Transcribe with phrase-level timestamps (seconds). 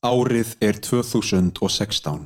[0.00, 2.22] Árið er 2016.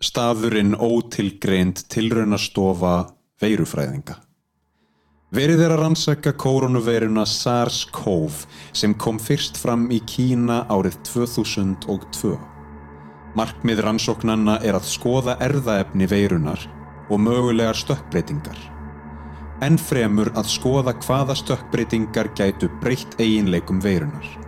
[0.00, 2.92] Staðurinn ótilgreind tilraunastofa
[3.42, 4.14] veirufræðinga.
[5.36, 8.38] Verið er að rannsaka koronaveiruna SARS-CoV
[8.72, 12.32] sem kom fyrst fram í Kína árið 2002.
[13.36, 16.64] Markmið rannsóknanna er að skoða erðaefni veirunar
[17.12, 18.56] og mögulegar stökkbreytingar.
[19.60, 24.41] En fremur að skoða hvaða stökkbreytingar gætu breytt eiginleikum veirunar.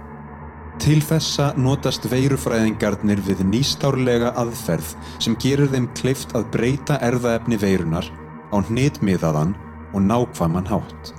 [0.83, 8.09] Til þessa notast veirufræðingarnir við nýstárlega aðferð sem gerir þeim kleift að breyta erðaefni veirunar
[8.51, 9.55] á hnitmiðaðan
[9.95, 11.13] og nákvæman hátt.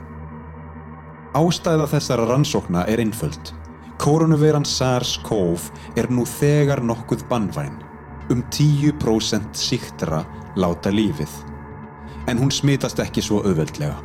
[1.36, 3.54] Ástæða þessara rannsókna er einföld.
[4.00, 7.80] Koronaveiran SARS-CoV er nú þegar nokkuð bannvæn.
[8.32, 10.26] Um 10% síktra
[10.60, 11.32] láta lífið.
[12.28, 13.96] En hún smitast ekki svo auðveldlega.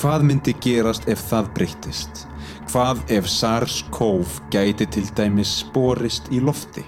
[0.00, 2.24] Hvað myndi gerast ef það breyttist?
[2.72, 6.82] Hvað ef SARS-CoV gæti til dæmis sporist í lofti?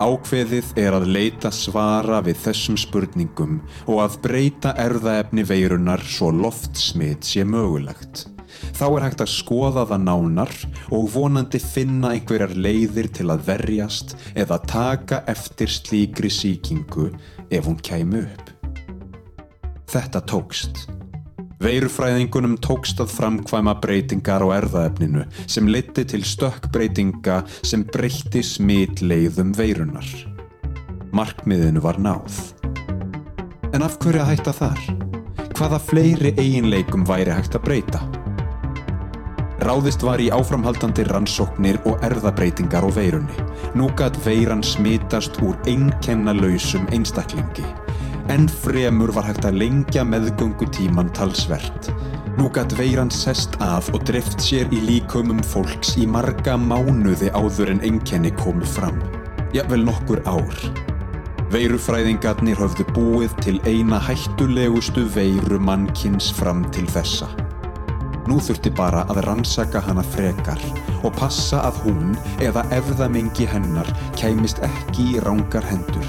[0.00, 7.26] Ákveðið er að leita svara við þessum spurningum og að breyta erðaefni veirunar svo loftsmit
[7.28, 8.24] sé mögulegt.
[8.76, 10.54] Þá er hægt að skoða það nánar
[10.88, 17.10] og vonandi finna einhverjar leiðir til að verjast eða taka eftir slíkri síkingu
[17.52, 18.48] ef hún kæmu upp.
[19.90, 20.99] Þetta tókst.
[21.60, 30.08] Veirufræðingunum tókst að framkvæma breytingar á erðaefninu sem liti til stökkbreytinga sem breytti smitleiðum veirunar.
[31.12, 32.38] Markmiðinu var náð.
[33.76, 34.80] En af hverju að hætta þar?
[35.58, 38.00] Hvaða fleiri eiginleikum væri hægt að breyta?
[39.60, 43.36] Ráðist var í áframhaldandi rannsóknir og erðabreytingar á veirunni.
[43.76, 47.68] Nú gæt veiran smitast úr einkennalausum einstaklingi.
[48.30, 51.88] En fremur var hægt að lengja meðgöngu tíman talsvert.
[52.38, 57.72] Nú gæt veiran sest að og dreft sér í líkumum fólks í marga mánuði áður
[57.74, 59.02] en einkenni komu fram.
[59.50, 60.62] Jafnvel nokkur ár.
[61.50, 67.26] Veirufræðingarnir höfðu búið til eina hættulegustu veiru mannkins fram til þessa.
[68.30, 70.62] Nú þurfti bara að rannsaka hana frekar
[71.02, 76.06] og passa að hún eða efðamengi hennar kæmist ekki í rángar hendur.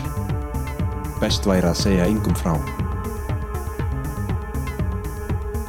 [1.21, 2.55] Best væri að segja yngum frá.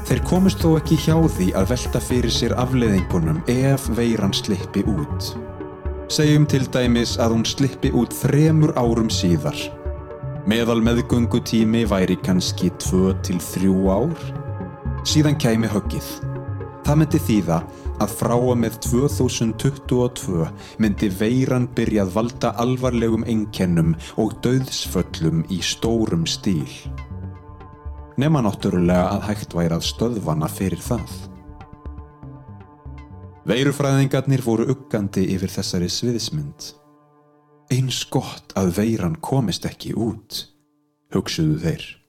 [0.08, 5.30] Þeir komust þó ekki hjá því að velta fyrir sér afleðingunum ef veiran slippi út.
[6.12, 9.56] Segjum til dæmis að hún slippi út þremur árum síðar.
[10.48, 14.26] Meðal meðgöngutími væri kannski 2-3 ár.
[15.08, 16.08] Síðan kæmi höggið.
[16.82, 17.62] Það myndi þýða
[18.00, 20.46] að frá að með 2022
[20.82, 26.68] myndi veiran byrja að valda alvarlegum einkennum og döðsföllum í stórum stíl.
[28.20, 31.14] Nefna náttúrulega að hægt væri að stöðvana fyrir það.
[33.48, 36.68] Veirufræðingarnir voru uggandi yfir þessari sviðismynd.
[37.72, 40.44] Eins gott að veiran komist ekki út,
[41.14, 42.01] hugsuðu þeir.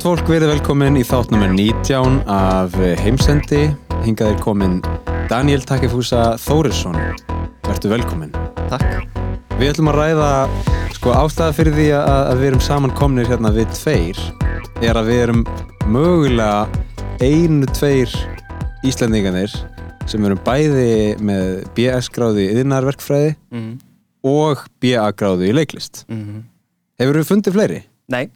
[0.00, 2.72] Gott fólk, verið velkomin í þátt nummer 19 af
[3.02, 3.66] heimsendi.
[4.00, 4.78] Hingað er komin
[5.28, 6.96] Daniel Takefúsa Þórisson.
[7.66, 8.30] Vertu velkomin.
[8.70, 9.04] Takk.
[9.58, 10.30] Við ætlum að ræða,
[10.96, 14.24] sko ástæða fyrir því að, að við erum saman komnir hérna við tveir
[14.80, 15.44] er að við erum
[15.92, 16.64] mögulega
[17.20, 18.16] einu, tveir
[18.88, 19.52] Íslandinganir
[20.08, 20.90] sem erum bæði
[21.20, 23.76] með BS gráði í yðnarverkfræði Mm
[24.24, 26.06] og BA gráði í leiklist.
[26.08, 26.44] -hmm.
[27.00, 27.82] Hefur við fundið fleiri?
[28.12, 28.30] Nei,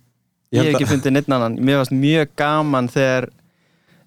[0.54, 1.56] Ég hef ekki fundið neitt annan.
[1.59, 3.28] Mér varst mjög gaman þegar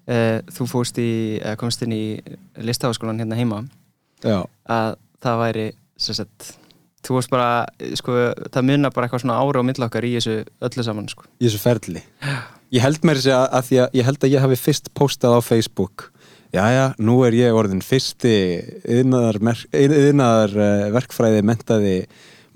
[0.08, 1.10] uh, þú fórst í,
[1.40, 2.04] eða komst inn í
[2.64, 3.62] listaháskólan hérna heima
[4.24, 4.42] Já.
[4.68, 5.66] að það væri,
[6.00, 6.52] sem sagt,
[7.06, 7.50] þú varst bara,
[7.98, 8.16] sko,
[8.48, 10.38] það munna bara eitthvað svona ára á milli okkar í þessu
[10.68, 11.26] öllu saman, sko.
[11.38, 12.04] í þessu ferli
[12.74, 15.38] ég held mér sér að, að því að ég held að ég hafi fyrst postað
[15.38, 16.10] á Facebook
[16.48, 18.34] Jæja, nú er ég orðin fyrsti
[18.88, 21.96] yðnaðar uh, verkfræði mentaði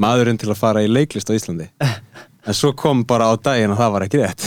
[0.00, 1.69] maðurinn til að fara í leiklist á Íslandi
[2.47, 4.47] en svo kom bara á daginn og það var ekki rétt.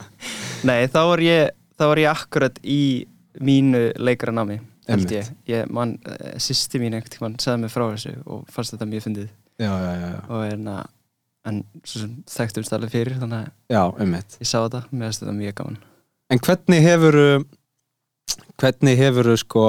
[0.68, 2.82] Nei, þá var ég, þá var ég akkurat í
[3.44, 4.60] mínu leikaranámi,
[4.90, 5.30] held ég.
[5.50, 9.08] Ég, mann, uh, sýsti mín einhvern tímann sagði mig frá þessu og fannst þetta mjög
[9.08, 9.32] fyndið.
[9.62, 10.78] Já, já, já, já, og hérna,
[11.50, 15.22] en svo sem þekktumst alveg fyrir, þannig að já ummitt ég sá þetta, mér finnst
[15.24, 15.76] þetta mjög gaman.
[16.32, 17.20] En hvernig hefur
[18.60, 19.64] hvernig hefur sko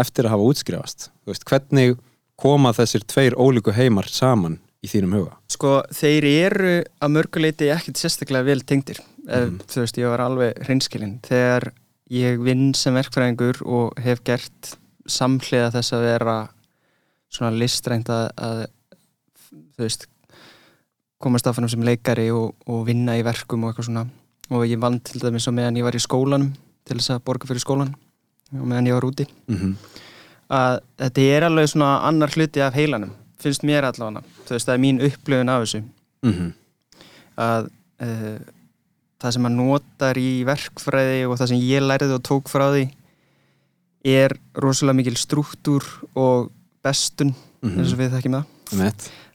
[0.00, 1.08] eftir að hafa útskrifast?
[1.28, 1.96] Veist, hvernig
[2.40, 5.36] koma þessir tveir ólíku heimar saman í þínum huga?
[5.50, 6.72] Sko, þeir eru
[7.02, 9.00] að mörguleiti ekkert sérstaklega vel tengdir.
[9.26, 9.58] Mm.
[9.66, 11.16] Þú veist, ég var alveg hreinskilinn.
[11.26, 11.70] Þegar
[12.14, 14.76] ég vinn sem verkfræðingur og hef gert
[15.10, 16.36] samhliða þess að vera
[17.36, 18.62] svona listrænt að, að
[19.74, 20.06] þú veist
[21.22, 24.06] komast áfram sem leikari og, og vinna í verkum og eitthvað svona
[24.54, 26.52] og ég vann til dæmis á meðan ég var í skólanum
[26.86, 27.94] til þess að borga fyrir skólan
[28.54, 29.72] og meðan ég var úti mm
[30.52, 33.12] að þetta er alveg svona annar hluti af heilanum,
[33.42, 35.82] finnst mér allavega veist, það er mín upplöfun af þessu
[36.22, 36.52] -hmm.
[37.36, 37.70] að
[38.02, 38.38] uh,
[39.20, 42.90] það sem maður notar í verkfræði og það sem ég lærið og tók frá því
[44.06, 45.84] er rosalega mikil struktúr
[46.14, 46.52] og
[46.84, 47.78] bestun Mhm.
[47.80, 48.44] eins og við þekkjum það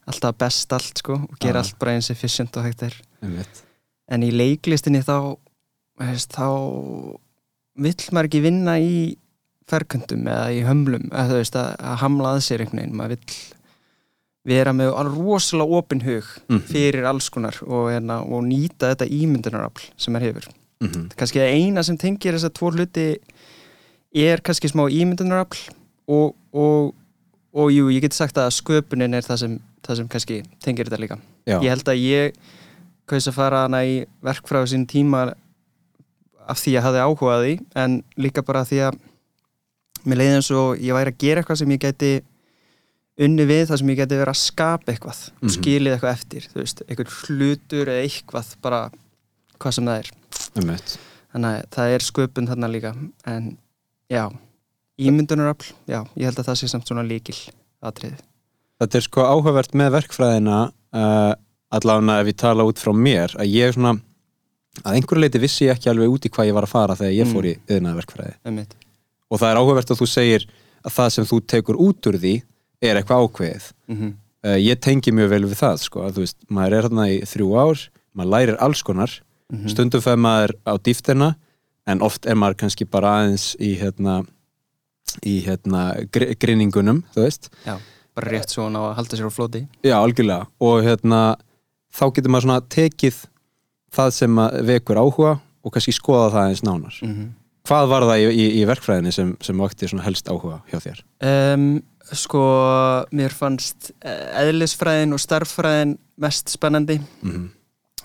[0.06, 1.62] alltaf best allt sko og gera Já.
[1.62, 2.94] allt bara eins efficient og hægt er
[4.08, 5.36] en í leiklistinni þá
[5.98, 6.48] veist, þá
[7.76, 9.16] vill maður ekki vinna í
[9.68, 13.36] ferkundum eða í hömlum eða veist að, að hamla að sér einhvern veginn maður vill
[14.44, 16.62] vera með rosalega opin hug Mhm.
[16.66, 20.48] fyrir alls konar og, hérna, og nýta þetta ímyndunarafl sem maður hefur
[20.82, 21.08] Mhm.
[21.16, 23.16] kannski það eina sem tengir þess að tvo hluti
[24.14, 25.70] er kannski smá ímyndunarafl
[26.08, 26.94] og, og,
[27.54, 30.98] og jú, ég get sagt að sköpunin er það sem, það sem kannski tengir þetta
[31.00, 32.32] líka Já, ég held að ég
[33.06, 35.34] kaus að fara hana í verkfræðu sín tíma
[36.48, 38.98] af því að ég hafði áhugað því en líka bara af því að
[40.04, 42.12] mér leiði eins og ég væri að gera eitthvað sem ég geti
[43.22, 45.54] unni við það sem ég geti verið að skapa eitthvað og Mhm.
[45.56, 48.80] skilið eitthvað eftir þú veist, eitthvað hlutur eða eitthvað bara
[49.60, 50.10] hvað sem það er
[50.56, 50.96] einmitt
[51.32, 52.94] þannig að það er sköpun þarna líka
[53.26, 53.56] en
[54.10, 54.24] já,
[54.98, 57.38] ímyndunarafl já, ég held að það sé samt svona líkil
[57.82, 58.18] atriði
[58.82, 60.56] Þetta er sko áhugavert með verkfræðina
[60.92, 61.34] uh,
[61.72, 63.92] allavega ef ég tala út frá mér að ég svona
[64.82, 67.14] að einhverju leiti vissi ég ekki alveg út í hvað ég var að fara þegar
[67.14, 67.32] ég Mm.
[67.36, 68.74] fór í yðnaða verkfræði einmitt.
[69.30, 70.46] og það er áhugavert að þú segir
[70.82, 72.34] að það sem þú tekur út úr því
[72.82, 73.70] er eitthvað ákveðið.
[73.88, 74.12] Mm
[74.42, 77.18] uh, ég tengi mjög vel við það sko að þú veist, maður er hérna í
[77.30, 77.82] þrjú ár
[78.12, 79.20] maður lærir alls konar.
[79.52, 79.68] Mhm.
[79.68, 81.34] stundum fer maður á dýftina
[81.86, 84.22] en oft er maður kannski bara aðeins í hérna
[85.28, 87.76] í hérna gr grinningunum, já,
[88.16, 90.46] bara rétt svona að halda sér á flóti Já, algjörlega.
[90.60, 91.36] Og hérna
[91.92, 93.20] þá getur maður svona tekið
[93.92, 96.98] það sem vekur áhuga og kannski skoða það eins nánar.
[97.04, 97.30] Mm
[97.62, 101.02] Hvað var það í, í, í verkfræðinni sem, sem vakti svona helst áhuga hjá þér?
[101.22, 101.66] Um,
[102.18, 102.42] sko,
[103.14, 107.50] mér fannst eh, eðlisfræðin og starffræðin mest spennandi Mm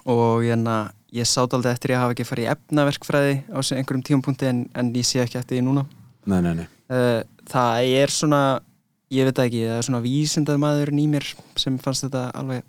[0.08, 4.48] og hérna, ég sátt aldrei eftir ég hafa ekki farið í efnaverkfræði á einhverjum tímapunkti
[4.48, 5.84] en, en ég sé ekki eftir því núna.
[6.26, 7.20] Nei, nei, nei Uh,
[7.52, 8.38] það er svona,
[9.12, 11.26] ég veit ekki, það er svona vísindað maðurinn í mér
[11.60, 12.62] sem fannst þetta alveg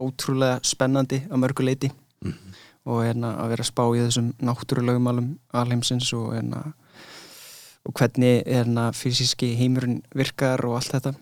[0.00, 1.90] ótrúlega spennandi á mörgu leiti
[2.24, 2.54] Mhm.
[2.88, 5.10] og hérna að vera spá í þessum náttúrulegum
[5.52, 6.62] alheimsins og hérna
[7.88, 11.14] og hvernig hérna fysíski heimurinn virkar og allt þetta.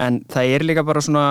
[0.00, 1.24] En það er líka bara svona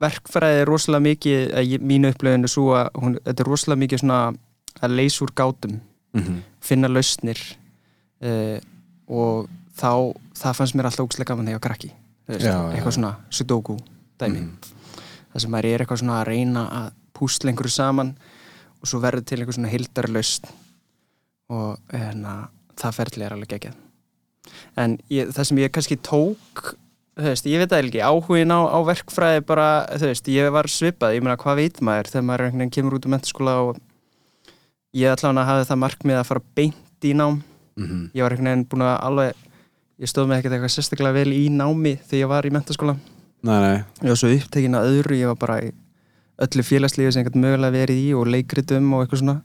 [0.00, 4.20] verkfræði er rosalega mikið ég, mínu upplöðinu svo að hún, þetta er rosalega mikið svona
[4.80, 5.80] að leysa úr gátum
[6.16, 7.38] mm finna lausnir
[8.20, 8.58] uh,
[9.08, 9.48] og
[9.80, 11.90] þá það fannst mér alltaf ógæslega gaman þegar ég var krakki
[12.28, 12.96] Já, eitthvað já.
[12.98, 13.76] svona sudoku
[14.20, 14.42] dæmi.
[15.32, 18.12] Það sem maður er eitthvað svona að reyna að púsla einhverju saman
[18.80, 20.52] og svo verður til einhver svona hildar lausn
[21.50, 22.34] og hérna,
[22.78, 23.80] það ferli er alveg geggjað.
[24.80, 26.74] En ég, það sem ég kannski tók
[27.20, 29.68] þú veist, ég veit það ekki, áhugin á, á verkfræði bara,
[29.98, 32.96] þú veist, ég var svipað ég meina, hvað veit maður þegar maður einhvern veginn kemur
[32.96, 33.80] út úr mentaskóla og
[34.96, 37.42] ég ætla hann að hafa það markmið að fara beint í nám.
[37.76, 38.10] -hmm.
[38.14, 39.34] ég var einhvern veginn búin að alveg
[40.00, 42.96] ég stóð með ekkert eitthvað sérstaklega vel í námi þegar ég var í mentaskóla
[43.40, 45.70] Nei, nei, ég var svo upptekinn að öðru, ég var bara í
[46.44, 49.36] öllu félagslífi sem ég gæti mögulega verið í og leikritum og eitthvað svona.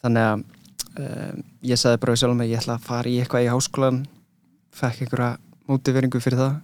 [0.00, 0.44] Þannig að
[0.98, 4.02] um, ég sagði bara sjálf mig, ég ætla að fara í eitthvað í háskólan
[4.80, 5.30] fekk einhverja
[5.70, 6.56] mótiveringu fyrir það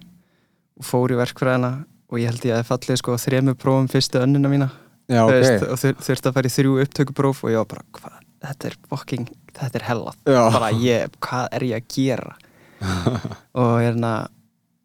[0.77, 1.71] og fór í verkfræðina
[2.07, 4.69] og ég held ég að það fallið sko þremur prófum fyrstu önnuna mína.
[5.07, 5.35] Já, Þú ok.
[5.37, 8.69] veist, og þur, þurfti að fara í þrjú upptökupróf og ég var bara, hvað, þetta
[8.69, 12.33] er fucking þetta er hella, bara ég hvað er ég að gera?
[13.57, 14.11] Og hérna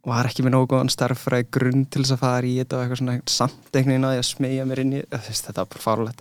[0.08, 3.00] var ekki með nógu góðan starffræði grunn til þess að fara í þetta og eitthvað
[3.02, 6.14] svona samt einhvern veginn að ég að smegja mér inn í þetta var bara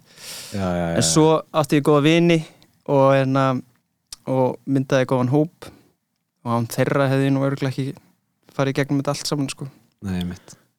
[0.53, 0.65] já
[0.99, 2.37] en svo átti ég góða vini
[2.91, 3.45] og, hérna,
[4.29, 5.69] og myndaði góðan hóp.
[6.41, 7.93] Og án þeirra hefði ég nú örgulega ekki
[8.55, 9.67] farið gegnum þetta allt saman sko.
[10.01, 10.23] Nei,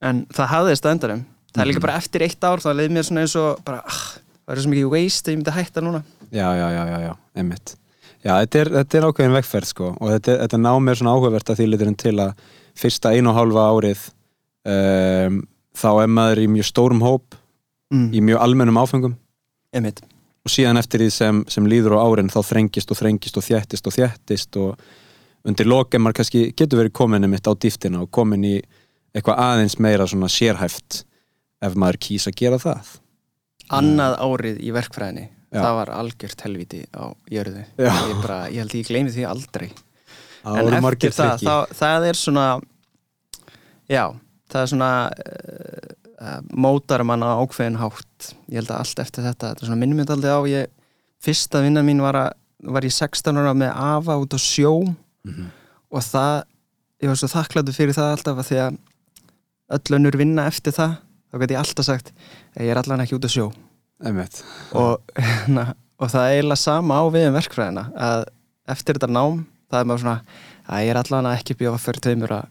[0.02, 1.86] en það hafðist að endanum það er líka Mhm.
[1.86, 4.00] bara eftir eitt ár þá leið mér svona eins og bara, ah,
[4.46, 6.02] það er svo mikið waste að ég myndi hætta núna.
[6.32, 7.76] Já, já, já, já, já, einmitt.
[8.24, 9.96] Já, þetta er, þetta er ákveðin vegferð sko.
[10.00, 12.34] Og þetta, þetta ná mér svona áhugavert að því liturinn til að
[12.78, 14.02] fyrsta einu og hálfa árið
[14.64, 15.42] um,
[15.76, 17.36] þá er maður í mjög stórum hóp
[17.92, 18.08] mm.
[18.14, 19.16] í mjög almennum áfengum
[19.74, 20.02] einmitt
[20.42, 23.88] og síðan eftir því sem, sem líður á árin þá þrengist og þrengist og þjættist
[23.88, 24.86] og þjættist og
[25.48, 28.56] undir lokem maður kannski getur verið komin mitt á dýftina og komin í
[29.12, 31.02] eitthvað aðeins meira svona sérhæft
[31.62, 32.90] ef maður kýs að gera það.
[33.72, 35.60] Annað árið í verkfræðinni Já.
[35.60, 37.64] það var algjört helviti á jörðu.
[37.78, 39.68] Ég, bara, ég held ég gleymi því aldrei.
[40.42, 42.46] Það en eftir það, það, það er svona
[43.92, 44.04] já,
[44.50, 45.92] það er svona uh,
[46.54, 50.16] mótar mann á ákveðin hátt ég held að allt eftir þetta, þetta er minnum þetta
[50.18, 50.70] aldrei á ég,
[51.22, 52.30] fyrsta vinna mín var, að,
[52.74, 54.74] var ég 16 ára með afa út á sjó
[55.22, 55.50] Mhm.
[55.92, 56.42] og það
[57.02, 58.78] ég var svo þakkláttur fyrir það alltaf því að
[59.76, 60.96] öll önnur vinna eftir það
[61.30, 62.12] þá gæti ég alltaf sagt
[62.58, 63.46] ég er allan ekki út á sjó
[64.74, 64.98] og,
[65.48, 68.24] na, og það er eiginlega sama á við um verkfræðina að
[68.74, 70.18] eftir þetta nám það er maður svona
[70.72, 72.48] að ég er allan ekki bjóða fyrir tveimur að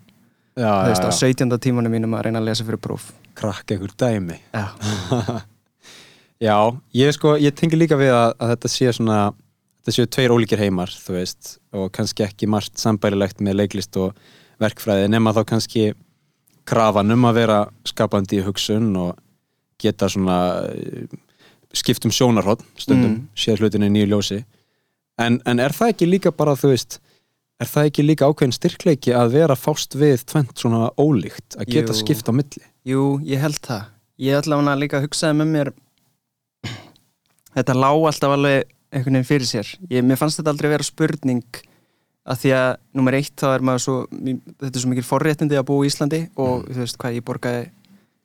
[0.51, 1.19] Já, þú já, veist, á já.
[1.31, 1.57] 17.
[1.63, 4.37] tímanum mínum að reyna að lesa fyrir próf Krakka einhver dæmi.
[4.53, 4.65] Já,
[6.41, 6.55] Já,
[6.97, 9.17] ég sko, ég tengi líka við að, að þetta sé svona,
[9.81, 14.15] þetta séu tveir ólíkir heimar, veist, og kannski ekki margt sambærilegt með leiklist og
[14.61, 15.83] verkfræði, nema þá kannski
[16.65, 17.59] krafan um að vera
[17.89, 19.19] skapandi í hugsun og
[19.81, 21.05] geta svona eh,
[21.77, 23.21] skipt um sjónarhótt stundum, Mm.
[23.37, 24.41] séð hlutinni í nýju ljósi
[25.21, 26.99] en, en er það ekki líka bara, þú veist
[27.61, 31.93] er það ekki líka ákveðin styrkleiki að vera fást við tvent svona ólíkt að geta
[31.93, 32.01] Jú.
[32.01, 33.89] skipt á milli jú, ég held það.
[34.21, 35.73] Ég að líka að hugsaði með mér
[37.51, 39.67] Þetta lá alltaf alveg einhvern veginn fyrir sér.
[39.91, 41.43] Ég, Mér fannst þetta aldrei vera spurning
[42.21, 45.67] að því að nummer eitt þá er maður svo þetta er svo mikil forréttindi að
[45.67, 47.63] búa í Íslandi og þú veist hvað ég borgaði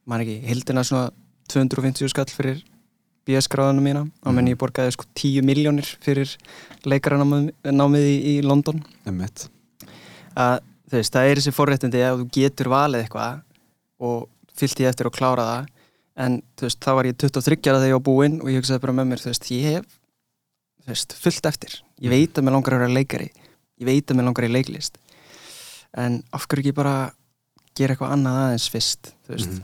[0.06, 1.08] man ekki, heldina svona
[1.50, 2.62] 250 skall fyrir
[3.26, 4.04] BS-gráðunum mína.
[4.22, 6.36] Og menn ég borgaði sko 10 miljónir fyrir
[6.86, 8.84] leikaranámið í, í London.
[10.36, 13.40] Að þú veist, það er þessi forréttindi að þú getur valið eitthvað
[14.06, 15.68] og fyllt ég eftir að klára það.
[16.16, 18.80] En þú veist, þá var ég 23 ára þegar ég var búinn og ég hugsaði
[18.86, 19.86] bara með mér, þú veist, ég hef
[20.86, 21.74] þú veist, fullt eftir.
[22.00, 23.28] Ég veit að mér langar að vera leikari.
[23.80, 24.96] Ég veit að mér langar í leiklist.
[25.96, 26.94] En af hverju ekki bara
[27.76, 29.62] gera eitthvað annað aðeins fyrst þú veist, Mhm.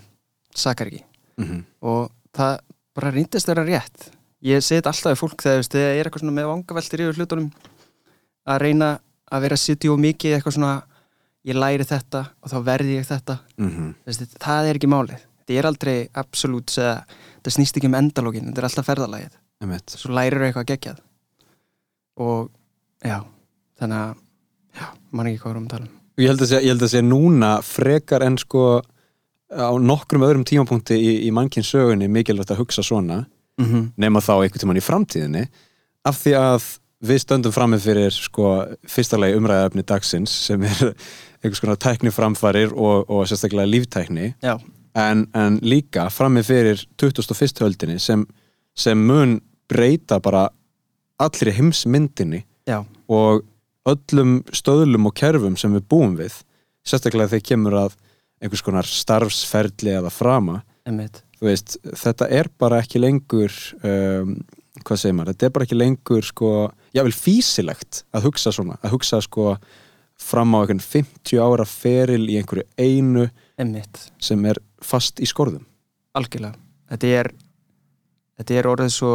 [0.55, 1.05] sakar ekki.
[1.39, 1.65] Mhm.
[1.83, 2.59] og það
[2.95, 4.11] bara reyndist vera rétt.
[4.43, 7.53] Ég þetta alltaf við fólk þegar ég er eitthvað svona með vangaveltir yfir hlutunum
[8.47, 9.01] að reyna
[9.33, 10.83] að vera að sitja og mikið eitthvað svona
[11.49, 13.39] ég læri þetta og þá verði ég þetta.
[13.59, 13.95] Mhm.
[14.03, 15.29] Þú veist, það er ekki málið.
[15.43, 16.75] Þetta er aldrei absolutt
[17.43, 19.39] það snýst ekki um endalógin, þetta er alltaf ferðalagið.
[19.63, 19.91] Einmitt.
[19.95, 21.03] svo lærir eitthvað geggjað.
[22.19, 22.51] Og
[23.03, 23.23] já
[23.79, 24.23] þannig að,
[24.79, 25.99] já, mann ekki hvað við erum að tala um.
[26.21, 28.65] Ég held að sé, held að sé núna frekar en sko
[29.53, 33.25] á nokkrum öðrum tímapunkti í, í mannkinn sögunni mikilvægt að hugsa svona.
[33.61, 33.89] Mm -hmm.
[33.97, 35.47] nema þá einhvern tímann í framtíðinni.
[36.05, 36.69] Af því að
[37.03, 38.53] við stöndum frammi fyrir sko
[38.89, 40.93] fyrsta lagi umræðafni dagsins sem er
[41.43, 44.33] einhvers konar tækni framfarir og, og sérstaklega líftækni.
[44.99, 47.63] En, en líka frammi fyrir 2001.
[47.65, 48.27] höldinni sem,
[48.77, 49.41] sem mun
[49.71, 50.49] breyta bara
[51.23, 53.43] allri heimsmyndinni já, og
[53.89, 56.39] öllum stöðlum og kerfum sem við búum við
[56.87, 57.99] sérstaklega þegar kemur að
[58.43, 60.61] einhvers konar starfsferli eða frama.
[61.43, 64.37] Veist, þetta er bara ekki lengur um,
[64.81, 66.51] hvað segir maður, þetta er bara ekki lengur sko,
[66.97, 69.55] jável físilegt að hugsa svona, að hugsa sko
[70.23, 73.27] fram á einhvern 50 ára feril í einhverju einu
[73.61, 75.65] emmitt, sem er fast í skorðum.
[76.17, 76.57] Algjörlega.
[76.93, 77.33] Þetta er
[78.39, 79.15] þetta er orðið svo,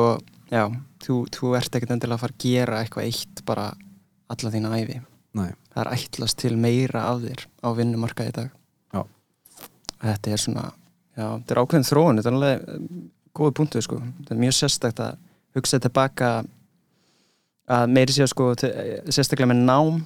[0.51, 0.63] já
[1.03, 3.67] þú, þú ert ekkert endilega að fara að gera eitthvað eitt bara
[4.31, 4.97] alla þína æfi
[5.37, 5.51] Nei.
[5.73, 8.49] það er ætlast til meira af þér á vinnumarkaði í dag.
[8.95, 9.01] Já.
[10.03, 13.05] þetta er svona já, þetta er ákveðin þróun, þetta er alveg um,
[13.37, 15.19] góði punktu sko, þetta er mjög sérstakt að
[15.57, 16.31] hugsa tilbaka
[17.67, 20.05] að meiri séu sko sérstaklega með nám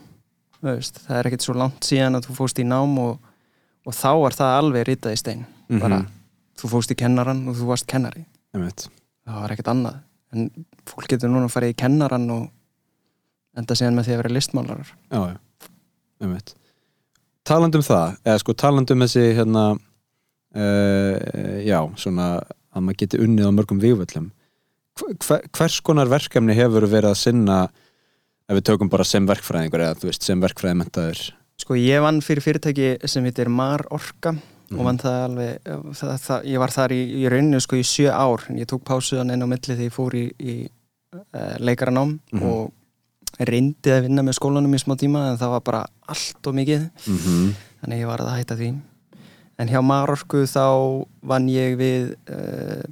[0.62, 3.20] veist, það er ekkert svo langt síðan að þú fóst í nám og,
[3.88, 5.44] og þá er það alveg ritað í stein.
[5.82, 6.02] Bara,
[6.60, 8.26] þú fóst í kennaran og þú varst kennari.
[8.52, 10.02] Það var ekkert annað.
[10.32, 10.50] En
[10.88, 12.50] fólk getur núna að fara í kennaran og
[13.58, 14.92] enda síðan með því að vera listmálarar.
[15.12, 15.70] Já, já,
[16.24, 16.54] einmitt.
[17.48, 21.16] Taland um það, eða sko taland um þessi hérna uh,
[21.66, 22.28] já, svona
[22.72, 24.30] að maður geti unnið á mörgum hver,
[25.00, 27.60] hvers konar verkefni hefur verið að sinna
[28.50, 31.22] ef við tökum bara sem verkfræðingur eða veist, sem verkfræðimentaður
[31.62, 34.36] Sko ég vann fyrir fyrirtæki sem heitir Mar Orka
[34.72, 34.80] Mhm.
[34.80, 35.58] og vann það alveg
[36.00, 38.86] það, það, ég var þar í, í rauninu sko í sjö ár en ég tók
[38.88, 40.54] pásuðan inn á milli þegar ég fór í, í
[41.12, 42.44] uh, leikaranám Mhm.
[42.48, 42.72] og
[43.40, 46.88] reyndi að vinna með skólanum í smá tíma en það var bara allt og mikið
[47.08, 47.52] mm -hmm.
[47.84, 48.70] þannig ég var að hætta því
[49.60, 52.84] en hjá Mar Orku þá vann ég við uh,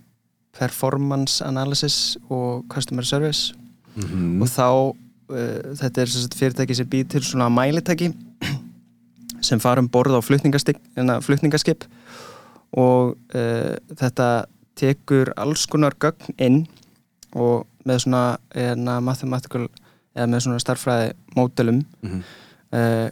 [0.59, 3.53] performance analysis og customer service
[3.95, 4.41] Mhm.
[4.41, 8.11] og þá uh, þetta er fyrirtæki sem býr til svona mælitæki
[9.41, 11.83] sem fara um borð á hérna, flutningaskip
[12.77, 14.45] og uh, þetta
[14.79, 16.61] tekur alls konar gögn inn
[17.35, 18.23] og með svona
[18.55, 19.67] eðna, mathematical
[20.15, 22.23] eða með svona starffræði módelum Mhm.
[22.73, 23.09] uh,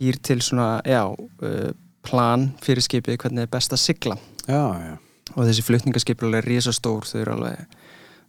[0.00, 1.04] býr til svona já,
[2.02, 4.16] plan fyrir skipið hvernig er best að sigla
[4.48, 4.96] Já, já
[5.34, 7.64] og þessi flutningaskip er alveg risastór þau eru alveg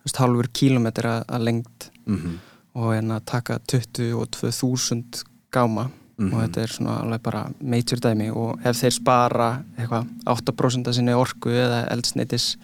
[0.06, 2.40] veist, halvur kílometr að, að lengt mhm,
[2.76, 5.24] og hérna taka 22.000
[5.54, 5.90] gáma.
[6.16, 6.32] Mhm.
[6.32, 8.30] og þetta er svona alveg bara major dæmi.
[8.32, 12.56] Og ef þeir spara eitthvað 8% af sinni orku eða eldsneitis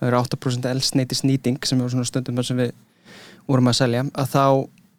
[0.00, 2.72] það eru 8% eldsneitis nýting sem er svona stundum sem við
[3.48, 4.44] vorum að selja að þá,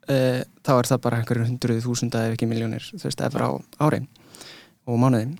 [0.07, 0.17] e,
[0.65, 3.51] þá er það bara einhverjum hundruð þúsunda ef ekki miljónir þú veist, efra á
[3.87, 4.01] ári
[4.85, 5.37] og mánuði.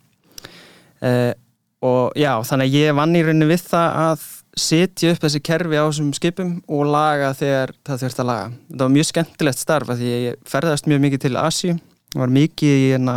[1.02, 1.34] E,
[1.82, 4.26] og já, þannig að ég vann í rauninni við það að
[4.62, 8.50] setja upp þessi kerfi á þessum skipum og laga þegar það þurft að laga.
[8.68, 11.78] Þetta var mjög skemmtilegt starf að því ég ferðast mjög mikið til Asíu
[12.20, 13.16] var mikið í hérna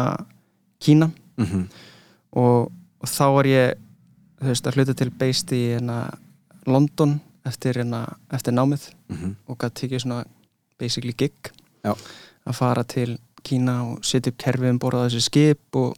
[0.84, 1.10] Kína.
[1.40, 1.64] Mhm,
[2.38, 2.70] og,
[3.02, 3.80] og þá var ég
[4.44, 5.98] veist að hluta til beist í hérna
[6.68, 7.18] London
[7.48, 10.22] eftir hérna eftir námið mhm, og gæti tekið svona
[10.80, 11.52] basically gig
[11.84, 11.94] Já.
[12.46, 15.96] að fara til Kína og setja upp kerfið um borða þessi skip og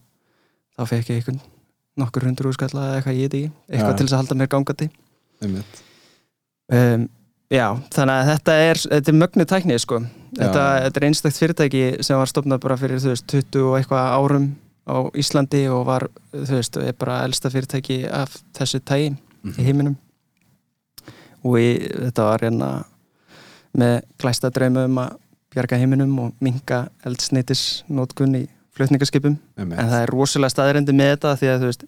[0.77, 1.45] þá fekk ég einhvern
[1.97, 3.97] nokkur hundur úrskalla eða eitthvað ég veit ekki eitthvað Já.
[3.97, 4.89] til þess að halda mér gangandi
[6.73, 7.09] um,
[7.47, 10.01] Já, þannig að þetta er, þetta er mögnu tækni sko.
[10.35, 14.09] þetta, þetta er einstakt fyrirtæki sem var stofnað bara fyrir þú veist 20 og eitthvað
[14.17, 14.49] árum
[14.87, 19.13] á Íslandi og var, þú veist, er bara elsta fyrirtæki af þessu tægi
[19.47, 19.55] Mhm.
[19.61, 19.95] í heiminum
[21.47, 22.71] og í, þetta var hérna
[23.79, 25.13] með glæsta drauma um að
[25.55, 28.35] bjarga heiminum og minga eldsneitis nótkun
[29.57, 31.87] einmitt, en það er rosalega staðrendi með þetta því að þú veist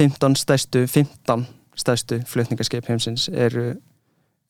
[0.00, 1.46] 15 stærstu 15
[1.82, 3.72] stærstu flutningaskip heimsins eru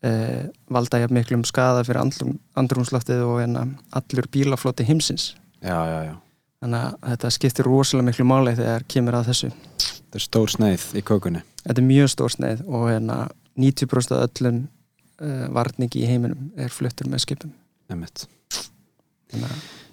[0.02, 5.32] eh, valda jafn miklum skada fyrir andlum, andrumsloftið og hérna allur bílafloti heimsins.
[5.62, 6.14] Já, já, já.
[6.62, 9.50] Þannig að þetta skiptir rosalega miklu máli þegar kemur að þessu.
[9.82, 11.42] Þetta er stór sneið í kökunni.
[11.64, 13.16] Þetta er mjög stór sneið og hérna
[13.58, 17.54] 90% af öllum uh, varningi í heiminum er fluttur með skipum.
[17.90, 17.98] Að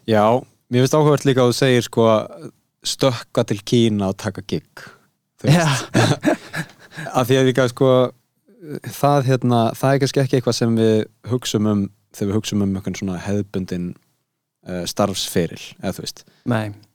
[0.10, 0.24] Já,
[0.70, 2.08] mér finnst áhugavert líka að þú segir sko
[2.86, 4.86] stökka til Kína og taka gig
[5.44, 7.90] að því að líka sko
[8.84, 10.96] það hérna, það er kannski ekki eitthvað sem við
[11.32, 13.90] hugsum um þegar við hugsum um einhvern svona hefðbundin
[14.68, 16.24] uh, starfsferil, eða þú veist.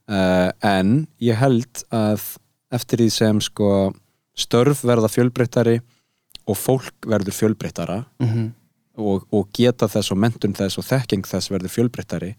[0.04, 2.26] Uh, en ég held að
[2.74, 3.70] eftir því sem sko
[4.36, 5.78] störf verða fjölbreyttari
[6.50, 8.52] og fólk verður fjölbreyttara mm
[8.94, 12.34] og, og geta þess og mentun þess og þekking þess verður fjölbreyttari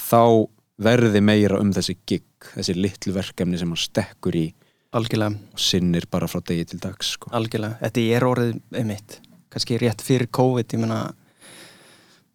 [0.00, 0.48] þá
[0.82, 2.24] verði meira um þessi gig,
[2.56, 4.46] þessi litlu verkefni sem hann stekkur í
[4.94, 7.30] algjörlega og sinnir bara frá degi til dags sko.
[7.34, 11.00] Algjörlega, þetta er orðið einmitt, kannski rétt fyrir COVID, ég meina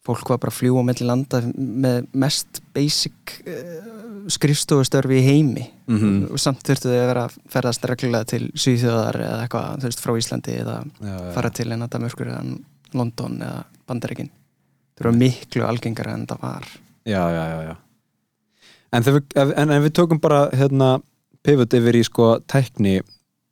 [0.07, 6.27] fólk var bara að fljúa mellir landa með mest basic uh, skrifstofustörfi í heimi Mhm.
[6.31, 10.01] og samt þurftu þau að vera að ferðast reglulega til Svíþjóðar eða eitthvað, þú veist,
[10.03, 11.31] frá Íslandi eða já, já.
[11.33, 12.59] fara til eina Danmörkur eða
[12.93, 16.67] London eða Bandaríkin það eru miklu algengara en það var
[17.09, 17.75] já, já, já, já.
[18.89, 20.99] En, ef, en ef við tökum bara hérna,
[21.45, 22.99] pivot yfir í sko tækni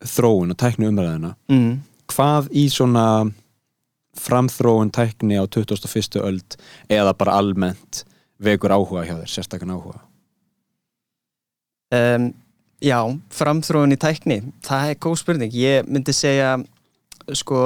[0.05, 1.69] þróun og tækni umræðina mm.
[2.13, 3.05] hvað í svona
[4.17, 6.19] framþróun tækni á 21.
[6.21, 6.57] öld
[6.89, 8.03] eða bara almennt
[8.41, 10.01] vekur áhuga hjá þér, sérstakann áhuga
[11.93, 12.29] um,
[12.83, 12.99] Já,
[13.33, 16.57] framþróun í tækni það er góð spurning, ég myndi segja
[17.33, 17.59] sko,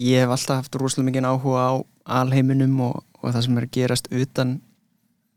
[0.00, 1.72] ég hef alltaf haft rosalega mikið áhuga á
[2.22, 4.56] alheiminum og, og það sem er gerast utan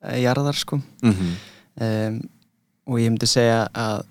[0.01, 1.33] uh, jarðar sko mm -hmm.
[1.81, 2.19] Um,
[2.87, 4.03] og ég myndi segja að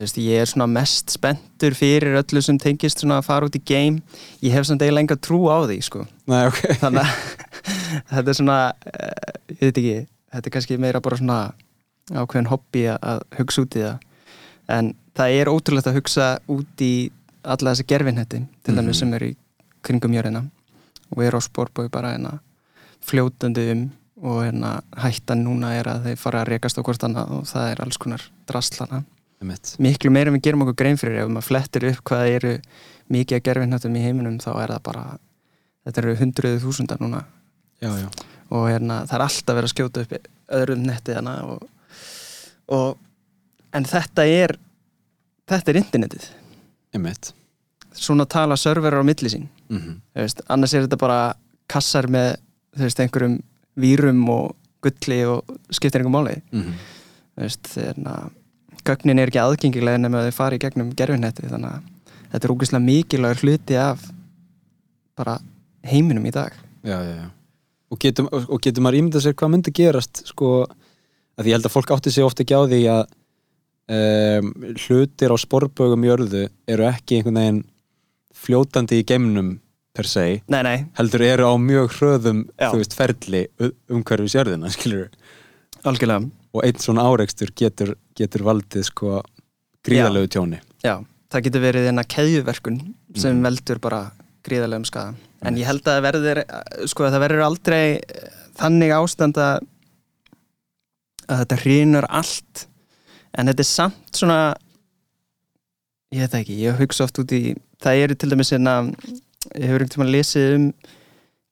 [0.00, 3.60] veist, ég er svona mest spenntur fyrir öllu sem tengist svona að fara út í
[3.68, 4.00] game.
[4.40, 6.06] Ég hef svona eiginlega enga trú á því sko.
[6.30, 6.60] Nei, ok.
[6.82, 7.10] Þannig að
[8.14, 9.96] þetta er svona uh, ég veit ekki,
[10.32, 11.40] þetta er kannski meira bara svona
[12.10, 13.98] ákveðin hobby að- að hugsa út í það.
[14.70, 16.92] En það er ótrúlegt að hugsa út í
[17.44, 18.98] alla þessi gerfinhetti til dæmis Mhm.
[19.02, 19.36] sem eru í
[19.84, 20.42] kringum jörðina.
[21.12, 22.38] Og er á spórbói bara hérna
[23.04, 23.84] fljótandi um
[24.20, 27.70] og hérna hættan núna er að þeir fara að rekast á hvort annað og það
[27.72, 29.02] er alls konar drastlana
[29.80, 32.54] miklu meira en við gerum okkur grein fyrir ef maður flettir upp hvað eru
[33.10, 35.04] mikið að gerfinhettum í heiminum þá er það bara
[35.86, 37.24] þetta eru hundruðu þúsundar núna.
[37.80, 38.08] Já, já.
[38.50, 40.30] Og hérna, það er alltaf verið að skjóta upp
[40.60, 41.64] öðrum netti hana og,
[42.74, 42.98] og
[43.76, 44.56] en þetta er
[45.50, 46.26] þetta er internetið.
[46.94, 47.32] Einmitt.
[47.96, 49.48] Svona tala serverar á milli sín.
[49.70, 50.42] Mm -hmm.
[50.48, 51.34] annars er þetta bara
[51.66, 52.36] kassar með
[52.76, 53.40] veist, einhverjum
[53.82, 56.36] vírum og gulli og skiptir einhver máli.
[56.52, 56.74] Mm -hmm.
[57.36, 58.30] veist, þegar
[58.84, 61.82] gögnin er ekki aðgengilega nema að þau fari í gegnum gerfinnetti þannig að
[62.32, 64.10] þetta er ógeðslega mikilvægur hluti af
[65.16, 65.38] bara
[65.82, 66.52] heiminum í dag.
[66.82, 67.30] Já, já, já.
[67.90, 70.66] Og getur, og getur maður ímyndað sér hvað myndi gerast sko,
[71.36, 73.02] að ég held að fólk átti sig ofta ekki á því að
[73.90, 77.64] um, hlutir á sporbögum jörðu eru ekki einhvern veginn
[78.40, 79.58] fljótandi í geimnum
[79.96, 82.44] per se, Nei, nei, heldur eru á mjög hröðum
[82.78, 83.44] veist, ferli
[83.90, 84.70] umhverfis jörðina,
[86.54, 89.20] og einn svona áreikstur getur, getur valdið sko
[89.86, 90.60] gríðalegu tjóni.
[90.84, 90.98] Já,
[91.32, 92.80] það getur verið eina keðjuverkun
[93.16, 93.44] sem Mhm.
[93.48, 94.00] veldur bara
[94.46, 96.40] gríðarlegum skada en ég held að það verður
[96.88, 99.60] sko að það verður aldrei eh, þannig ástand að
[101.30, 102.66] þetta hrýnur allt.
[103.38, 104.38] En þetta er samt svona
[106.12, 109.80] ég veit ekki, ég hugsa oft út í það eru til dæmis hérna ég hefur
[109.80, 110.64] einhvern tímann lesið um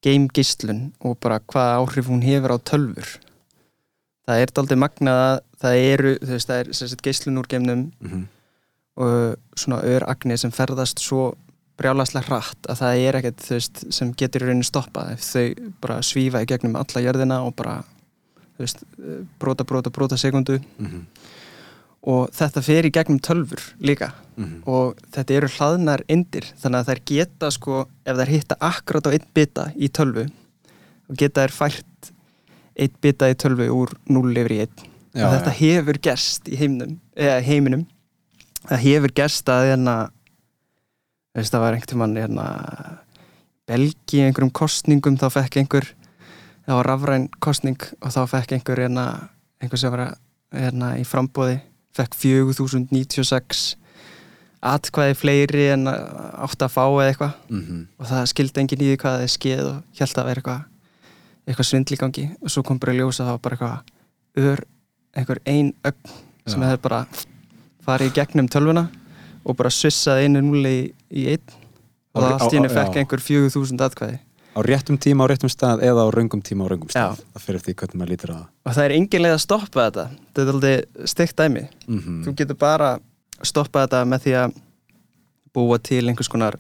[0.04, 3.14] game gíslun og bara hvað áhrif hún hefur á tölfur
[4.28, 7.48] það er aldrei magnað að það eru, þú veist, það er sem sagt geislun úr
[7.50, 8.26] geimnum Mhm.
[8.98, 11.34] og svona öragnir sem ferðast svo
[11.78, 15.72] brjálaslega hratt að það er ekkert þú veist, sem getur í rauninni stoppað ef þau
[15.80, 17.84] bara svífa í gegnum alla jörðina og bara
[18.58, 18.82] þú veist,
[19.38, 21.06] brota, brota, brota sekundu Mhm.
[22.06, 24.12] Og þetta fer í gegnum tölfur líka.
[24.38, 24.62] Mhm.
[24.70, 26.44] og þetta eru hlaðnar indir.
[26.62, 30.28] Þannig að þær geta sko ef þær hitta akkurat á einn bita í tölvu
[31.08, 32.12] og geta þær fært
[32.78, 34.84] einn bita í tölvu úr 0 yfir í 1
[35.18, 35.58] Já, og þetta já.
[35.58, 37.86] hefur gerst í heiminum, eða, heiminum.
[38.68, 39.94] Það hefur gerst að hérna,
[41.34, 42.46] veist, það var einhvern tímann hérna,
[43.68, 45.90] Belgi einhverjum kostningum þá fekk einhver
[46.68, 49.04] það var rafræn kostning og þá fekk einhver hérna,
[49.60, 50.14] einhver sem var
[50.54, 51.58] hérna, í frambóði
[51.96, 53.76] fekk 4096
[54.68, 57.34] atkvæði fleiri en átt að fá eða eitthvað.
[57.48, 57.86] Mhm.
[57.98, 60.64] og það skildi enginn í því hvað það er skeið og held að vera eitthvað
[61.48, 62.26] eitthvað svindl í gangi.
[62.42, 64.64] Og svo kom bara í ljós að það var bara eitthvað ör,
[65.16, 66.10] einhver ein ögn
[66.46, 66.66] sem Já.
[66.68, 67.06] hefði bara
[67.86, 68.88] farið í gegnum tölvuna
[69.44, 71.56] og bara svissaði einu núli í, í einn.
[72.14, 74.18] Og það allt í henni fekk einhver 4000 atkvæði
[74.58, 77.22] á réttum tíma á réttum stað eða á raungum tíma á raungum stað.
[77.34, 78.46] Það fyrir eftir hvernig maður lítur á það.
[78.66, 80.04] Og það er engin leið að stoppa þetta.
[80.34, 81.64] Þetta er aldrei steikt dæmi.
[81.86, 82.18] Mhm.
[82.26, 82.90] þú getur bara
[83.42, 84.60] stoppað þetta með því að
[85.54, 86.58] búa til einhvers konar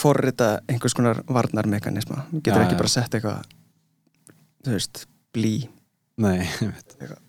[0.00, 2.24] forrita einhvers konar varnarmekanisma.
[2.32, 3.44] Þú getur Já, ekki bara sett eitthvað
[4.64, 5.54] þú veist, blí
[6.20, 7.20] Nei, ég veit Eitthvað.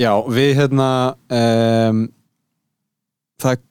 [0.00, 0.88] Já, við hérna
[1.30, 2.00] um,
[3.40, 3.62] það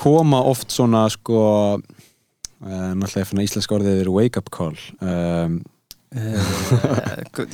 [0.00, 1.40] koma oft svona sko
[2.64, 4.76] náttúrulega fyrir íslenska orðið er wake up call.
[5.00, 5.62] Um,
[6.16, 6.38] Uh,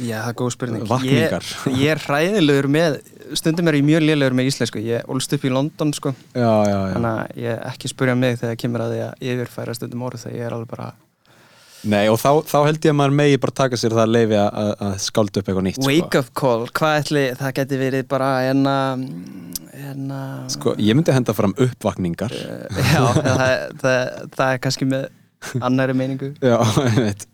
[0.05, 0.83] já, það er góð spurning.
[0.87, 1.47] Vakningar.
[1.67, 2.99] ég, ég er hræðilegur með
[3.41, 4.83] stundum er ég mjög lélegur með íslensku.
[4.85, 6.13] Ég ólst upp í London sko.
[6.37, 6.93] Já, já, já.
[6.93, 10.37] Þannig að ég ekki spurja mig þegar kemur að því að yfirfæra stundum orð þegar
[10.37, 10.91] ég er alveg bara
[11.83, 14.37] Nei, og þá, þá held ég að maður megi bara taka sér það að leifi
[14.39, 18.29] að, að skálda upp eitthvað nýtt wake up call, hvað ætli það geti verið bara
[18.53, 18.75] enna
[19.83, 20.21] enna
[20.53, 20.73] sko.
[20.73, 24.01] sko, Ég myndi henda fram uppvakningar já, það, það,
[24.37, 25.09] það er kannski með
[25.65, 26.59] annari meiningu Já,
[26.93, 27.29] ég veit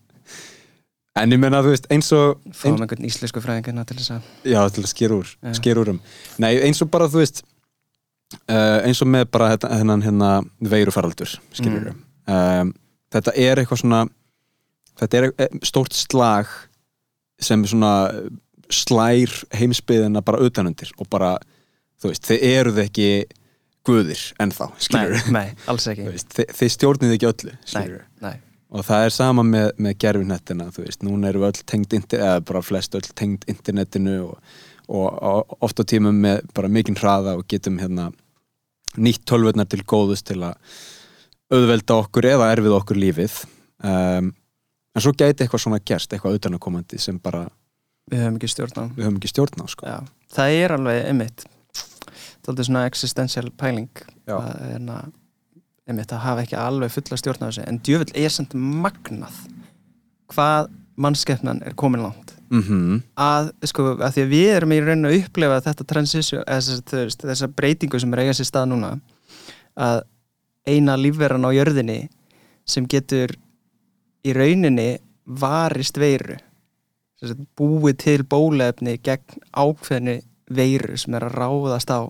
[1.19, 4.61] En ég menna, þú veist, eins og fáum einhvern íslensku fræðingina til þess að Já,
[4.71, 5.55] til að skera úr, Já.
[5.59, 6.01] skera úr um
[6.41, 7.41] Nei, eins og bara, þú veist
[8.49, 10.31] uh, eins og með bara þetta- þennan hérna
[10.73, 11.99] veirufaraldur, skilur Mm.
[12.33, 12.71] um,
[13.09, 14.03] Þetta er eitthvað svona
[15.01, 16.51] þetta er e- stórt slag
[17.43, 17.93] sem svona
[18.73, 21.37] slær heimsbyðina bara utanundir og bara,
[22.01, 23.09] þú veist, þið eruð ekki
[23.89, 26.09] guðir ennþá, skilur nei, nei, alls ekki.
[26.13, 27.85] Þið, þið, þið stjórnið ekki öllu, nei,
[28.27, 28.35] nei,
[28.69, 32.65] og það er sama með, með gerfinettina þú veist, núna við öll tengd eða bara
[32.65, 34.57] flest öll tengd internetinu og,
[34.89, 38.11] og, og oft á tímum með bara mikinn hraða og getum hérna
[38.99, 40.59] nýtt tölvurnar til góðus til að
[41.53, 43.37] auðvelda okkur eða erfið okkur lífið.
[43.85, 44.33] Um,
[44.95, 47.47] en svo gæti eitthvað svona gerst, eitthvað utanakomandi sem bara
[48.09, 48.85] við höfum ekki stjórn á.
[48.97, 49.95] við höfum ekki stjórn á sko.
[50.33, 51.47] Það er alveg einmitt
[52.49, 54.47] Það er svona existential pæling að,
[54.89, 55.09] að,
[55.89, 57.65] einmitt, að hafa ekki alveg fulla stjórn á þessu.
[57.69, 59.43] En djöfull er samt magnað
[60.33, 62.33] hvað mannskeppnan er komin langt.
[62.49, 66.81] Mm að, sko, að því að við erum í raun að upplefa þetta transition, þess,
[66.93, 68.95] veist, þessa breytingu sem er eiga sér stað núna
[69.77, 70.01] að
[70.65, 72.09] eina lífveran á jörðinni
[72.65, 73.37] sem getur
[74.29, 74.89] í rauninni
[75.41, 76.39] varist veiru
[77.59, 80.21] búið til bólefni gegn ákveðni
[80.55, 82.07] veiru sem er að ráðast á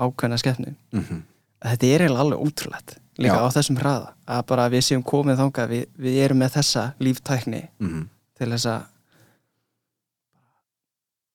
[0.00, 1.22] ákveðna skefni -hmm.
[1.62, 3.44] þetta er eiginlega alveg ótrúlegt líka Já.
[3.46, 7.68] á þessum hraða að bara við séum komið þangað við, við erum með þessa líftækni
[7.78, 8.08] Mm
[8.40, 8.82] til þess að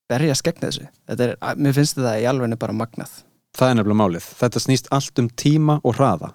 [0.09, 3.11] berjast gegn þessu er, mér finnst þetta í alvegni bara magnað
[3.55, 4.27] Það er nefnilega málið.
[4.41, 6.31] Þetta snýst allt um tíma og hraða.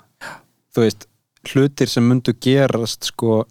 [0.73, 1.07] Þú veist,
[1.49, 3.45] hlutir sem myndu gerast sko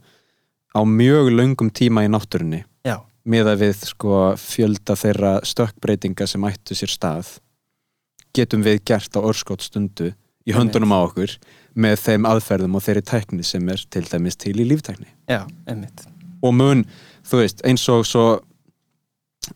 [0.76, 2.64] á mjög löngum tíma í náttúrunni.
[2.86, 7.38] Já, miða við sko fjölda þeirra stökkbreytinga sem ættu sér stað
[8.36, 10.12] getum við gert á örskótt stundu
[10.46, 11.34] í höndunum á okkur
[11.80, 15.10] með þeim aðferðum og þeirri tækni sem er til dæmis til í líftækni.
[15.30, 16.06] Já, einmitt.
[16.46, 16.86] Og mun,
[17.26, 18.28] þú veist, eins og svo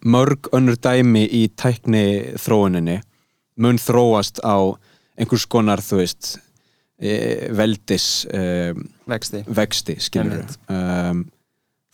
[0.01, 2.99] mörg önnur dæmi í tækni þróuninni
[3.61, 4.57] mun þróast á
[5.19, 6.37] einhvers konar, þú veist
[7.57, 8.73] veldis e,
[9.09, 9.43] vexti.
[9.47, 9.95] vexti,
[10.69, 11.23] um,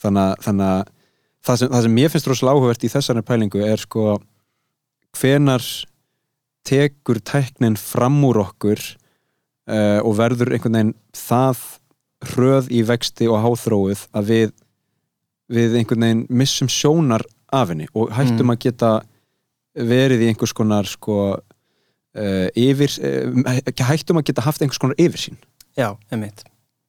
[0.02, 0.92] þannig að,
[1.46, 4.20] það, sem, það sem mér finnst rosalega áhugavert í þessari pælingu er sko
[5.18, 5.64] hvenar
[6.68, 8.80] tekur tæknin fram úr okkur
[9.70, 11.64] uh, og verður einhvern veginn það
[12.34, 14.50] hröð í vexti og háþróið að við
[15.50, 18.54] við einhvern veginn missum sjónar af henni og hættum Mm.
[18.54, 18.92] að geta
[19.74, 21.40] verið í einhvers konar sko
[22.18, 25.38] uh, yfir uh, hættum að geta haft einhvers konar yfirsýn
[25.78, 26.44] Já, einmitt.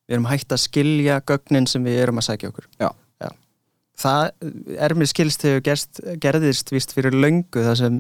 [0.09, 2.67] Við erum hægt að skilja gögnin sem við erum að sækja okkur.
[2.81, 2.91] Já.
[4.01, 4.31] Það
[4.81, 7.99] er mér skilst hefur gerst, gerðist vist fyrir löngu þar sem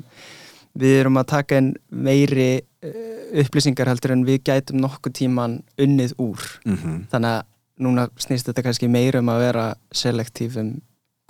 [0.80, 6.14] við erum að taka inn meiri eh, upplýsingar heldur en við gætum nokkuð tíman unnið
[6.16, 6.46] úr.
[6.64, 7.02] mm -hmm.
[7.12, 7.42] Þannig að
[7.85, 10.80] núna snýst þetta kannski meira um að vera selektív um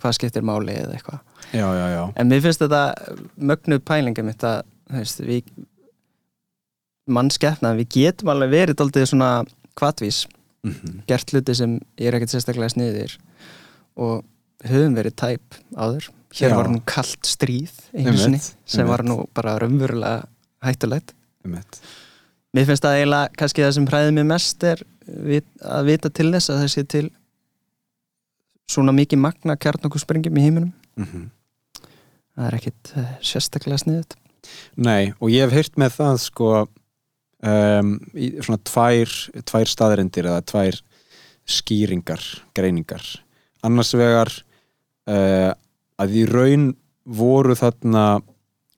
[0.00, 1.18] hvað skiptir máli eða eitthvað.
[1.52, 2.94] Já, já, já En mér finnst þetta
[3.36, 5.42] mögnuð pælinga mitt að þú veist, við
[7.06, 9.30] mannskeppna, við getum alveg verið daldið svona
[9.78, 10.26] kvatvís
[10.62, 11.02] mm -hmm.
[11.06, 13.18] gert hluti sem er ekkert sérstaklega sniðir
[13.96, 14.24] og
[14.64, 16.10] höfum verið tæp áður.
[16.30, 16.56] Hér Já.
[16.56, 17.72] var nú kallt stríð
[18.16, 20.28] sinni sem var nú bara raunverulega
[20.62, 21.14] hættulegt.
[22.52, 24.82] Mér finnst það eiginlega kannski það sem hræði mig mest er
[25.62, 27.10] að vita til þess að það sé til
[28.70, 30.72] svona mikið magna kjarnokkursprengjum í heiminum.
[30.96, 31.30] Mm -hmm.
[32.36, 34.14] það er ekkert eh, sérstaklega sniðut
[34.76, 36.50] Nei, og ég hef heyrt með það sko
[37.46, 39.12] um, í svona tvær,
[39.48, 40.80] tvær staðarindir eða tvær
[41.50, 42.22] skýringar,
[42.56, 43.04] greiningar.
[43.66, 44.30] Annars vegar
[45.10, 45.52] uh,
[46.00, 46.70] að í raun
[47.04, 48.20] voru þarna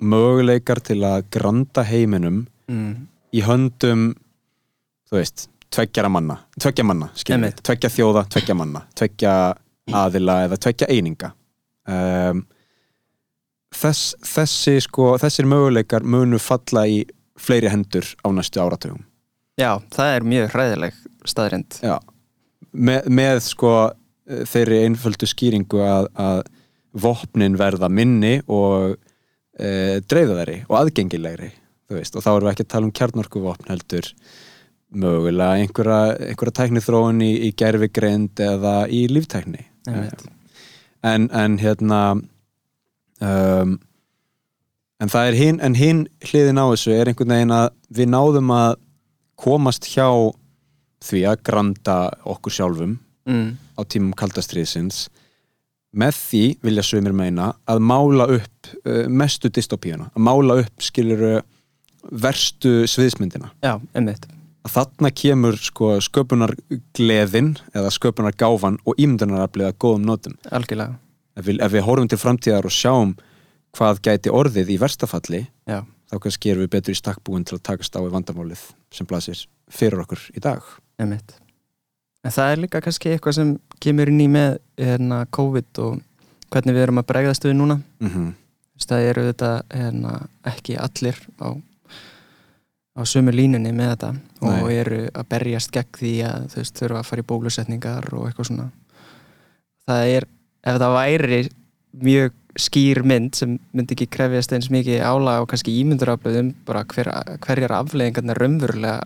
[0.02, 2.92] möguleikar til að granda heiminum mm.
[3.36, 4.12] í höndum
[5.10, 9.34] þú veist, tveggjara manna tveggja manna, tveggja þjóða, tveggja manna tveggja
[9.90, 11.32] aðila eða tveggja eininga.
[11.90, 12.44] Um,
[13.74, 17.02] þess, þessi sko þessir möguleikar munu falla í
[17.42, 19.02] fleiri hendur á næstu áratugum.
[19.60, 21.96] Já, það er mjög hræðileg staðrind Já,
[22.72, 23.72] með, með sko
[24.48, 26.42] þeirri einföldu skýringu að, að
[27.02, 28.94] vopnin verða minni og
[29.58, 31.50] e, dreifðari og aðgengilegri
[31.92, 34.10] veist, og þá erum við ekki að tala um kjarnorkuvopn heldur.
[35.02, 39.64] Mögulega einhverja, einhverja tæknithróun í, í gerfigreind eða í líftækni.
[41.02, 42.00] En, en hérna
[43.20, 43.78] um,
[45.02, 48.52] en það er hinn en hinn hliðin á þessu er einhvern veginn að við náðum
[48.54, 48.76] að
[49.42, 50.06] komast hjá
[51.02, 51.96] því að granda
[52.30, 52.94] okkur sjálfum
[53.26, 53.48] mm.
[53.74, 55.08] á tímum kaldastriðsins
[55.92, 61.42] með því vilja sögumir meina að mála upp uh, mestu dystopíuna, að mála upp skilur
[62.02, 63.52] verstu sviðsmyndina.
[63.62, 64.24] Já, einmitt.
[64.62, 66.54] Að þarna kemur sko sköpunar
[66.96, 70.96] gleðin eða sköpunar gáfan og ímyndunaraflega góðum notum algjörlega.
[71.36, 73.14] Ef við, ef við horfum til framtíðar og sjáum
[73.76, 75.80] hvað gæti orðið í verstafalli já,
[76.10, 79.46] þá kannski erum við betur í stakkbúin til að takast á við vandamálið sem blasir
[79.72, 80.62] fyrir okkur í dag.
[81.00, 81.34] Einmitt.
[82.22, 86.02] En það er líka kannski eitthvað sem kemur inn í með hérna, COVID og
[86.52, 87.80] hvernig við erum að bregðast við núna.
[88.02, 88.32] Mm -hmm.
[88.82, 90.12] það eru þetta hérna,
[90.44, 91.48] ekki allir á,
[92.98, 94.10] á sömu línunni með þetta
[94.42, 94.76] og Nei.
[94.76, 98.70] eru að berjast gegn því að veist, þurfa að fara í bólusetningar og eitthvað svona.
[99.86, 100.28] Það er,
[100.62, 101.48] ef það væri
[101.92, 107.10] mjög skýr mynd sem myndi ekki krefjast eins mikið álag og kannski ímynduraflöðum bara hver,
[107.46, 109.00] hverjar afleiðingarnar raunverulega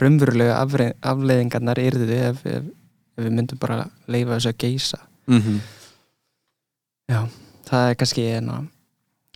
[0.00, 0.60] raunverulega
[1.02, 2.70] afleiðingarnar yrðu ef, ef,
[3.16, 5.60] ef við myndum bara leifa þessu að geisa Mm -hmm.
[7.08, 7.28] Já,
[7.66, 8.66] það er kannski hérna,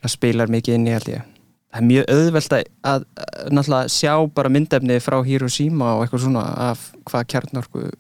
[0.03, 1.23] það spilar mikið inn í held ég
[1.71, 6.21] það er mjög auðvelt að, að, að náttúrulega sjá bara myndefni frá Hiroshima og eitthvað
[6.21, 7.91] svona af hvað kjarnorku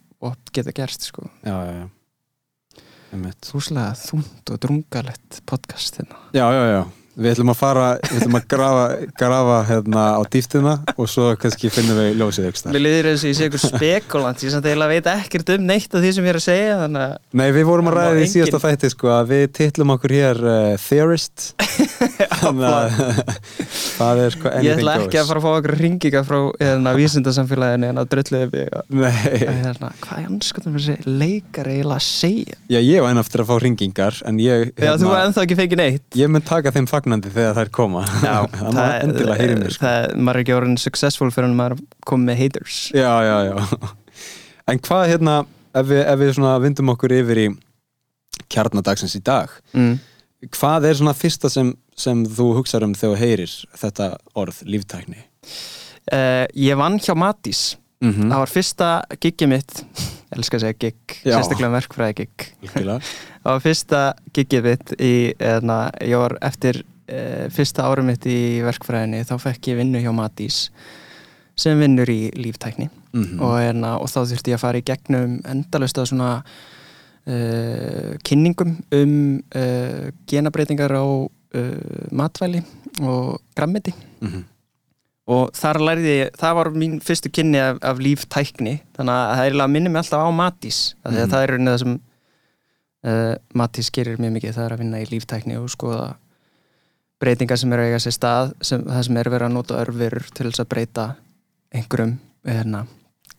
[0.53, 1.31] geta gerst sko.
[1.45, 1.89] já, já, já
[3.11, 3.43] Einmitt.
[3.47, 6.19] Þúslega þúnd og drungalett podcast hérna.
[6.33, 8.85] já, já, já við ætlum að fara, við ætlum að grafa,
[9.19, 13.31] grafa hérna á dýftina og svo kannski finnum við ljósið ykkur Mér liður þess að
[13.31, 16.33] ég sé ykkur spekulant ég samt eiginlega veit ekkert um neitt af því sem ég
[16.33, 19.25] er að segja þannig að Nei, við vorum að ræða í síðasta þætti sko að
[19.33, 21.37] við titlum okkur hér uh, Theorist.
[22.41, 22.87] Þannig að
[23.99, 27.87] það er sko ég ætla ekki að fara að fá okkur ringinga frá hérna, vísindasamfélaginu
[27.91, 32.57] en að drulluði mig að Nei, hérna, hvað er anskotum þessi leikar eiginlega að segja?
[32.71, 33.21] Já ég var enn
[37.01, 38.03] að Já, fagnandi þegar þær koma
[38.61, 39.87] það má endilega heyri mér sko.
[39.87, 43.91] það, maður er ekki orðin successful fyrir en maður komið með haters Já, já, já
[44.71, 45.35] En hvað hérna,
[45.75, 47.49] ef við, ef við vindum okkur yfir í
[48.51, 49.99] kjarnadagsins í dag mm.
[50.55, 55.25] hvað er svona fyrsta sem, sem þú hugsar um þegar þú heyrir þetta orð, líftækni?
[56.13, 58.31] uh, Ég vann hjá Matís Mm -hmm.
[58.33, 59.73] það var fyrsta gigið mitt
[60.31, 61.37] ég elska að segja gig, Já.
[61.37, 62.31] sérstaklega verkfræði gig
[62.73, 63.01] það
[63.45, 66.85] var fyrsta gigið mitt í, eðna, ég var eftir
[67.55, 70.69] fyrsta árum mitt í verkfræðinni þá fekk ég vinnu hjá Matís
[71.61, 73.41] sem vinnur í líftækni Mhm.
[73.43, 76.29] og, hérna, og þá þurfti ég að fara í gegnum endalust að svona
[77.27, 79.15] uh, kynningum um
[79.55, 82.63] uh, genabreitingar á uh, matvæli
[83.03, 83.93] og grammiti
[84.23, 84.45] Mhm.
[85.27, 89.43] og þar lærði ég, það var mín fyrstu kynni af, af líftækni þannig að það
[89.43, 91.31] er eiginlega minnir mig alltaf á Matís að Mhm.
[91.31, 92.01] það er rauninni það sem
[93.57, 96.15] Matís gerir mjög mikið það er að vinna í líftækni og skoða
[97.21, 100.17] breytingar sem eru að eiga sér stað sem, það sem er verið að nota örfur
[100.37, 101.07] til þess að breyta
[101.75, 102.15] einhverjum
[102.49, 102.85] hérna,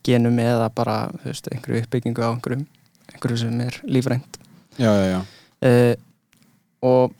[0.06, 2.67] genum eða bara veist, einhverju uppbyggingu á einhverjum
[3.12, 4.38] einhverju sem er lífrænt.
[4.80, 5.20] Já, já, já.
[5.62, 5.96] Uh,
[6.82, 7.17] og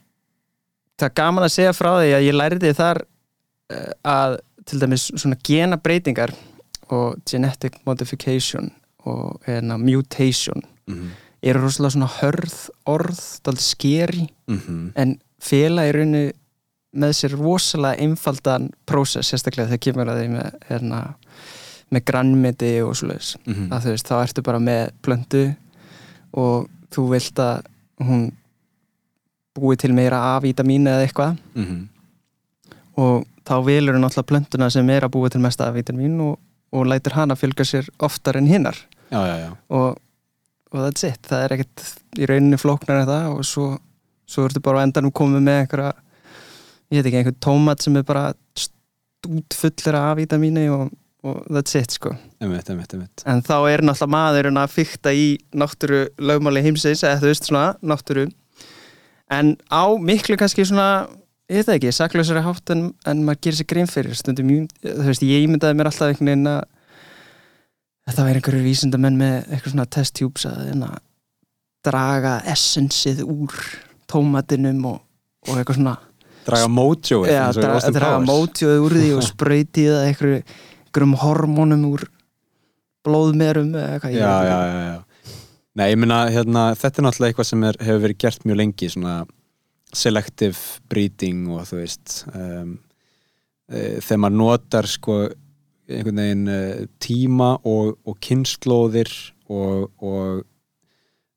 [0.98, 4.38] það er gaman að segja frá því að ég lærði þar uh, að
[4.70, 6.34] til dæmis svona genabreitingar
[6.94, 8.72] og genetic modification
[9.10, 13.20] og hérna, mutation mm eru rosalega svona hörð orð,
[13.58, 14.92] skeri -hmm.
[14.96, 16.32] en fela í rauninu
[16.92, 21.00] með sér rosalega einfaldan prósess, sérstaklega þegar kemur að því með, hérna,
[21.92, 23.36] með grannmeti og svoleiðis.
[23.46, 23.70] Mhm.
[23.72, 25.44] að þú veist, þá ertu bara með plöndu
[26.34, 27.66] og þú vilt að
[28.02, 28.32] hún
[29.56, 31.38] búi til meira A-vítamín eða eitthvað.
[31.56, 31.88] Mhm.
[32.98, 36.40] og þá velur hún alltaf plöntuna sem er að búi til mesta A-vítamín og,
[36.74, 38.76] og lætur hana fylgja sér oftar en hinnar
[39.12, 39.58] já, já, já.
[39.70, 39.98] Og,
[40.72, 41.86] og that's it, það er ekkert
[42.20, 43.80] í rauninni flóknar en það og svo,
[44.28, 45.94] svo ertu bara á endanum komið með einhverja
[46.92, 50.92] ég veit ekki, einhver tómat sem er bara stútfullir af A-vítamíni og,
[51.24, 52.14] og that's it sko.
[52.42, 53.24] Einmitt, einmitt, einmitt.
[53.26, 55.26] en þá er náttúrulega maðurinn að fykta í
[55.56, 58.28] náttúru lögmáli heimsins eða þú veist svona, náttúru.
[59.32, 61.08] En á miklu kannski svona
[61.52, 64.16] ég veit það ekki, saklausari hátt en, en maður gerir sér grein fyrir.
[64.18, 64.52] Stundum,
[64.84, 66.62] þú veist, ég ímyndaði mér alltaf einhvern veginn að
[68.08, 70.92] þetta væri einhverju vísindamenn með eitthvað svona test tubes að hérna,
[71.86, 73.58] draga essensið úr
[74.12, 75.04] tómatinum og,
[75.48, 75.98] og eitthvað svona
[76.46, 80.42] Draga mojo ja, dra, draga mótjóði úr því og það einhverju,
[80.88, 82.08] einhverjum hormónum úr
[83.06, 85.00] blóðmerum eða Já, já, já, já.
[85.72, 88.90] Nei, ég meina, hérna, þetta er náttúrulega eitthvað sem er, hefur verið gert mjög lengi,
[88.92, 89.14] svona
[89.96, 92.76] selective breeding og þú veist um,
[93.72, 95.18] e, þegar maður notar sko
[95.92, 96.62] einhvern veginn e,
[97.04, 99.12] tíma og, og kynnslóðir
[99.52, 100.44] og, og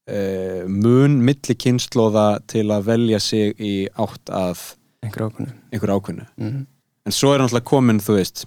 [0.06, 4.66] e, mun milli kynnslóða til að velja sig í átt að
[5.04, 6.62] einhverju ákvönu einhver ákveðnu mm.
[7.06, 8.46] en svo er náttúrulega komin, þú veist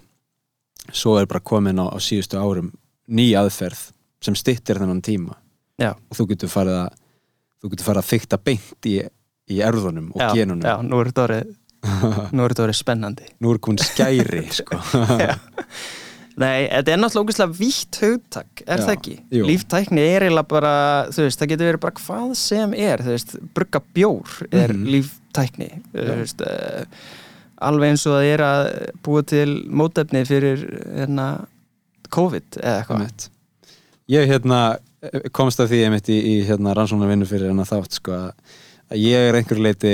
[0.92, 2.72] svo er bara komin á, á síðustu árum
[3.08, 3.88] ný aðferð
[4.24, 5.38] sem styttir þennan tíma
[5.78, 5.94] Já.
[5.94, 6.98] og þú getur farið að
[7.58, 8.96] þú getur farið að þykta beint í,
[9.54, 11.56] í erðunum og já, genunum já, nú er þetta orðið
[12.34, 14.80] nú er þetta orðið spennandi nú er komin skæri sko.
[16.38, 19.14] Nei, þetta er náttúrulega ógeðslega vítt hugtak, er Já, það ekki?
[19.34, 19.46] jú.
[19.48, 20.72] Líftækni er eiginlega bara,
[21.10, 24.84] þú veist, það getur verið bara hvað sem er, þú veist, brugga bjór er Mhm.
[24.94, 26.84] líftækni, þú veist, uh,
[27.60, 28.68] alveg eins og það er að
[29.02, 30.62] búa til mótefni fyrir
[30.94, 31.46] hérna,
[32.10, 33.00] COVID eða eitthvað.
[33.02, 33.28] Einmitt.
[34.08, 34.78] ég hérna
[35.32, 38.32] komst að því einmitt í, í hérna rannsóna vinnu fyrir hennar þátt sko að
[38.96, 39.92] ég er einhverju leiti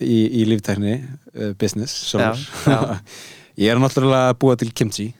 [0.00, 0.94] í, í líftækni
[1.36, 2.32] uh, business já.
[3.60, 5.10] ég er náttúrulega að búa til kimchi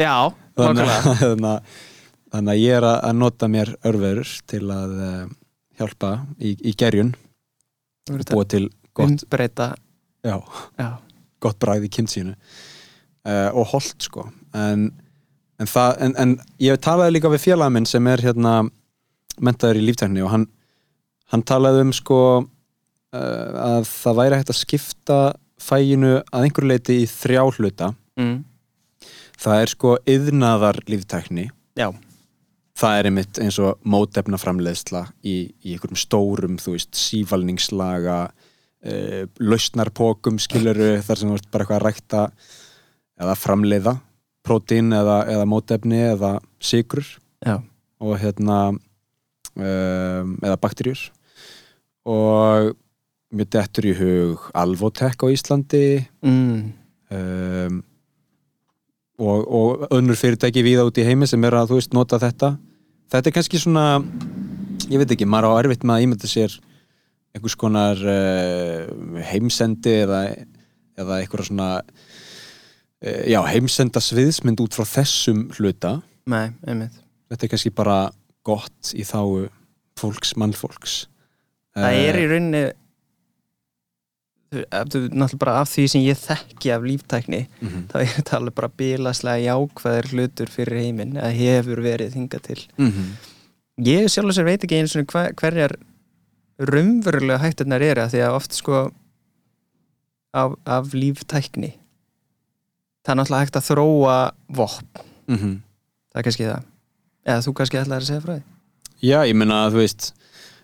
[0.00, 1.14] Já, nákvæmlega.
[1.22, 1.72] þannig
[2.32, 5.24] þannig að ég er að nota mér örverur til að uh,
[5.80, 7.12] hjálpa í, í gerjun.
[8.10, 9.72] Ert búa til gott, umbreyta,
[10.24, 10.36] já,
[10.80, 10.88] já,
[11.44, 14.26] gott í kimchinu uh, og holt sko.
[14.56, 14.88] En,
[15.60, 18.62] en, það, en, en ég talaði líka við félaga minn sem er hérna
[19.42, 20.48] mentaður í líftækni og hann,
[21.32, 25.20] hann talaði um sko uh, að það væri hægt að skipta
[25.62, 27.92] fæginu að einhverju leiti í þrjá hluta.
[28.18, 28.40] Mm.
[29.42, 31.88] Það er sko yðnaðar líftækni já,
[32.78, 40.40] það er einmitt eins og mótefnaframleiðsla í, í einhverjum stórum þú veist, sívalningslaga uh, lausnarpokum
[40.42, 42.24] skiluru þar sem þú ert bara eitthvað að rækta
[43.22, 43.96] eða framleiða
[44.42, 47.06] prótín eða, eða mótefni eða sigrur
[47.44, 47.60] já,
[48.02, 51.04] og hérna um, eða bakterjur
[52.08, 52.72] og
[53.32, 56.02] mér dettur í hug Alvotech á Íslandi.
[56.26, 56.72] Mm.
[57.14, 57.80] um,
[59.20, 62.54] og, og önnur fyrirtæki víða út í heimi sem er að þú veist nota þetta.
[63.12, 63.86] Þetta er kannski svona
[64.88, 66.54] ég veit ekki, maður á erfitt með að ímynda sér
[67.32, 68.88] einhvers konar uh,
[69.30, 70.22] heimsendi eða,
[71.00, 75.98] eða einhverja svona uh, já, heimsenda sviðsmynd út frá þessum hluta.
[76.28, 77.98] Nei, þetta er kannski bara
[78.46, 79.46] gott í þáu
[80.00, 81.02] fólks, mannfólks.
[81.72, 82.62] Það Eh, er í rauninni
[84.52, 88.72] náttúrulega bara af því sem ég þekki af líftækni mhm, þá er þetta alveg bara
[88.82, 92.58] bílaslega jákvæðir hlutur fyrir heiminn eða hefur verið þingað til.
[92.76, 93.12] Mhm,
[93.88, 95.76] ég sjálf og sér veit ekki eins og hver, hverjar
[96.62, 98.82] raunverulega hætturnar eru af því að oft sko
[100.32, 101.72] af, af líftækni
[103.02, 104.16] það er náttúrulega hægt að þróa
[104.48, 105.60] vopn, mhm.
[106.12, 106.64] Það er kannski það.
[107.24, 108.42] Eða þú kannski ætlaðir að segja frá því?
[109.02, 110.08] Já, ég meina að þú veist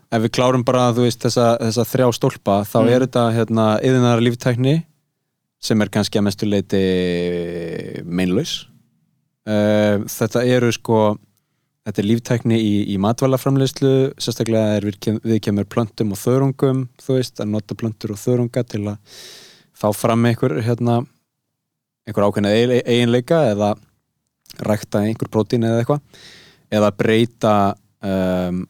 [0.09, 2.90] ef við klárum bara veist þessa, þessa þrjá stólpa þá Mm.
[2.94, 4.74] er þetta hérna yðinar líftækni
[5.61, 6.82] sem er kannski að mestu leiti
[8.06, 8.68] meinlaus
[9.48, 11.00] uh, þetta eru sko
[11.88, 17.18] þetta er líftækni í, í matvælaframleyslu sérstaklega er við, við kemur plöntum og þörungum þú
[17.18, 19.20] veist, að nota plöntur og þörunga til að
[19.78, 21.02] fá fram einhver hérna,
[22.09, 22.52] einhver ákveðna
[22.82, 23.74] eiginleika eða
[24.64, 26.24] rækta einhver prótín eða eitthvað
[26.74, 27.54] eða breyta
[28.04, 28.66] um,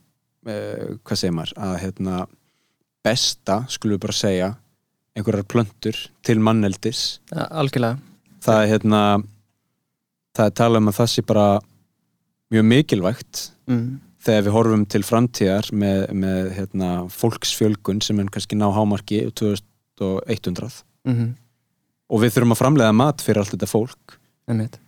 [0.48, 2.26] hvað segir maður að hérna,
[3.04, 4.50] besta, skulum við bara segja
[5.18, 7.98] einhverjar plöntur til manneldis ja, algjörlega
[8.44, 9.02] það er hérna
[10.36, 11.46] það er talað um að það sé bara
[12.54, 13.86] mjög mikilvægt mm.
[14.24, 20.84] þegar við horfum til framtíðar með, með hérna, fólksfjölgun sem er kannski ná hámarki 2100
[21.08, 21.30] Mm -hmm.
[22.10, 24.18] og við þurfum að framlega mat fyrir allt þetta fólk
[24.48, 24.78] Einmitt.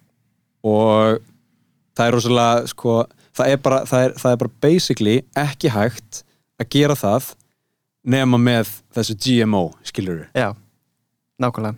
[0.62, 1.20] og
[1.96, 3.06] það er rosalega sko,
[3.40, 6.22] það er bara, það er, það er bara basically ekki hægt
[6.60, 7.30] að gera það
[8.10, 10.50] nema með þessu GMO, skilur við Já,
[11.42, 11.76] nákvæmlega.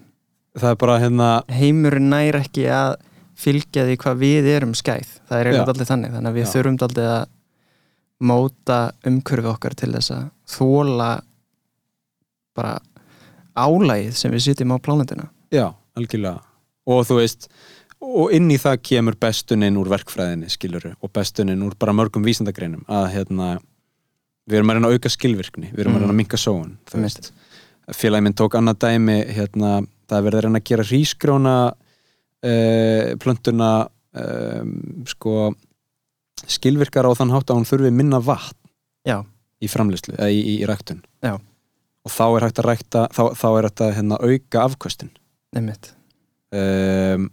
[0.58, 2.98] Það er bara hérna heimurinn nær ekki að
[3.42, 5.14] fylgja því hvað við erum skæð.
[5.30, 6.50] Það er eiginlega aldrei þannig þannig að við Já.
[6.52, 7.22] þurfum aldrei að
[8.22, 11.10] móta umhverfi okkar til þess að þóla
[12.54, 12.74] bara
[13.58, 16.42] álægið sem við sitjum á plánundina Já, algjörlega.
[16.88, 17.48] Og þú veist,
[18.02, 22.82] og inn í það kemur bestuninn úr verkfræðinni, skiluru og bestuninn úr bara mörgum vísindagreinum
[22.90, 23.50] að hérna,
[24.50, 26.02] við erum að reyna að auka skilvirkni við erum að Mm.
[26.06, 27.02] reyna að minka sóun Einmitt.
[27.18, 27.32] veist,
[27.94, 29.70] félagi minn tók annað dæmi hérna,
[30.08, 31.54] það er verið að reyna að gera hrísgróna
[32.42, 33.70] uh, plöntuna
[34.18, 35.36] um, sko
[36.48, 38.58] skilvirkar á þann hátt að hún þurfi minna vatn
[39.06, 39.20] Já,
[39.62, 41.36] í framleyslu, eða í, í, í ræktun Já.
[41.38, 45.12] og þá er hægt að rækta þá, þá er hægt að hérna, auka afkvöstin
[45.54, 45.92] nefnitt
[46.52, 47.30] um,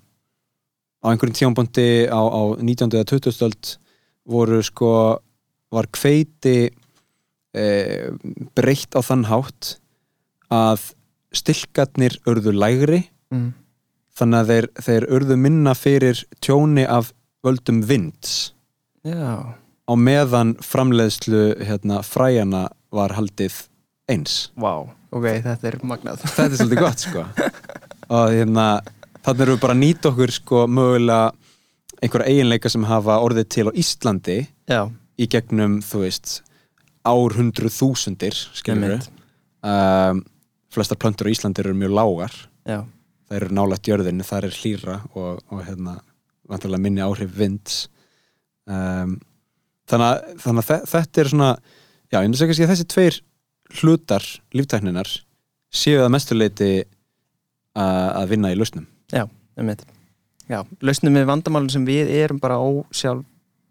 [0.99, 2.91] á einhverjum tímanbúndi á, á 19.
[2.91, 3.35] eða 20.
[3.35, 3.75] stöld
[4.29, 4.91] voru sko
[5.73, 6.69] var kveiti
[7.53, 7.65] e,
[8.57, 9.77] breytt á þann hátt
[10.51, 10.91] að
[11.35, 13.49] stilkarnir urðu lægri mm.
[14.17, 17.13] þannig að þeir, þeir urðu minna fyrir tjóni af
[17.45, 18.53] völdum vinds
[19.07, 23.69] Já, á meðan framleiðslu hérna, fræjana var haldið
[24.11, 27.23] eins vá Ok, þetta er magnað þetta er svolítið gott sko
[28.17, 28.65] og hérna
[29.25, 31.31] þannig erum við bara að nýta okkur sko mögulega
[31.99, 34.37] einhverja eiginleika sem hafa orðið til á Íslandi
[34.71, 34.81] Já,
[35.19, 36.37] í gegnum þú veist
[37.09, 38.37] árhundruð þúsundir
[39.65, 40.21] um,
[40.71, 42.35] flestar plöntur á Íslandi eru mjög lágar.
[42.69, 42.83] Já,
[43.29, 45.95] það eru nálægt jörðinni, það er hlýra og, og hérna
[46.49, 47.79] vantarlega minni áhrif vinds.
[48.69, 49.17] Um,
[49.89, 51.49] þannig að, þannig að þe- þetta er svona
[52.13, 53.19] já, ég segja kannski að þessi tveir
[53.81, 54.25] hlutar
[54.57, 55.09] líftækninar
[55.73, 56.69] séu það mestuleiti
[57.79, 58.85] að vinna í lausnum
[59.59, 59.85] nefnitt
[60.49, 63.25] Já, lausnum við vandamálum sem við erum bara ósjálf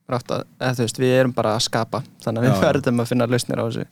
[0.08, 2.00] rátt að, eða þú veist, við erum bara að skapa.
[2.24, 2.60] Þannig að við Já.
[2.64, 3.86] verðum að finna lausnir á þessu.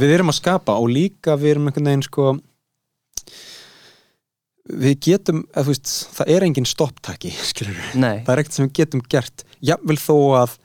[0.00, 2.26] Við erum að skapa og líka við erum einhvern veginn sko
[4.70, 8.58] við getum, að, þú veist, það er engin stopptaki skilur við Nei, það er ekkert
[8.58, 9.46] sem við getum gert.
[9.70, 10.58] Jafnvel þó að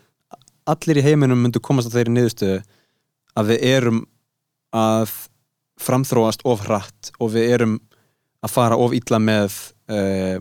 [0.76, 2.60] allir í heiminum myndu komast að þeirri niðurstöðu
[3.38, 4.04] að við erum
[4.76, 5.14] að
[5.82, 7.80] framþróast of hratt og við erum
[8.46, 9.56] að fara of illa með
[9.90, 10.38] uh,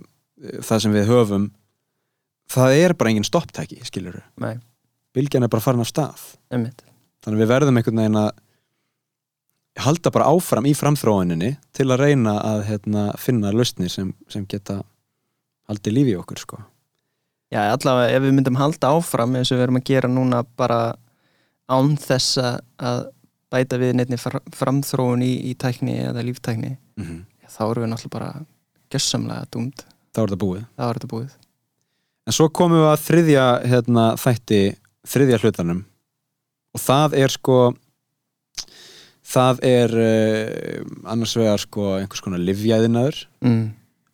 [0.60, 1.50] það sem við höfum
[2.54, 3.80] það er bara engin stopptæki
[4.40, 4.56] nei,
[5.16, 6.24] bylgjan er bara farin af stað.
[6.52, 6.84] Nefnitt
[7.24, 8.30] þannig við verðum einhvern veginn að
[9.84, 14.82] halda bara áfram í framþróuninni til að reyna að hérna, finna lausnir sem, sem geta
[15.66, 16.60] haldið lífi okkur sko.
[17.50, 20.94] Já, allavega ef við myndum halda áfram eins og við erum að gera núna bara
[21.70, 23.10] án þess að-
[23.54, 27.20] bæta við neittni framþróun í, í tækni eða líftækni mm -hmm.
[27.46, 28.30] þá erum við náttúrulega bara
[28.94, 29.84] gjössamlega dúmd
[30.14, 31.08] þá er þetta búið.
[31.10, 31.32] Búið.
[32.24, 34.60] En svo komum við að þriðja hérna, þætti,
[35.10, 35.82] þriðja hlutanum.
[36.74, 37.58] Og það er sko
[39.34, 43.62] það er uh, annars vegar sko einhvers konar livjæðinaður mm.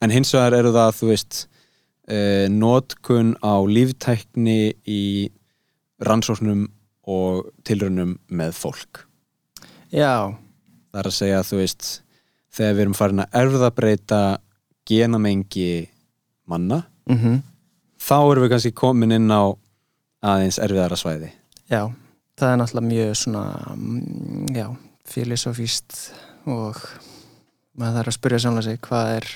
[0.04, 5.02] en hins vegar eru það þú veist uh, notkun á líftækni í
[6.06, 6.68] rannsóknum
[7.10, 9.04] og tilraunum með fólk.
[9.90, 10.30] Já,
[10.92, 11.88] það er að segja þú veist
[12.54, 14.20] þegar við erum farin að erfðabreita
[14.90, 15.70] genamengi
[16.50, 17.40] manna mm
[18.00, 19.52] þá erum við kannski komin inn á
[20.24, 21.28] aðeins erfiðara svæði.
[21.68, 21.82] Já
[22.40, 23.44] það er náttúrulega mjög svona
[23.76, 24.66] mm, já,
[25.10, 25.96] filosofíst
[26.48, 26.80] og
[27.78, 29.30] maður þarf að spyrja samlega sig hvað er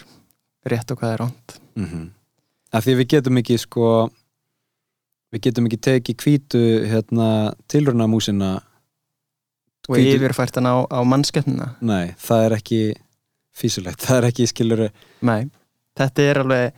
[0.73, 2.05] rétt og hvað er ránt mm -hmm.
[2.73, 3.89] af því við getum ekki sko
[5.33, 8.61] við getum ekki tekið hvítu hérna, tilrunamúsina
[9.89, 12.95] og Hvítu- yfirfært hann á, á mannskeppnina nei, það er ekki
[13.55, 14.85] físulegt, það er ekki skilur
[15.25, 15.49] Nei,
[15.99, 16.73] þetta er alveg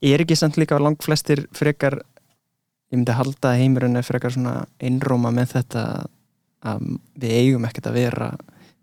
[0.00, 2.00] er ekki samt líka lang flestir frekar
[2.90, 5.84] ég myndi halda heimurinn er frekar svona einróma með þetta
[6.70, 6.86] að
[7.20, 8.30] við eigum ekkert að vera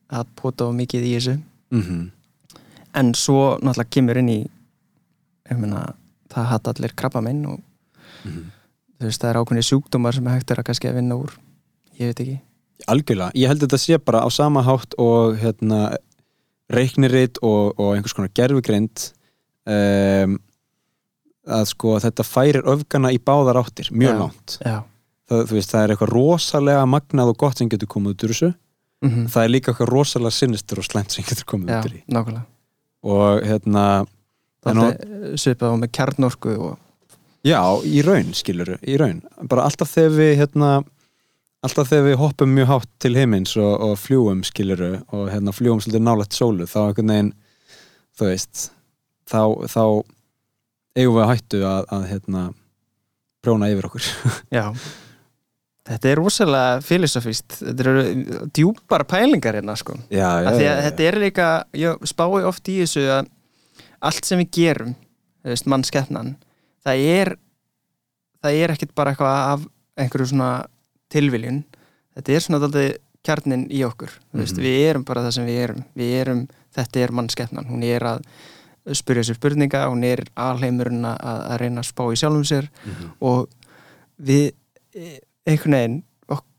[0.07, 1.35] að pota mikið í þessu.
[1.69, 2.11] Mm -hmm.
[2.95, 4.41] en svo náttúrulega kemur inn í
[5.51, 5.93] ég meina,
[6.31, 7.59] það hatt allir krabba minn og
[8.23, 11.33] þú veist, það er ákveðni sjúkdómar sem hægt er að kannski að vinna úr.
[11.99, 12.39] Ég veit ekki.
[12.87, 15.97] Algjörlega, ég held að þetta sé bara á sama hátt og hérna
[16.73, 19.07] reiknirit og, og einhvers konar gerfugrind
[19.69, 20.37] um,
[21.47, 24.19] að sko þetta færir öfgana í báðar áttir, mjög Já.
[24.19, 24.57] langt.
[24.65, 24.77] Já,
[25.29, 28.53] það, veist, það er eitthvað rosalega magnað og gott sem getur komið út úr þessu.
[29.05, 31.95] Mm það er líka eitthvað rosalega sinistur og slæmt sem getur komið já út úr
[31.95, 32.03] því.
[32.15, 32.45] nákvæmlega.
[33.07, 33.83] Og hérna,
[35.37, 36.77] svipað á með kjarnorku og
[37.45, 40.71] já, í raun skilur, í raun, bara alltaf þegar við hérna,
[41.65, 45.81] alltaf þegar við hoppum mjög hátt til heimins og, og fljúum skiluru og hérna fljúum
[45.83, 47.33] svolítið nálægt sólu þá einhvern veginn,
[48.17, 48.69] þú veist
[49.27, 49.83] þá, þá
[50.97, 52.45] eigum við að hættu að, að hérna
[53.45, 54.07] prjóna yfir okkur.
[54.57, 54.65] Já.
[55.87, 59.95] Þetta er rosalega filosofist þetta eru djúpar pælingar hérna sko.
[60.11, 61.49] Já, því að þetta er líka,
[61.79, 63.29] ég spái oft í þessu að
[64.03, 64.95] allt sem við gerum
[65.71, 66.33] mannskeppnan
[66.85, 67.31] það er
[68.43, 69.63] það er ekkit bara eitthvað af
[69.97, 70.49] einhverju svona
[71.09, 71.63] tilviljun
[72.15, 72.97] þetta er svona daldið
[73.27, 74.63] kjarnin í okkur veist, Mhm.
[74.63, 78.21] við erum bara það sem við erum við erum, þetta er mannskeppnan hún er að
[78.95, 81.17] spyrja sér spurninga hún er alheimurinn að,
[81.51, 83.11] að reyna að spá í sjálfum sér Mhm.
[83.21, 83.49] og
[84.21, 84.51] við
[84.95, 86.03] e- einhvern veginn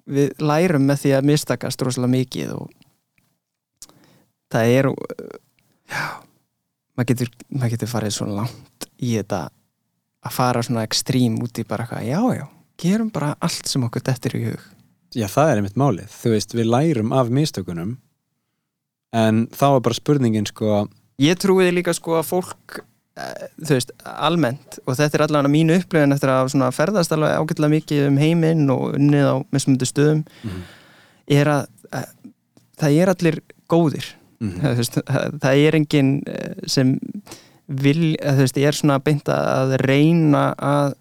[0.09, 2.71] við lærum með því að mistakast rosalega mikið og
[4.53, 4.87] það er
[5.93, 6.05] já,
[6.97, 9.49] maður getur, maður getur farið svo langt í þetta
[10.25, 12.47] að fara svona ekstrím út í bara eitthvað, já, já,
[12.83, 14.67] gerum bara allt sem okkur dettir í hug
[15.17, 16.11] Já, það er einmitt málið.
[16.13, 17.95] Þú veist, við lærum af mistökunum
[19.17, 20.83] en þá er bara spurningin sko
[21.23, 22.77] ég trúiði líka sko að fólk
[23.17, 27.39] eh, þú veist, almennt og þetta er allavega mínu upplifin eftir að svona ferðast alveg
[27.41, 30.63] ágætlega mikið um heiminn og unnið á mismundu stöðum Mhm.
[31.41, 32.07] er að, að
[32.79, 33.41] það er allir
[33.73, 34.13] góðir
[34.45, 36.93] mm þú veist, það það er enginn eh, sem
[37.69, 40.95] vil, þú veist, ég er svona beint að reyna að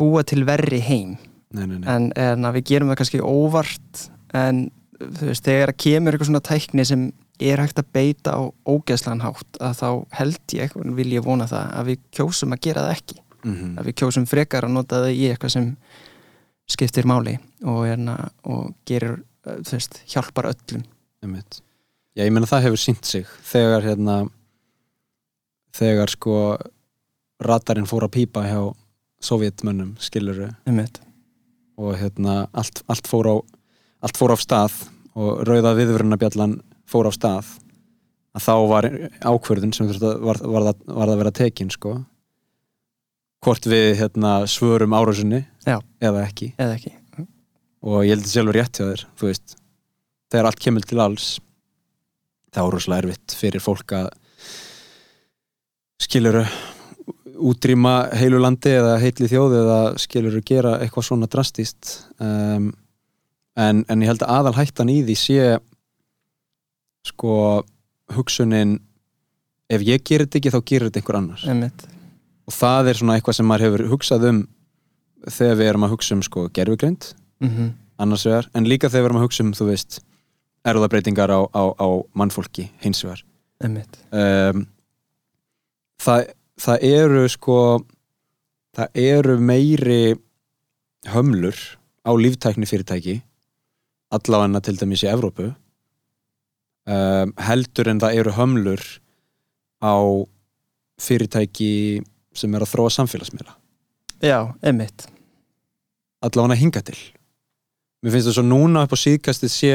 [0.00, 1.16] búa til verri heim
[1.52, 1.88] Nei, nei, nei.
[1.90, 4.04] en, en við gerum það kannski óvart
[4.38, 4.68] en
[5.00, 7.08] þú veist, þegar kemur eitthvað svona tækni sem
[7.40, 11.70] er hægt að beita á ógeðslan hátt að þá held ég, vil ég vona það
[11.80, 13.78] að við kjósum að gera það ekki Mhm.
[13.80, 15.68] að við kjósum frekar að nota það í eitthvað sem
[16.68, 19.22] skiptir máli og, hérna, og gerir,
[19.64, 20.82] veist, hjálpar öllum.
[21.24, 24.18] Já, ég meina það hefur sínt sig þegar hérna
[25.76, 26.34] þegar sko
[27.40, 28.60] radarinn fór að pípa hjá
[29.20, 30.50] sovjetmönnum, skiluru
[31.80, 33.36] og hérna allt, allt fór á
[34.00, 34.76] allt fór á stað
[35.18, 37.50] og rauða viðvörunabjallan fór á stað.
[38.30, 38.86] Að þá var
[39.26, 41.94] ákvörðun sem var, var, það, var það að vera tekin sko.
[43.44, 46.52] Hvort við hérna svörum árásunni eða ekki.
[46.60, 46.94] Eða ekki.
[47.80, 49.54] Og ég held þetta sjálfur rétt hjá þér þú veist,
[50.30, 51.28] þegar allt kemur til alls
[52.50, 54.10] þá er rosalega erfitt fyrir fólk að
[56.00, 56.44] skiluru
[57.50, 62.70] útrýma heilu landi eða heitli þjóð eða skiluru gera eitthvað svona drastíst um,
[63.56, 65.48] en, en ég held að aðal hættan í því sé
[67.10, 67.34] sko
[68.14, 68.78] hugsunin
[69.70, 71.44] ef ég gerir þetta ekki þá gerir þetta einhver annar.
[71.48, 71.86] Einmitt.
[72.46, 74.40] og það er svona eitthvað sem maður hefur hugsað um
[75.28, 77.70] þegar við erum að hugsa um sko gerfugreind Mm
[78.00, 80.00] annars vegar, en líka þegar við erum að hugsa um þú veist,
[80.70, 83.24] erðabreitingar á, á, á mannfólki hins vegar.
[83.60, 84.64] Um,
[86.00, 86.30] það,
[86.60, 87.58] það eru sko
[88.76, 90.16] það eru meiri
[91.10, 91.56] hömlur
[92.04, 93.20] á líftækni fyrirtæki
[94.14, 98.84] allavega til dæmis í Evrópu um, heldur en það eru hömlur
[99.80, 99.96] á
[101.00, 102.02] fyrirtæki
[102.36, 103.54] sem er að þróa samfélagsmiðla.
[104.20, 105.06] Já, einmitt.
[106.24, 106.98] Allavega hinga til.
[108.04, 109.72] Mér finnst það svo núna upp á síðkastið sé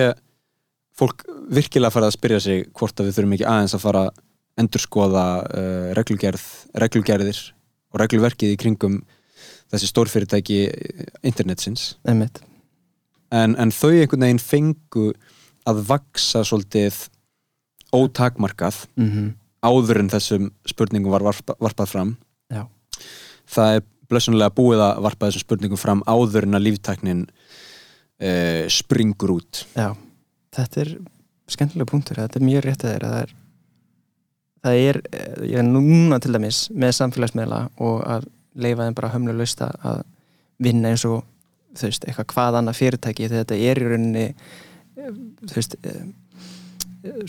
[0.96, 4.22] fólk virkilega farið að spyrja sig hvort að við þurfum ekki aðeins að fara að
[4.62, 6.44] endurskoða uh, reglugerð,
[6.80, 7.40] reglugerðir
[7.94, 9.00] og regluverkið í kringum
[9.74, 10.60] þessi stórfyrirtæki
[11.26, 11.96] internetsins.
[12.08, 12.40] Einmitt.
[13.34, 15.10] en, en þau einhvern veginn fengu
[15.66, 17.08] að vaksa svolítið
[17.96, 19.34] ótakmarkað Mm
[19.66, 22.16] áður en þessum spurningum var varpa, varpað fram.
[22.54, 22.66] Já.
[23.50, 29.36] það er blessunlega búið að varpa þessum spurningum fram áður en að líftæknin uh, springur
[29.40, 29.64] út.
[29.74, 29.90] Já,
[30.56, 30.94] þetta er
[31.52, 33.12] skemmtilega punktur, þetta er mjög rétt að þeirra.
[33.16, 33.36] Það er
[34.66, 39.14] það er, eh, ég er núna til dæmis með samfélagsmiðla og að leifa þeim bara
[39.14, 40.04] hömlulegst að
[40.64, 41.24] vinna eins og
[41.76, 46.06] þú veist, eitthvað hvað annað fyrirtæki þegar þetta er í rauninni eh, þú veist eh,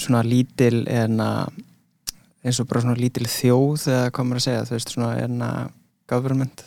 [0.00, 1.58] svona lítil en að
[2.46, 5.74] eins og bara svona lítil þjóð hvað maður að segja, þú veist, svona en að
[6.06, 6.62] government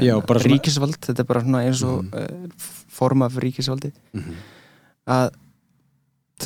[0.00, 2.50] Já, bara svona- ríkisvald, þetta er bara svona eins og mm.
[2.88, 4.42] form af ríkisvaldi mm -hmm.
[5.06, 5.30] að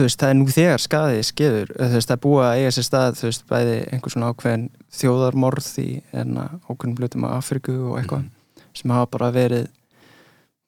[0.03, 2.87] veist, það er nú þegar skaði skeður, þú veist, það er búið að eiga sér
[2.89, 4.65] stað, þú veist, bæði einhver svona ákveðin
[4.99, 8.27] þjóðarmorð í enna ákveðin blutum af Afriku og eitthvað
[8.75, 9.69] sem hafa bara verið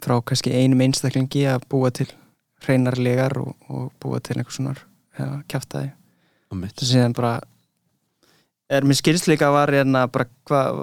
[0.04, 2.08] frá kannski einum einstaklingi að búa til
[2.66, 4.76] hreinarlegar og, og búa til einhver svona
[5.18, 5.42] ja,
[6.76, 7.34] þess að síðan bara
[8.68, 10.78] er mér skilsleika var hérna bara hvað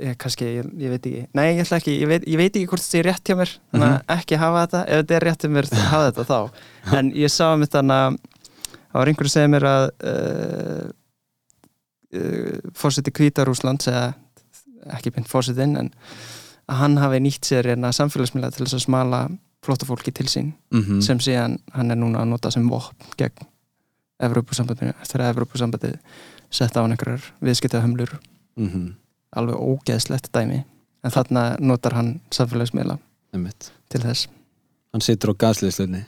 [0.00, 1.24] ég, kannski, ég, ég veit ekki.
[1.36, 3.52] Nei, ég ætla ekki, ég veit, ég veit ekki hvort þetta er rétt hjá mér
[3.72, 6.64] þannig að ekki hafa þetta, ef þetta er rétt hjá mér þá hafa þetta þá,
[6.98, 10.88] en ég sá um þetta að það var einhverju segja mér að uh,
[12.16, 14.12] uh, fórseti Kvítarúsland segja,
[14.96, 15.92] ekki beint fórsetin en
[16.70, 19.22] að hann hafi nýtt sér hérna samfélagsmiðla til þess að smala
[19.62, 21.00] flóttafólki til sín Mhm.
[21.04, 23.46] sem síðan hann er núna að nota sem vopn gegn
[24.22, 25.96] Evrópusambandinu eftir að Evrópusambandið
[26.52, 28.18] sett á einhverjar viðskiptahömlur.
[28.56, 28.94] Mhm.
[29.32, 30.64] alveg ógeðslegt dæmi.
[31.02, 32.98] En þarna notar hann samfélagsmiðla
[33.88, 34.28] til þess.
[34.92, 36.04] Hann situr á gasliðsleginni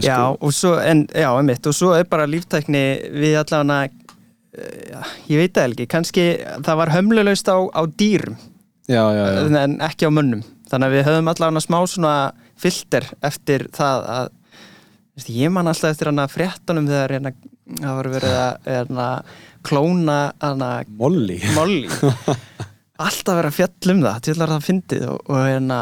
[0.00, 2.82] Já, og svo, en, já, einmitt, og svo er bara líftækni
[3.12, 6.26] við allavega uh, ég veit það ekki, kannski
[6.64, 8.38] það var hömlulegst á, á dýrum.
[8.88, 9.42] Já, já, já.
[9.62, 10.44] en ekki á mönnum.
[10.70, 12.14] Þannig að við höfum allavega smá svona
[12.62, 14.30] filter eftir það að
[15.30, 17.32] ég man alltaf eftir hann að fréttunum þegar hérna,
[17.78, 19.08] það var verið að hérna,
[19.62, 20.18] klóna
[21.54, 21.86] Molly.
[23.02, 25.80] Alltaf verið að fjall um það til að það fyndið og, og hérna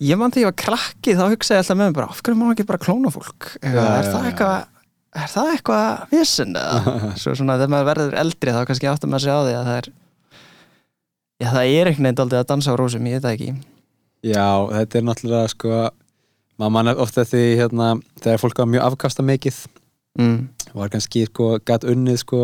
[0.00, 2.38] ég man þegar ég var krakki þá hugsaði ég alltaf með mér bara af hverju
[2.38, 3.48] má ekki bara klóna fólk?
[3.60, 4.30] Já, er já, það já.
[4.30, 4.56] eitthvað
[5.16, 6.96] er það eitthvað vissin eða?
[7.22, 9.78] Svo svona þegar maður verður eldri þá kannski áttum maður sig á því að það
[9.80, 9.90] er
[11.36, 13.54] já það er einhvern veginn að dansa á rósum, ég veit það ekki.
[14.26, 15.80] Já, þetta er náttúrulega sko
[16.56, 17.88] maður mann ofta því hérna
[18.22, 19.58] þegar fólk var mjög afkasta mikið
[20.20, 20.38] mm.
[20.76, 22.40] var kannski sko gatt unnið sko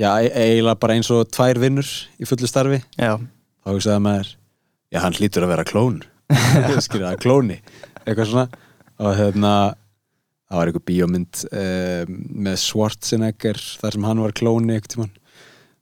[0.00, 2.80] já, e- eiginlega bara eins og tvær vinnur í fullu starfi.
[2.98, 3.16] Já,
[3.62, 4.34] þá hugsaði maður
[4.90, 6.02] já, hann hlýtur að vera klón.
[6.84, 7.58] Skilja það, klóni.
[8.04, 8.62] Eitthvað svona.
[9.02, 9.52] Og hérna
[10.48, 12.16] það var eitthvað bíómynd um,
[12.46, 15.12] með Schwarzenegger þar sem hann var klóni eitthvað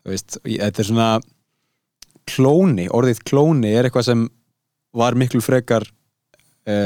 [0.02, 1.08] þetta er svona
[2.28, 4.24] klóni, orðið klóni er eitthvað sem
[4.96, 5.86] var miklu frekar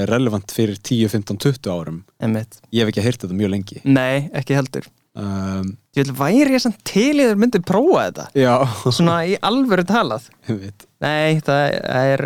[0.08, 1.98] relevant fyrir 10, 15, 20 árum.
[2.22, 3.80] Emmitt ég hef ekki heyrt þetta mjög lengi.
[3.84, 4.86] Nei, ekki heldur.
[5.16, 8.24] Um, ég vil væri ég samt til í þér myndi prófa þetta?
[8.36, 8.54] Já,
[8.92, 10.26] svona í alvöru talað?
[10.50, 12.24] Ég veit Nei, það er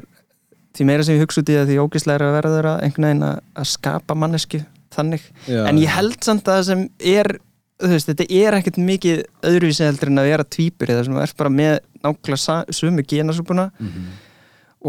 [0.75, 3.39] því meira sem ég hugsa út í það því ógislega er að einhvern veginn að,
[3.63, 4.61] að skapa mannesku
[4.95, 6.83] þannig, já, en ég held samt að það sem
[7.13, 7.31] er,
[7.79, 9.23] þú veist, þetta er ekkert mikið
[9.53, 14.09] öðruvísi heldur en að vera tvíbur það sem ert bara með nákvæmlega sömu genasúpuna Mhm.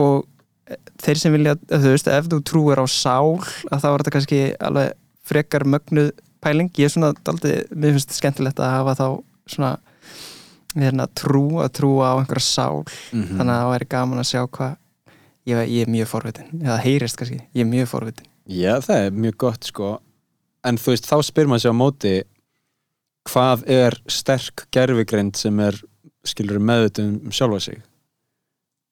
[0.01, 0.40] og eh,
[1.01, 3.37] þeir sem vilja, þú veist, ef þú trúir á sál
[3.71, 4.93] að þá er þetta kannski alveg
[5.31, 6.71] frekar mögnuð pæling.
[6.77, 9.07] Ég er svona daldið, mér finnst þetta skemmtilegt að hafa þá
[9.51, 9.71] svona
[10.75, 12.85] hérna, trú, að trúa á einhverja sál.
[13.11, 13.37] Mhm.
[13.37, 14.77] þannig að það væri gaman að sjá hvað
[15.45, 18.27] ég, ég er mjög forvitin, eða heyrist kannski ég er mjög forvitin.
[18.47, 19.99] Já, það er mjög gott sko.
[20.63, 22.15] En þú veist, þá spyr maður sér á móti
[23.29, 25.77] hvað er sterk gerfigreind sem er
[26.25, 27.81] skilur meðutum um sjálfa sig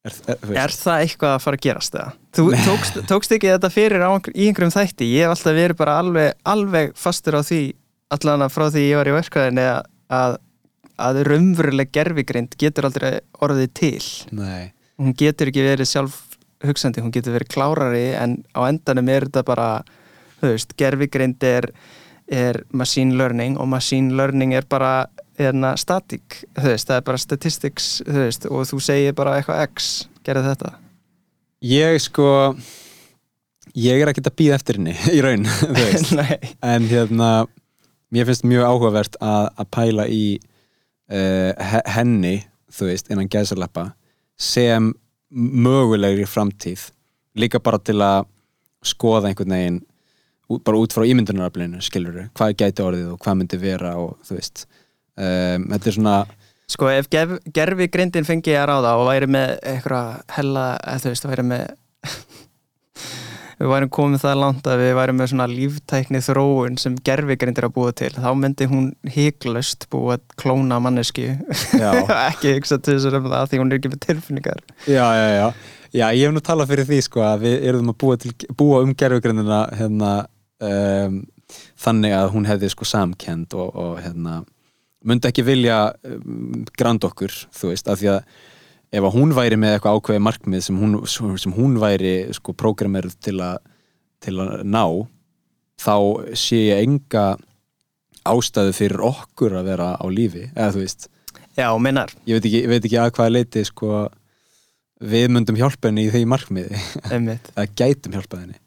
[0.06, 2.12] er, er, þú Er það eitthvað að fara að gerast eða?
[2.36, 5.08] Þú tókst, tókst ekki þetta fyrir einhver- í einhverjum þætti?
[5.12, 7.60] Ég hef alltaf verið bara alveg, alveg fastur á því
[8.16, 9.66] allan að frá því ég var í verkaðinni
[10.10, 10.36] að,
[10.98, 14.02] að raunveruleg gerfigreind getur aldrei orðið til.
[14.34, 16.18] Nei, hún getur ekki verið sjálf
[16.66, 19.68] hugsandi, hún getur verið klárari en á endanum er þetta bara
[20.40, 21.70] þú veist, gerfigreind er,
[22.28, 25.06] er machine learning og machine learning er bara
[25.38, 29.64] erna, static, þú veist, það er bara statistics, þú veist, og þú segir bara eitthvað
[29.68, 29.90] x,
[30.26, 30.74] gerði þetta.
[31.70, 32.28] Ég sko
[33.76, 36.14] ég er ekkert að býða eftir henni í raun, þú veist.
[36.66, 37.30] En hérna
[38.10, 40.24] mér finnst mjög áhugavert að, að pæla í
[41.12, 43.90] uh, henni þú veist, innan gæðsarleppa
[44.40, 44.92] sem
[45.30, 46.88] mögulegri framtíð.
[47.38, 48.26] Líka bara til að
[48.86, 49.80] skoða einhvern veginn
[50.66, 54.64] bara út frá ímyndunaraflinu, skilur hvað gæti orðið og hvað myndi vera og þú veist
[55.20, 56.18] um, þetta er svona
[56.70, 60.66] sko ef gerfi greindin fengi að ráða og væri með eitthvað hella,
[61.02, 61.64] þú veist, væri með
[63.60, 67.66] við værum komið það langt að við værum með svona líftækni þróun sem gerfi grindir
[67.66, 71.26] að búa til þá myndi hún hygglust búa klóna mannesku
[72.30, 74.64] ekki hugsa til þess að það því hún er ekki með tilfinningar.
[74.86, 75.46] Já, já, já.
[75.90, 78.80] Já, ég hef nú talað fyrir því sko að við erum að búa, til, búa
[78.84, 80.10] um gerfugrindina hérna
[80.62, 81.20] um,
[81.82, 84.40] þannig að hún hefði sko samkend og, og hérna
[85.04, 88.22] myndi ekki vilja um, grand okkur, þú veist, af því að
[88.90, 90.96] ef að hún væri með eitthvað ákveði markmið sem hún,
[91.38, 93.60] sem hún væri sko prógramerð til, að-
[94.20, 94.82] til að ná
[95.80, 95.94] þá
[96.36, 97.36] sé ég enga
[98.28, 101.06] ástæðu fyrir okkur að vera á lífi, eða þú veist.
[101.56, 104.08] Já, minnar, ég veit ekki, veit ekki að hvaða leiti sko
[105.00, 106.80] við myndum hjálpa henni í því markmiði.
[107.56, 108.58] Eða gætum hjálpa henni.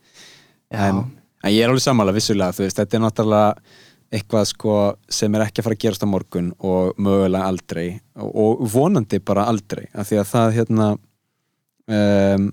[0.74, 1.04] En-
[1.44, 3.82] en ég er alveg sammála vissulega, þú veist, þetta er náttúrulega
[4.14, 4.76] eitthvað sko
[5.10, 7.88] sem er ekki að fara að gerast á morgun og mögulega aldrei
[8.20, 10.88] og, vonandi bara aldrei af því að það hérna
[11.88, 12.48] um,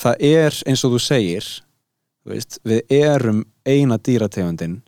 [0.00, 1.48] það er eins og þú segir
[2.20, 4.80] þú veist, við erum eina dýrategundin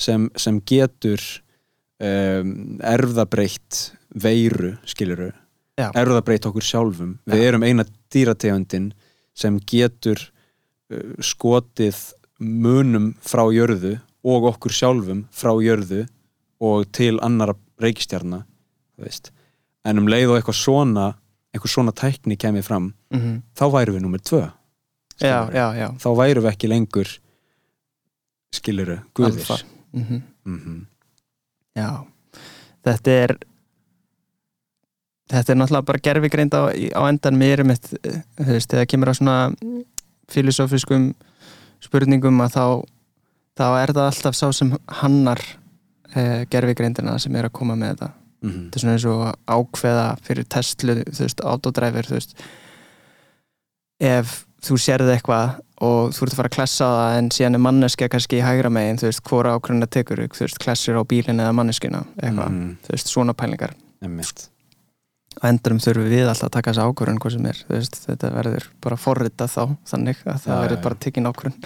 [0.00, 1.22] sem, sem getur
[2.00, 3.80] um, erfðabreitt
[4.10, 5.30] veiru, skiluru
[5.78, 5.90] Já.
[5.90, 8.92] erfðabreitt okkur sjálfum við erum eina dýrategundin
[9.34, 11.98] sem getur uh, skotið
[12.40, 16.04] munum frá jörðu og okkur sjálfum frá jörðu
[16.60, 18.42] og til annara reikistjarna
[18.96, 19.30] þú veist.
[19.84, 21.06] en um leið og eitthvað svona
[21.54, 24.42] eitthvað svona tækni kemur fram mm þá værum við nummer tvö
[25.20, 25.88] já, já, já.
[26.00, 27.08] Þá værum við ekki lengur
[28.54, 29.40] skiluru, guðir.
[29.40, 29.58] Alfa.
[29.92, 30.22] Mhm.
[30.44, 30.86] mm
[31.76, 32.04] Já,
[32.84, 33.36] þetta er
[35.30, 37.86] þetta er náttúrulega bara gerfigreind á, á endan mér um eitt,
[38.40, 39.36] þú veist, þegar kemur á svona
[40.30, 41.12] filosófiskum
[41.80, 42.64] spurningum að þá
[43.60, 45.42] þá er það alltaf sá sem hannar
[46.16, 48.10] eh, gerfigreindina sem er að koma með þetta
[48.42, 48.60] -hmm.
[48.66, 52.34] þetta er svona eins og ákveða fyrir Tesla, þú veist, autodriver þú veist
[54.00, 57.62] ef þú sérði eitthvað og þú ert að fara að klessa það en síðan er
[57.64, 61.40] manneskja kannski í hægra megin, þú veist, hvora ákveðina tekur þú veist, klessir á bílinn
[61.40, 62.76] eða manneskjuna eitthvað, Mhm.
[62.84, 64.48] þú veist, svona pælingar Einmitt.
[65.40, 68.66] Á endurum þurfum við alltaf að taka þessa ákvörðun hvað sem er, veist, þetta verður
[68.84, 71.00] bara forrita þá, þannig að það Já, verður já, bara já.
[71.06, 71.56] tekin ákvörðun.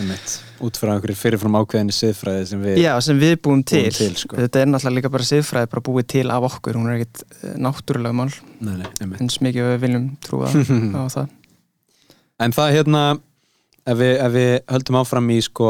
[0.66, 4.14] Út frá einhverju fyrirfram ákveðinni siðfræði sem við Já, sem við búum til, Búum til,
[4.22, 4.38] sko.
[4.40, 7.58] þetta er náttúrulega líka bara siðfræði bara búið til af okkur, hún er ekkit eh,
[7.60, 8.30] náttúrulega mál,
[8.64, 10.48] nei, nei, eins mikið við viljum trúa
[11.00, 11.36] á það.
[12.40, 13.04] En það hérna
[13.84, 15.68] ef við, ef við höldum áfram í sko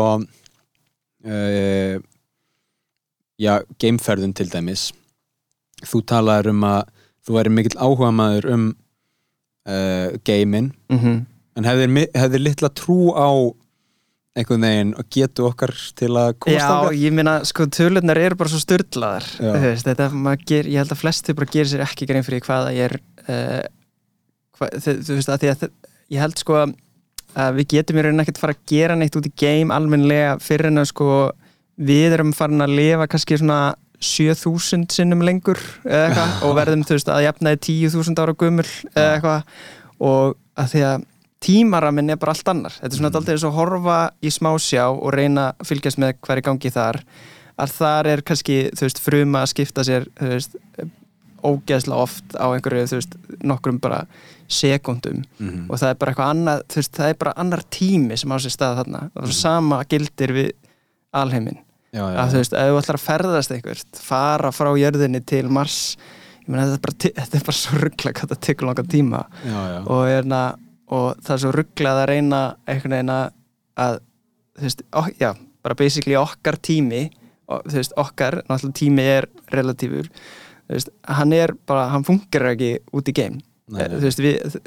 [1.26, 1.98] uh,
[3.40, 4.88] já, gameferðun til dæmis.
[5.82, 6.96] Þú talaður um að
[7.30, 8.68] þú væri mikill áhuga maður um
[9.70, 11.26] uh, gamein mm
[11.60, 13.26] en hefðir, hefðir litla trú á
[14.38, 16.94] einhvern veginn og getu okkar til að komast Já, þangað?
[17.02, 19.74] ég meina, sko, tölunar eru bara svo styrlaðar Já.
[19.82, 20.06] þetta,
[20.46, 22.94] ger, ég held að flesti bara gerir sér ekki grein fyrir hvað það er
[23.26, 23.66] uh,
[24.56, 25.72] hva, þú, þú veist, að því að þe-
[26.14, 29.34] ég held sko að við getum í rauninni ekkert fara að gera neitt út í
[29.42, 31.10] game almennilega fyrir en að sko
[31.90, 33.58] við erum farin að lifa kannski svona
[34.00, 38.36] 7000 sinnum lengur eitthvað og verðum veist að jafnaði 10.000 ára
[38.94, 39.56] eða eitthvað.
[40.00, 41.02] Og að því að
[41.40, 42.76] tímaraminn er bara allt annar.
[42.76, 43.28] Þetta er svona mm.
[43.34, 47.00] eins og horfa í smásjá og reyna að fylgjast með hverju gangi þar
[47.60, 50.56] að þar er kannski veist fruma að skipta sér veist
[51.40, 53.00] ógeðslega oft á einhverju
[53.48, 54.04] nokkrum bara
[54.50, 55.70] sekundum Mhm.
[55.70, 58.76] og það er bara eitthvað annað það er bara annar tími sem á sér stað
[58.80, 59.10] þarna.
[59.16, 59.32] Og mm.
[59.32, 60.50] sama gildir við
[61.12, 61.60] alheiminn
[61.90, 65.46] já, já, að þú veist, ef þú ætlar að ferðast einhvert fara frá jörðinni til
[65.52, 65.80] Mars
[66.40, 69.22] ég meina þetta er bara, þetta er bara svo ruggla hvað það tekur langan tíma.
[69.84, 70.42] Og, erna,
[70.90, 73.98] og það er svo rugglað að reyna einhvern veginn að,
[74.58, 75.30] þú veist, ok, já,
[75.64, 77.02] bara basically okkar tími
[77.50, 82.52] og, þú veist, okkar, náttúrulega tími er relatífur þú veist, hann er bara, hann funkar
[82.52, 83.14] ekki út í
[84.22, 84.58] við,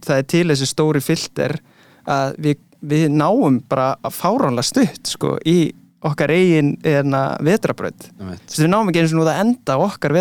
[0.00, 1.56] það er til þessi stóri filter
[2.10, 6.74] að við, við náum bara að fáránlega stutt sko, í okkar eigin
[8.18, 8.44] Einmitt.
[8.46, 10.14] veist, við náum ekki eins og nú það enda okkar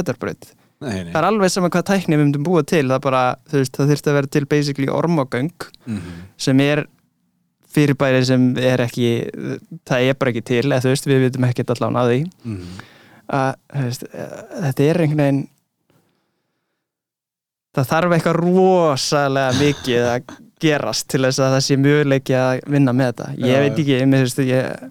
[1.06, 1.12] nei.
[1.14, 3.22] það er alveg sama hvað tækni við myndum búa til það, bara,
[3.52, 5.52] veist, það þurfti að vera til basically ormagöng
[5.88, 6.18] Mhm.
[6.38, 6.86] sem er
[7.70, 9.30] fyrirbæri sem er ekki
[9.86, 12.68] það er bara ekki til, eða veist, við vitum ekki allan að því Mhm.
[13.30, 15.48] að þú veist, eh, þetta er einhvern veginn
[17.78, 22.92] það þarf eitthvað rosalega mikið að gerast til þess að það sé mjöguleiki að vinna
[22.98, 24.00] með þetta ég veit ekki,
[24.50, 24.90] ég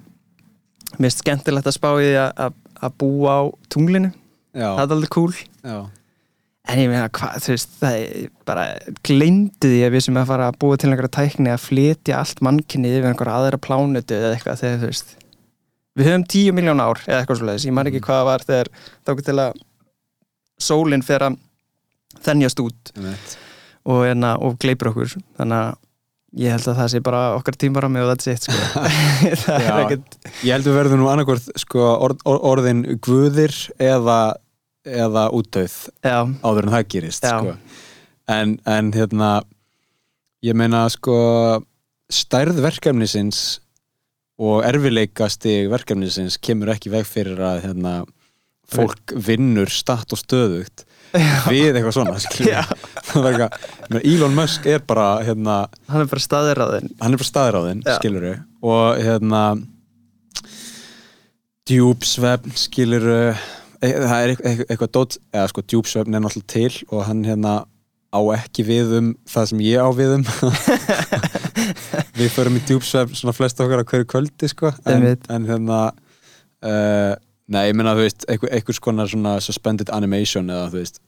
[0.97, 2.59] mér finnst skemmtilegt að spá í því að,
[3.01, 4.11] búa á tunglinu.
[4.57, 5.34] Já, það er alveg cool.
[5.62, 5.78] Já,
[6.68, 8.66] en ég meina hvað, þú veist, það er bara
[9.07, 12.43] gleymdi því að við sem að fara að búa til einhverja tækni að flytja allt
[12.45, 15.14] mannkinni yfir einhverja aðra plánutu eða eitthvað þegar þú veist
[15.99, 18.70] við höfum 10 miljón ár eða eitthvað svoleiðis, ég man ekki hvað það var þegar
[19.03, 19.62] þá til að
[20.68, 21.39] sólinn fer að
[22.24, 22.93] þennjast út.
[22.97, 23.36] Einmitt.
[23.89, 25.16] og, enna, og gleipur okkur.
[25.39, 25.76] Þannig að
[26.37, 28.57] ég held að það sé bara okkar tímarami og þetta sé sko.
[29.45, 29.68] það Já.
[29.68, 34.18] er ekkert Ég held við verðum nú annarkvort sko, orð, orð, orðin guðir eða,
[34.85, 37.57] eða útdauð áður en það gerist sko.
[38.29, 39.31] en, en hérna
[40.45, 41.16] ég meina sko
[42.12, 43.61] stærð verkefnisins
[44.39, 47.95] og erfileikasti verkefnisins kemur ekki veg fyrir að hérna,
[48.70, 50.85] fólk vinnur statt og stöðugt
[51.53, 52.65] við eitthvað svona við.
[53.09, 53.55] Eitthvað,
[54.03, 57.95] Elon Musk er bara hérna, hann er bara staðiráðin hann er bara staðráðinn Já.
[57.97, 59.43] skilur við og hérna
[61.69, 63.09] djúpsvefn skilur
[63.81, 67.55] það er eitthvað, eitthvað dót eða sko djúpsvefn er náttúrulega til og hann hérna
[68.09, 70.25] á ekki við um það sem ég á við um.
[72.19, 74.73] Við förum í djúpsvefn svona flest okkar á hverju kvöldi sko.
[74.89, 75.81] En, en hérna
[76.65, 77.15] uh,
[77.53, 81.03] nei, ég meina þú veist einhver, einhvers konar svona suspended animation eða þú veist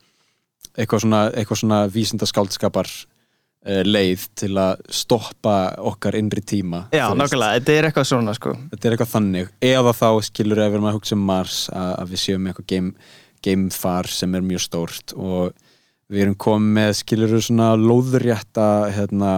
[0.76, 5.56] eitthvað svona, eitthvað svona vísindaskáldskapar uh, leið til að stoppa
[5.90, 8.54] okkar innri tíma Já, nákvæmlega, þetta er eitthvað svona sko.
[8.74, 9.50] Þetta er eitthvað þannig.
[9.70, 12.70] Eða þá skilur ef við erum að hugsa um Mars að, að við séum eitthvað
[12.74, 12.94] game,
[13.46, 15.52] gamefar sem er mjög stórt og
[16.10, 19.34] við erum komið með skilur svona lóðrétta hérna,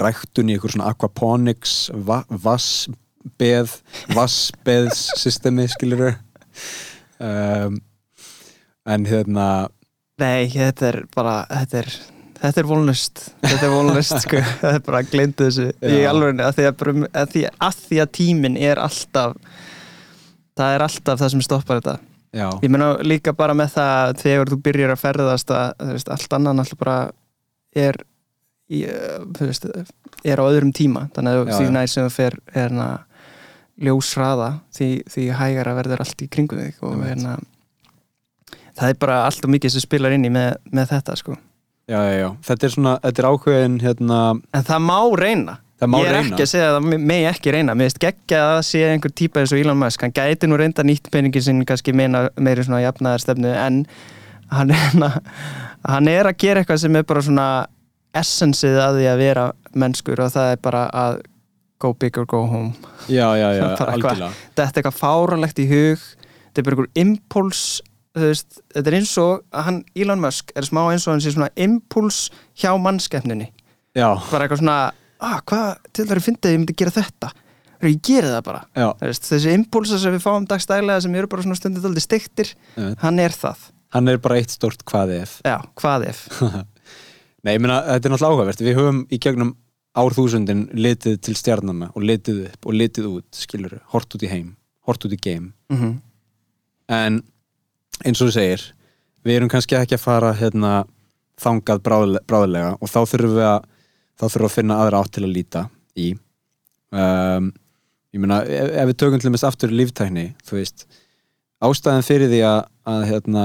[0.00, 2.22] ræktun í eitthvað svona aquaponics va
[3.20, 3.74] vassbeð
[4.16, 6.14] vassbeðssystemi skilur
[7.20, 7.80] um,
[8.86, 9.50] en hérna
[10.20, 11.92] Nei, þetta er bara, þetta er
[12.40, 14.38] Þetta er vonlust, þetta er vonlust sko.
[14.62, 15.66] þetta er bara að glindu þessu.
[15.84, 19.34] Í alveg að því að, að, því, að því að tíminn er alltaf
[20.56, 21.96] það er alltaf það sem stoppar þetta.
[22.30, 26.36] Já, ég meina líka bara með það þegar þú byrjar að ferðast að veist, allt
[26.38, 26.96] annan alltaf bara
[27.76, 28.00] er
[28.70, 28.84] í,
[29.36, 29.68] þú veist,
[30.24, 31.08] er á öðrum tíma.
[31.12, 32.88] Þannig að því næst sem þú fer er hérna
[33.80, 37.38] ljósraða því, því hægara verður allt í kringum þig og hérna
[38.80, 41.36] það er bara alltaf mikið sem spilar inn í með, með þetta sko.
[41.90, 42.28] Já, já, já.
[42.46, 44.20] Þetta er svona, þetta er ákveðin hérna,
[44.54, 45.56] en það má reyna.
[45.80, 46.28] Það má ég er reyna.
[46.28, 47.74] ekki að segja að það megi ekki reyna.
[47.74, 50.04] Mér finnst geggja að sé einhver típa eins og Elon Musk.
[50.04, 53.82] Hann gæti nú reynda nýtt peningin sinn kannski meina, meiri svona jafnaðarstefnu en
[54.52, 55.18] hann er,
[55.88, 57.48] hann er að gera eitthvað sem er bara svona
[58.20, 61.20] essensið að því að vera mennskur og það er bara að
[61.80, 62.74] go big or go home.
[63.08, 64.32] Já, já, já, algjörlega.
[64.54, 66.08] Þetta er eitthvað fáralegt í hug.
[66.50, 67.64] Þetta er bara einhver impuls
[68.10, 71.50] þetta er eins og að hann Elon Musk er smá eins og hann sé svona
[71.54, 72.24] impuls
[72.58, 73.52] hjá mannskeppninni
[73.94, 74.78] já, bara eitthvað svona,
[75.22, 77.30] ah, hvað til það er fyndið að ég myndi gera þetta?
[77.80, 78.58] Ég geri það bara.
[79.00, 82.98] Veist, þessi impulsa sem við fáum dagstælega sem eru bara svona stundið aldrei stiktir einmitt.
[83.00, 83.62] hann er það,
[83.96, 85.38] hann er bara eitt stórt hvað ef.
[85.46, 86.26] Já, hvað ef.
[87.46, 88.60] Nei, ég meina, þetta er náttúrulega áhugavert.
[88.66, 89.54] Við höfum í gegnum
[89.98, 94.54] árþúsundin litið til stjarnanna og litið upp og litið út, skilur, hort út í heim
[94.86, 95.98] hort út í game mm
[96.90, 97.20] en
[98.04, 98.64] eins og þú segir
[99.26, 100.84] við erum kannski ekki að fara hérna,
[101.40, 103.66] þangað bráðle bráðlega og þá þurfum við að
[104.20, 105.62] þá þurfum við að finna aðra átt til að líta
[105.96, 106.08] í.
[106.90, 107.50] Um,
[108.12, 110.86] ég meina, ef, ef við tökum til þess aftur líftækni, þú veist
[111.64, 112.58] ástæðan fyrir því að,
[112.90, 113.44] að hérna,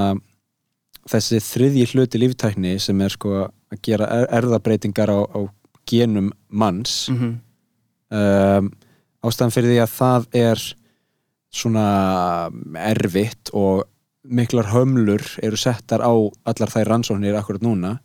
[1.12, 5.40] þessi þriðji hluti líftækni sem er sko að gera er, erðabreitingar á, á
[5.86, 7.36] genum manns -hmm.
[8.10, 8.70] um,
[9.22, 10.64] ástæðan fyrir því að það er
[11.56, 11.86] svona
[12.74, 13.86] erfitt og
[14.26, 16.12] miklar hömlur eru settar á
[16.44, 17.98] allar þær rannsóknir akkurat núna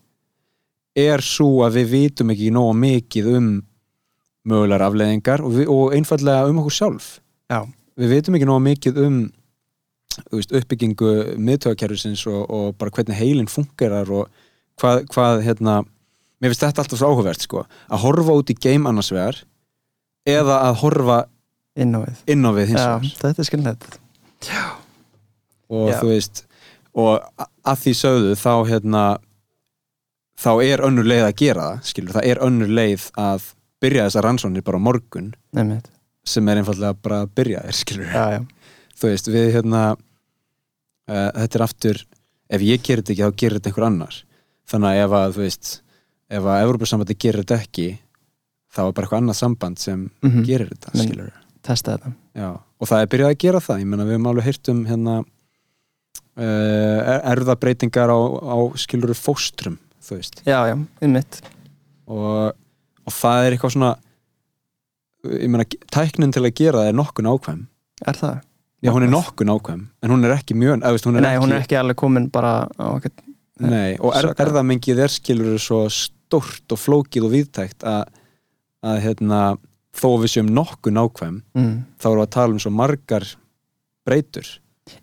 [0.95, 3.51] er svo að við vitum ekki nóga mikið um
[4.43, 7.19] mögulegar afleðingar og, við, og einfallega um okkur sjálf
[7.49, 7.65] já,
[7.97, 9.21] við vitum ekki nóga mikið um
[10.32, 14.29] veist, uppbyggingu miðtöðakerfisins og, og bara hvernig heilin fungerar og
[14.82, 15.82] hvað, hvað hérna,
[16.42, 19.42] mér finnst þetta alltaf svo áhugavert sko, að horfa út í game annars vegar
[20.28, 21.18] eða að horfa
[21.80, 22.22] inn á við.
[22.34, 23.12] inn á við hins vegar.
[23.22, 23.88] þetta er skilnett
[25.72, 25.98] og Já.
[26.02, 26.44] þú veist
[26.92, 29.04] og að því sögðu þá hérna
[30.42, 33.50] þá er önnur leið að gera það skilur, það er önnur leið að
[33.82, 35.86] byrja þessar rannsóknir bara á morgun Nefnir.
[36.28, 38.42] sem er einfallega bara að byrja þér skilur já, já,
[38.98, 42.04] þú veist, við hérna uh, þetta er aftur
[42.52, 44.20] ef ég gerir þetta ekki, þá gerir þetta einhver annar.
[44.72, 45.72] Þannig að ef að, þú veist
[46.32, 47.88] ef að Evropasambandi gerir þetta ekki
[48.71, 50.43] þá er bara eitthvað annað samband sem Mhm.
[50.47, 52.13] gerir þetta, Men- skilur þetta.
[52.82, 53.79] Og það er byrjað að gera það.
[53.82, 55.15] Ég meina við höfum alveg heyrt um hérna
[56.38, 60.41] uh, erðabreitingar á, á skilur fóstrum, þú veist.
[60.47, 60.77] Já, já,
[62.07, 62.53] og,
[63.05, 63.91] og það er eitthvað svona
[65.29, 67.59] ég meina, tæknin til að gera það er nokkun ákvæm
[68.09, 68.39] er það?
[68.82, 71.36] Já, hún er nokkun ákvæm, en hún er ekki mjög, eða, veist, hún er Nei,
[71.36, 73.21] ekki, hún er ekki alveg komin bara á ekkert
[73.61, 75.84] Nei, og er, erðamengið er skilur svo
[76.32, 78.01] stórt og flókið og viðtækt að,
[78.88, 79.41] að hérna,
[79.91, 81.71] þó við séum nokkun ákvæm mm.
[81.99, 83.27] þá erum við að tala um svo margar
[84.07, 84.57] breytur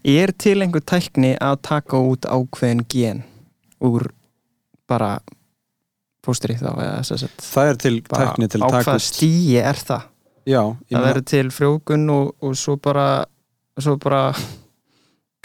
[0.04, 3.22] Er til einhver tækni að taka út ákveðin gen
[3.84, 4.08] úr
[4.88, 5.18] bara
[6.24, 6.72] fóstri þá
[7.38, 10.08] það er til tækni til á að taka hvað út stíi er það?
[10.48, 13.08] já, Það verður til frjókun og, og svo bara
[13.78, 14.32] svo bara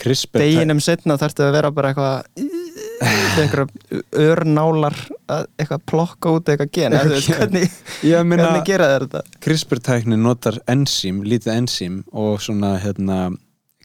[0.01, 2.62] CRISPR deginum setna þarftu að vera bara eitthvað
[3.03, 3.71] eitthvað
[4.23, 4.97] örnálar
[5.31, 6.97] að eitthvað plokka út eitthvað gen.
[6.97, 9.39] Hvernig, hvernig gera þeir þetta?
[9.43, 13.25] CRISPR tækni notar enzím, lítið enzím og svona hérna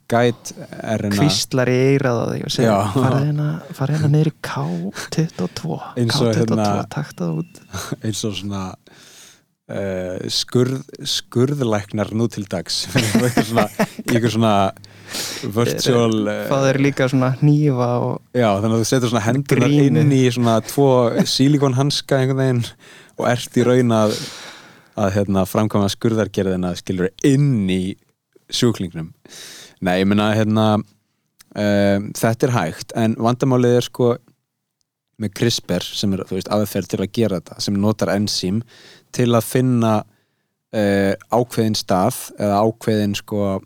[0.09, 6.16] guide RNA kvíslar í eirað á því og segja farið hérna, hérna í K22 Eins
[6.16, 7.61] og K22, hérna- takt það út.
[8.05, 8.62] Eins og svona
[9.69, 10.81] uh, skurð,
[11.16, 12.87] skurðlæknar nú til dags.
[13.49, 13.69] Svona,
[14.07, 14.55] eitthvað svona
[15.55, 16.13] virtual
[16.51, 20.03] það er líka svona og já, þannig að þú setur svona hendunar Gríni.
[20.03, 20.91] inn í svona tvo
[21.25, 22.65] sílikonhanska einhvern veginn
[23.19, 24.15] og ert í raun að
[24.99, 27.83] að hérna, framkvæma skurðargerðina skilur inn í
[28.51, 29.13] sjúklingnum
[29.85, 34.13] nei, ég meina hérna um, þetta er hægt en vandamálið er sko
[35.19, 38.63] með CRISPR sem er veist, aðferð til að gera þetta sem notar enzím
[39.15, 43.59] til að finna uh, ákveðin stað eða ákveðin sko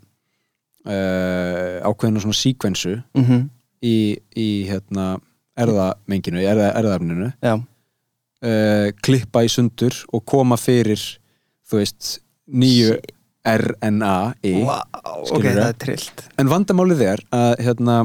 [0.86, 3.50] uh, ákveðin svona síkvensu mm
[3.82, 3.96] í,
[4.38, 5.16] í hérna
[5.58, 11.02] erðamenginu, erða, erðafninu uh, klippa í sundur og koma fyrir
[11.68, 12.16] þú veist
[12.52, 12.96] nýju
[13.42, 14.16] RNA
[14.46, 14.82] í wow,
[15.34, 16.26] ok, það er trillt.
[16.38, 17.96] En vandamálið er að hérna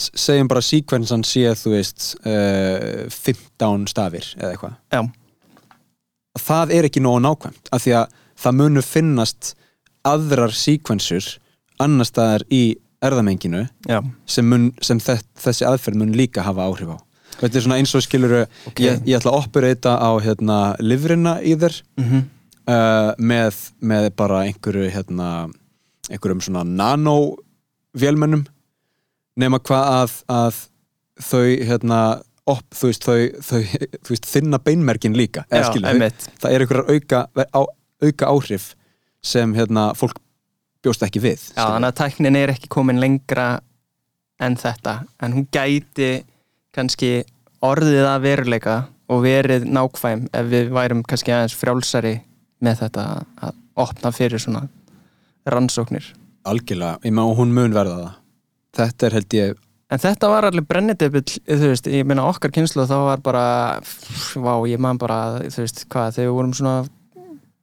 [0.00, 5.10] segjum bara síkvensan sé þú veist uh, 15 stafir eða eitthvað.
[6.40, 9.54] Það er ekki nógu nákvæmt af því að það munu finnast
[10.06, 11.26] aðrar síkvensur
[11.80, 16.92] annar staðar í erðamenginu já, sem, mun, sem þess, þessi aðferð mun líka hafa áhrif
[16.92, 16.98] á.
[17.40, 18.82] Þetta er svona eins og skiluru Ok.
[18.84, 22.28] ég, ég ætla að operata á hérna, livrina í þér mm
[22.70, 25.28] uh, með, með bara einhverju hérna,
[26.10, 28.44] einhverjum svona nano-vélmennum
[29.40, 30.60] nema hvað að, að
[31.30, 32.00] þau hérna
[32.50, 36.04] op, þú veist, þau, þau þú veist, þinna beinmerkin líka já, skilur,
[36.42, 37.66] það er einhverjar auka,
[38.04, 38.70] auka áhrif
[39.24, 40.18] sem hérna fólk
[40.84, 43.48] bjóst ekki við Já, þannig að tæknin er ekki komin lengra
[44.40, 46.10] en þetta, en hún gæti
[46.74, 47.20] kannski
[47.64, 48.76] orðið að veruleika
[49.10, 52.14] og verið nákvæm ef við værum kannski aðeins frjálsari
[52.64, 53.06] með þetta
[53.48, 54.66] að opna fyrir svona
[55.48, 56.04] rannsóknir.
[56.44, 58.14] algjörlega, ég og hún mun verða það
[58.80, 59.58] þetta er held ég
[59.90, 63.44] En þetta var allir brennidebill, þú veist, ég meina okkar kynslu þá var bara,
[64.38, 66.74] vá, ég man bara, þú veist, hvað, þegar við vorum svona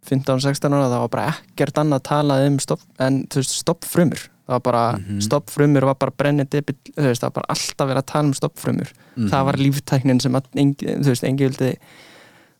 [0.07, 4.55] 15-16 ára, það var bara ekkert annað talað um stopp, en þú veist, stoppfrumur, það
[4.55, 5.21] var bara, Mhm.
[5.21, 8.91] stoppfrumur var bara brennidebill, þú veist, það var bara alltaf verið að tala um stoppfrumur,
[9.17, 9.29] Mhm.
[9.29, 11.77] það var líftæknin sem, að, þú veist, engi vildi,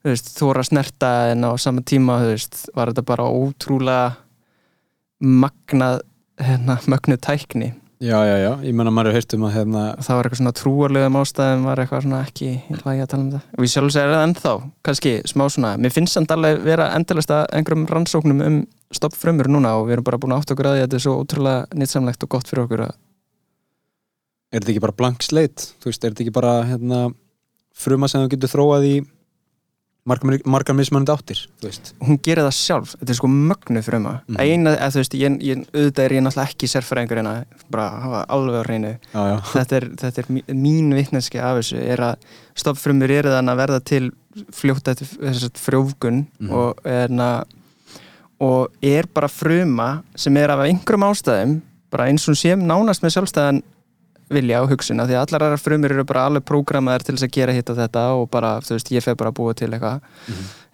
[0.04, 4.16] þú veist, þóra að snerta en á sama tíma, þú veist, var þetta bara ótrúlega
[5.24, 6.02] magnað,
[6.40, 7.74] hérna, mögnuð tækni
[8.04, 10.56] já, já, já, ég meina maður er heyrt um að hérna, það var eitthvað svona
[10.60, 13.50] trúarlegum ástæðum var eitthvað svona ekki í lagi að tala um það.
[13.58, 14.54] Og ég sjálf segir það ennþá,
[14.90, 18.62] kannski smá svona mér finnst samt alveg vera endalist að einhverjum rannsóknum um
[18.94, 21.16] stoppfrumur núna og við erum bara búin átt okkur að því að þetta er svo
[21.22, 22.96] ótrúlega nýtsamlegt og gott fyrir okkur að
[24.52, 25.72] er þetta ekki bara blank slate?
[25.82, 27.02] Þú veist, er þetta ekki bara hérna,
[27.76, 28.96] fruma sem þú getur þróað í
[30.08, 31.42] margar, margar mismunandi áttir
[32.02, 34.38] hún gerir það sjálf, þetta er sko mögnu fruma Mhm.
[34.38, 37.44] að eina, að þú veist, ég, ég, auðvitað er ég náttúrulega ekki sérfræðingur en að
[37.70, 38.94] bara hafa alveg á hreinu.
[39.54, 42.16] Þetta er, þetta er mí- mín vitneski af þessu er að
[42.56, 44.12] stoppfrumur eru þannig að verða til
[44.52, 46.52] þess að frjófgun Mhm.
[46.52, 47.44] og, er na,
[48.40, 53.16] og er bara fruma sem er af einhverjum ástæðum bara eins og sé nánast með
[53.16, 53.62] sjálfstæðan
[54.34, 57.28] vilja og hugsun af því að allar aðrar frumur eru bara alveg prógramaðar til þess
[57.28, 59.70] að gera hitt og þetta og bara, þú veist, ég fer bara að búa til
[59.72, 60.02] eitthvað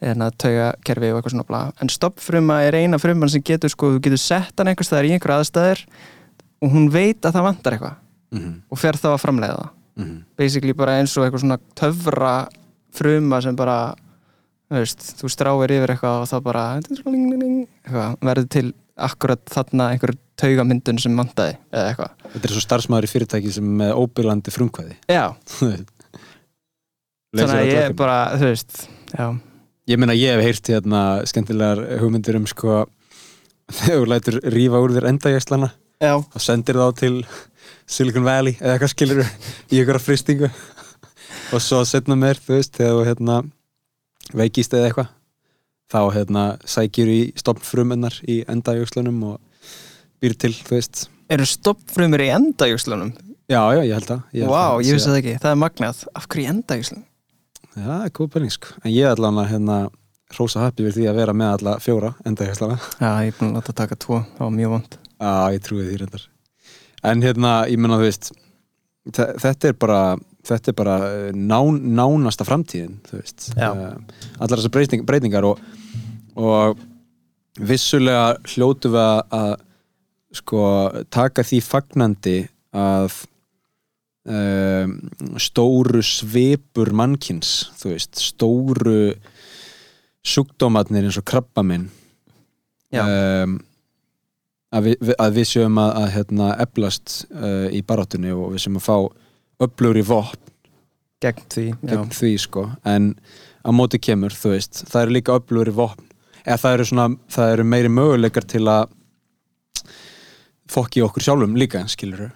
[0.03, 1.61] eða tauga kerfi og eitthvað svona bla.
[1.81, 5.13] en stoppfruma er eina fruman sem getur sko, þú getur sett hann einhvers staðar í
[5.15, 5.85] einhver aðstæður
[6.63, 7.95] og hún veit að það vantar eitthvað
[8.33, 9.71] mhm, og fer þá að framleiða það.
[10.01, 10.15] Mhm.
[10.39, 12.33] Basically bara eins og eitthvað svona töfra
[12.93, 13.77] fruma sem bara
[14.71, 20.15] þú veist, þú stráir yfir eitthvað og þá bara eitthvað, verður til akkurat þarna einhver
[20.39, 22.29] taugamyndun sem vantaði eða eitthvað.
[22.33, 24.97] Þetta er svo starfsmæður í fyrirtæki sem er með óbyrlandi frumkvæði.
[25.11, 25.25] Já,
[27.33, 29.25] þannig að ég bara, þú veist já,
[29.89, 32.83] ég meina ég hef heyrt hérna skemmtilegar hugmyndir um sko
[33.79, 35.71] þegar þú lætur rífa úr þér endajæslana
[36.13, 37.15] og sendir þá til
[37.89, 40.49] Silicon Valley eða eitthvað skilur í einhverja fristingu
[41.53, 43.39] og svo setna mér, þú veist, þegar þú hérna
[44.33, 45.11] veikist eða eitthvað
[45.93, 49.41] þá hérna sækjur í stopnfrumennar í endajökslunum og
[50.23, 51.05] býr til, þú veist.
[51.33, 53.11] Eru stoppfrumur í endajúslunum
[53.51, 55.59] já, já, ég held að ég held Vá, að ég vissi það ekki, það er
[55.63, 55.99] magnað.
[56.17, 57.03] Af hverju endajúslunum?
[57.73, 58.73] Já, það er góð pæling sko.
[58.83, 59.77] En ég hann að hérna
[60.33, 63.57] hrósa happi við því að vera með alla fjóra endajökslana Já, ég er búin að
[63.59, 64.95] láta taka tvo, það var mjög vond.
[65.23, 66.23] Já, ég trúi því reyndar.
[67.11, 68.31] En hérna, ég menna þú veist
[69.13, 69.99] þe- Þetta er bara
[70.43, 73.45] Þetta er bara eh, nán, nánasta framtíðin Þú veist.
[73.55, 73.69] Eh,
[74.43, 75.61] Allar þessar breyting, breytingar og,
[76.35, 76.81] og
[77.59, 79.03] vissulega hljótu við
[79.37, 79.53] að
[80.33, 80.63] sko
[81.13, 82.37] taka því fagnandi
[82.73, 83.13] að
[84.25, 84.95] um,
[85.41, 88.97] stóru svipur mannkins þú veist, stóru
[90.23, 91.89] sjúkdómatnir eins og krabbaminn
[92.93, 93.03] Já.
[93.03, 93.57] um,
[94.73, 98.79] að, við- að við séum að, að hérna, eflast uh, í baráttunni og við séum
[98.79, 98.97] að fá
[99.67, 100.39] öflugur í vopn
[101.23, 102.65] gegn því, gegn því sko.
[102.83, 103.13] En
[103.63, 106.09] á móti kemur, þú veist það eru líka öflugur í vopn.
[106.43, 108.89] Eða það eru, svona, það eru meiri möguleikar til að
[110.73, 112.31] fokki okkur sjálfum líka, skilur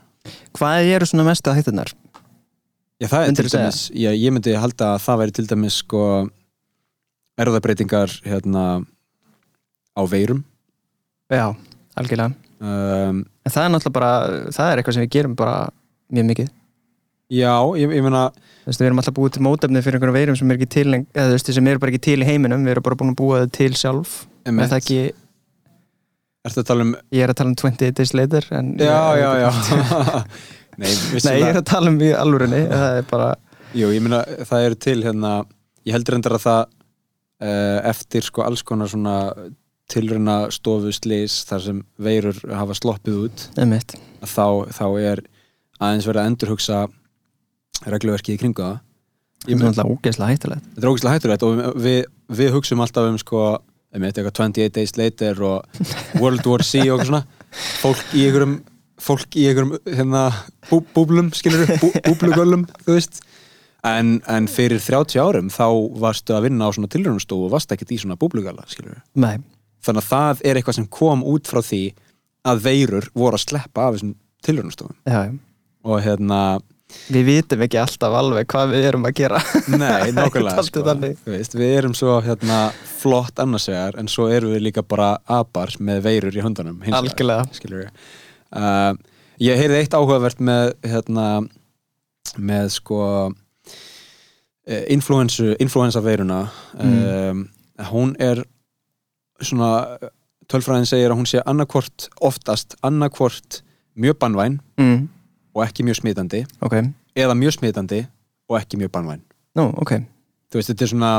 [0.58, 1.94] Hvað eru svona mestu hættunar?
[2.98, 5.80] Já, það er Myndirðu til dæmis, já, ég myndi halda að það væri til dæmis
[5.84, 6.02] sko
[7.38, 8.64] erðabreitingar hérna
[9.94, 10.42] á veirum.
[11.30, 11.54] Já,
[11.98, 12.34] algjörlega.
[12.58, 14.12] Um, En það er náttúrulega bara,
[14.52, 15.58] það er eitthvað sem við gerum bara
[16.12, 16.50] mjög mikið.
[17.38, 18.30] Já, ég, ég meina
[18.68, 20.88] Þú veist, við erum alltaf búið til mótefni fyrir einhverjum veirum sem er ekki til,
[20.98, 22.66] eða þú veist, sem eru bara ekki til í heiminum.
[22.68, 24.16] Við erum bara búin að búa þau til sjálf.
[24.44, 24.98] Er það ekki,
[26.48, 29.30] Ertu að tala um ég er að tala um 20 days later en Já, já,
[29.44, 29.52] já.
[30.82, 30.90] Nei,
[31.26, 33.30] Nei, ég er að tala um í alvörinni það er bara,
[33.78, 35.36] Jú, ég meina, það eru til hérna
[35.88, 39.18] Ég heldur endar að það uh, eftir sko alls konar svona
[39.88, 45.22] tilruna stofu slís þar sem veirur hafa sloppið út þá, þá er
[45.80, 46.82] aðeins verið að endurhugsa
[47.88, 48.78] regluverkið í kringu það.
[49.48, 50.70] Ég er ógeðslega hættulegt.
[50.74, 52.00] Þetta er ógæslega hættulegt og við,
[52.40, 53.44] við hugsum alltaf um sko,
[53.94, 55.84] einmitt, eitthvað 28 days later og
[56.22, 57.24] World War C og eitthvað svona.
[57.82, 58.58] Fólk í einhverjum
[59.02, 60.24] fólk í einhverjum hérna,
[60.70, 63.22] bú, búblum skilur, bú, búblugöllum þú veist.
[63.88, 65.68] En, en fyrir 30 árum þá
[66.02, 69.38] varstu að vinna á svona tilraunastofu og varst ekkert í svona búblugalla skilur Nei,
[69.86, 71.84] þannig að það er eitthvað sem kom út frá því
[72.48, 74.16] að veirur voru að sleppa af þessum
[75.06, 75.22] já.
[75.88, 76.42] Og hérna
[77.12, 79.42] Við vitum ekki alltaf alveg hvað við erum að gera.
[79.74, 80.84] Nei, Dálítið sko.
[81.60, 82.60] Við erum svo hérna,
[83.00, 87.48] flott annars vegar en svo erum við líka bara apar með veirur í vegar, Algjörlega.
[88.56, 88.94] uh,
[89.44, 91.26] Ég heyrði eitt áhugavert með hérna,
[92.42, 93.02] með sko
[94.66, 96.40] eh, influensu, influensa veiruna.
[96.82, 97.44] Um,
[97.92, 98.42] hún er
[99.46, 100.00] svona
[100.50, 103.60] tölfræðin segir að hún sé annarkvort oftast annarkvort
[103.98, 104.98] mjög bannvæn mm,
[105.58, 106.44] og ekki mjög smitandi.
[106.62, 106.78] Ok,
[107.18, 108.04] eða mjög smitandi
[108.48, 109.24] og ekki mjög bannvæn
[109.58, 109.98] nú, ok.
[110.48, 111.12] Þú veist, þetta er svona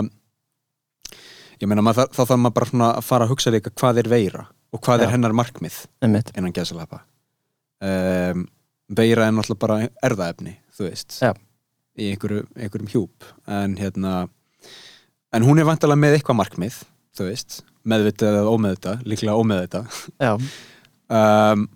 [1.58, 4.44] ég meina, þá þarf maður bara svona að fara að hugsa líka hvað er veira
[4.72, 5.06] og hvað Já.
[5.06, 7.02] er hennar markmið Einmitt, innan geðsalapa
[7.82, 8.44] um,
[8.88, 11.32] veira er náttúrulega bara erðaefni, þú veist Já.
[11.98, 13.26] í einhverju, einhverjum hjúp.
[13.50, 14.28] En hérna
[15.34, 16.78] en hún er vantalega með eitthvað markmið
[17.18, 20.00] þú veist, meðvitað eða ómeðvitað líklega ómeðvitað.
[21.08, 21.66] Um,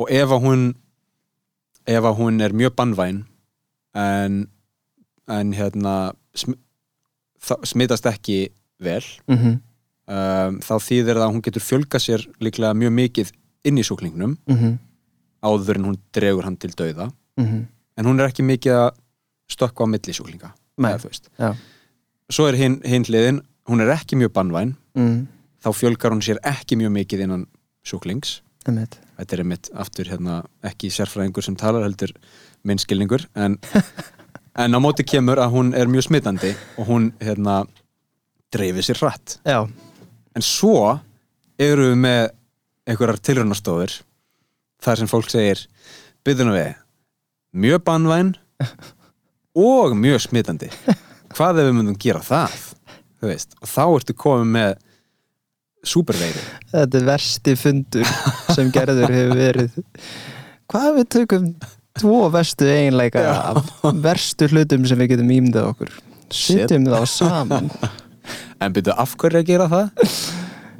[0.00, 0.66] og ef að hún
[1.86, 3.24] ef að hún er mjög bannvæn
[3.96, 4.46] en
[5.26, 6.54] en hérna sm
[7.66, 8.48] smitast ekki
[8.82, 9.58] vel mhm,
[10.10, 13.32] um, þá þýðir það að hún getur fjölga sér líklega mjög mikið
[13.66, 14.76] inn í sjúklingnum mhm,
[15.46, 17.10] áður en hún dregur hann til dauða.
[17.40, 17.66] Mhm.
[17.96, 18.98] En hún er ekki mikið að
[19.52, 20.12] stökkva á milli
[21.06, 21.30] veist.
[21.38, 21.54] Já,
[22.30, 25.26] svo er hinn hin hliðin, hún er ekki mjög bannvæn mm,
[25.64, 27.46] þá fjölgar hún sér ekki mjög mikið innan
[27.86, 28.42] sjúklings.
[28.66, 32.12] Einmitt þetta er einmitt aftur hérna ekki sérfræðingur sem talar heldur
[32.66, 33.58] minnskilningur en,
[34.62, 37.62] en á móti kemur að hún er mjög smitandi og hún hérna
[38.54, 39.38] dreifir sér hratt.
[39.44, 39.64] Já,
[40.36, 40.98] en svo
[41.58, 42.22] eru við með
[42.86, 44.00] einhverjar tilraunastofur
[44.84, 45.64] þar sem fólk segir
[46.26, 46.74] byrðunum við
[47.56, 48.34] mjög bannvæn
[49.56, 50.70] og mjög smitandi.
[51.36, 52.56] Hvað ef við myndum gera það?
[53.24, 54.74] Og þá ertu komið með
[55.88, 58.14] superveiru þetta er versti fundur
[58.54, 59.76] sem gerður hefur verið.
[60.70, 61.50] Hvað við tökum
[61.96, 63.22] tvo verstu eiginleika
[63.52, 63.70] af
[64.04, 65.94] verstu hlutum sem við getum ímyndað okkur?
[66.34, 67.70] Sittum þá saman.
[68.56, 70.06] En byrju, af hverju að gera það?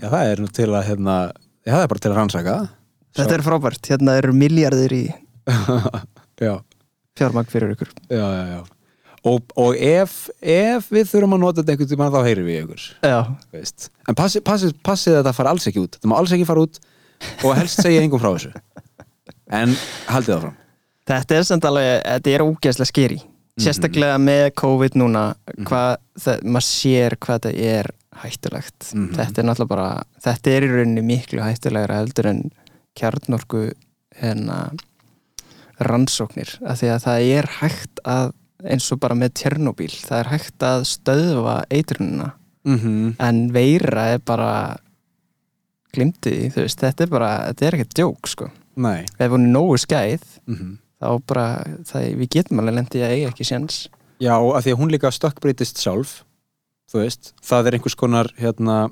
[0.00, 1.16] Já, það er nú til að, hérna,
[1.60, 2.54] já, það er bara til að rannsaka.
[3.16, 5.02] Þetta er frábært, hérna eru miljardir í
[6.46, 6.54] Já,
[7.20, 7.92] fjármagn fyrir ykkur.
[8.08, 8.75] Já, já, já.
[9.26, 12.84] Og, og ef, ef við þurfum að nota þetta einhvern tímann, þá heyrim við ykkur.
[14.06, 15.96] En passi, passi, passi þetta fara alls ekki út.
[15.98, 16.78] Það má alls ekki fara út
[17.42, 18.52] og helst segja engum frá þessu.
[19.50, 19.74] En
[20.10, 20.56] haldið það fram.
[21.06, 23.18] þetta er samt alveg, þetta er ógeðslega skeri
[23.56, 25.20] Sérstaklega með COVID núna
[25.64, 27.86] hvað, það, maður sér hvað þetta er
[28.20, 29.14] hættulegt Mhm.
[29.16, 29.86] Þetta er náttúrulega bara,
[30.26, 32.42] þetta er í rauninni miklu hættulegra heldur en
[32.98, 33.62] kjarnorku
[34.20, 34.58] hérna
[35.80, 38.30] rannsóknir, af því að það er hægt að,
[38.66, 42.32] eins og bara með Tjernobyl, það er hægt að stöðva eitrunina,
[42.66, 44.76] Mm en veira er bara
[45.94, 48.48] glimti því, þú veist, þetta er bara þetta er ekkert djók, sko.
[48.76, 49.06] Nei.
[49.18, 51.42] hún er nógu skæð, Mm þá bara
[51.84, 53.74] það, við getum alveg lendið að eiga ekki séns.
[54.18, 56.22] Já, að því að hún líka stökkbreytist sjálf,
[56.88, 58.90] þú veist, það er einhvers konar, hérna,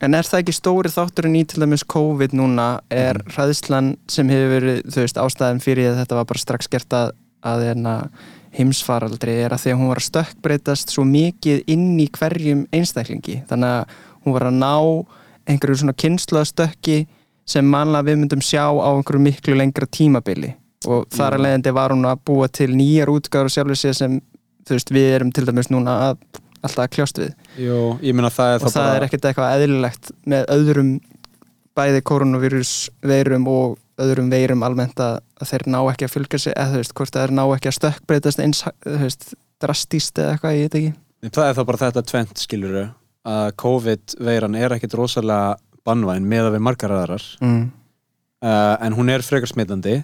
[0.00, 2.80] En er það ekki stóri þátturinn í til dæmis COVID núna?
[2.88, 3.32] Er Mhm.
[3.34, 7.10] hræðslan sem hefur verið, þú veist, ástæðan fyrir að þetta var bara strax gert að,
[7.42, 8.10] að hérna,
[8.56, 13.42] heimsfaraldri er að því að hún var að stökkbreytast svo mikið inn í hverjum einstaklingi.
[13.50, 14.74] Þannig að hún var að ná
[15.48, 16.98] einhverju svona kynnslöðstökki
[17.48, 20.54] sem manlega við myndum sjá á einhverju miklu lengra tímabili.
[20.88, 24.18] Og þar að leiðandi var hún að búa til nýjar útgáður sjálfur sér sem,
[24.68, 26.20] þú veist, við erum til dæmis núna að,
[26.60, 27.32] alltaf að kljást við.
[27.64, 30.92] Jú, það og það er ekkert eitthvað eðlilegt með öðrum
[31.78, 32.72] bæði koronavírus
[33.06, 36.82] veirum og öðrum veirum almennt að, að þeir ná ekki að fylgja sig eða þú
[36.82, 39.28] veist, hvort þeir ná ekki að stökkbreytast eins, þú veist,
[39.62, 40.96] drastíst eða eitthvað, ég veit ekki
[41.34, 42.76] Það er þá bara þetta tvent, skilur
[43.28, 45.56] að COVID-veiran er ekkit rosalega
[45.88, 47.64] bannvæn með að við margar aðrar mm.
[48.44, 49.98] uh, en hún er frekar smitandi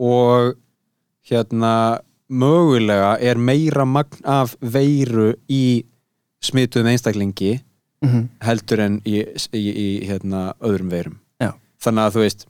[0.00, 0.56] og
[1.30, 1.74] hérna
[2.30, 5.84] mögulega er meira magn af veiru í
[6.42, 7.58] smituðum einstaklingi
[8.00, 9.20] Mm heldur en í,
[9.52, 11.52] í, í hérna, öðrum veirum Já.
[11.84, 12.46] þannig að þú veist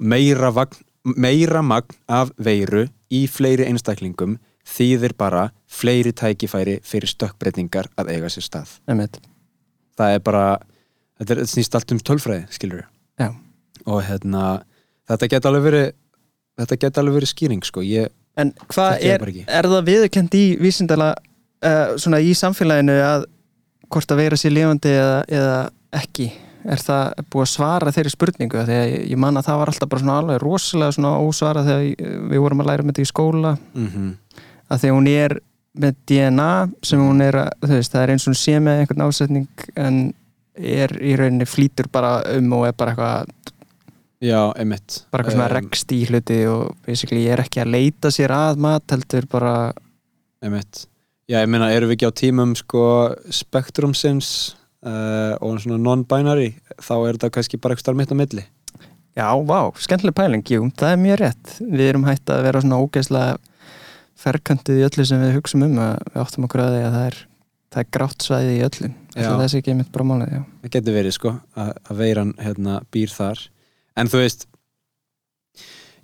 [0.00, 0.80] meira, vagn,
[1.16, 4.38] meira magn af veiru í fleiri einstaklingum
[4.68, 8.74] þýðir bara fleiri tækifæri fyrir stökkbreytingar að eiga sér stað.
[8.88, 9.20] Einmitt.
[9.96, 10.44] það er bara
[11.18, 12.84] þetta, er, þetta snýst allt um tölfræði, skilur
[13.18, 13.32] Já.
[13.86, 14.42] og hérna
[15.08, 15.88] þetta geti alveg verið
[16.58, 17.82] þetta geti alveg verið skýring sko.
[17.86, 23.24] Ég, En hvað er, er það viðurkend í vísindala uh, svona í samfélaginu að
[23.90, 25.56] hvort að vera sér lifandi eða, eða
[25.98, 26.28] ekki
[26.68, 28.62] er það búið að svara þeirri spurningu?
[28.68, 32.14] Þegar ég, ég man að það var alltaf bara svona alveg rosalega svona ósvara þegar
[32.32, 33.54] við vorum að læra með þetta í skóla.
[33.74, 34.16] Mm
[34.68, 35.34] að því að hún er
[35.78, 36.50] með DNA
[36.86, 39.66] sem hún er að, þú veist, það er eins og hún sé með einhvern ásetning
[39.78, 40.00] en
[40.58, 43.32] er í rauninni flýtur bara um og er bara eitthvað,
[44.24, 45.02] já, einmitt.
[45.12, 48.34] bara eitthvað svona Um, rekst í hluti og basically ég er ekki að leita sér
[48.34, 49.54] að mat heldur bara
[50.42, 50.86] einmitt.
[51.28, 52.82] Já, ég meina, erum við ekki á tímum sko
[53.30, 58.46] spektrumsins uh, og svona non-binary þá er þetta kannski bara eitthvað mitt á milli.
[59.18, 61.54] Já, vá, skemmtileg pæling, jú, það er mjög rétt.
[61.64, 63.38] Við erum hægt að vera svona ógeðslega
[64.18, 67.08] ferkantið í öllu sem við hugsum um að við áttum okkur að því að það
[67.08, 67.18] er
[67.68, 68.94] það er grátt svæði í öllum.
[69.14, 70.42] Það er ekki einmitt bara málið, já.
[70.62, 73.42] Það getur verið sko að, að veiran hérna býr þar.
[73.98, 74.46] En þú veist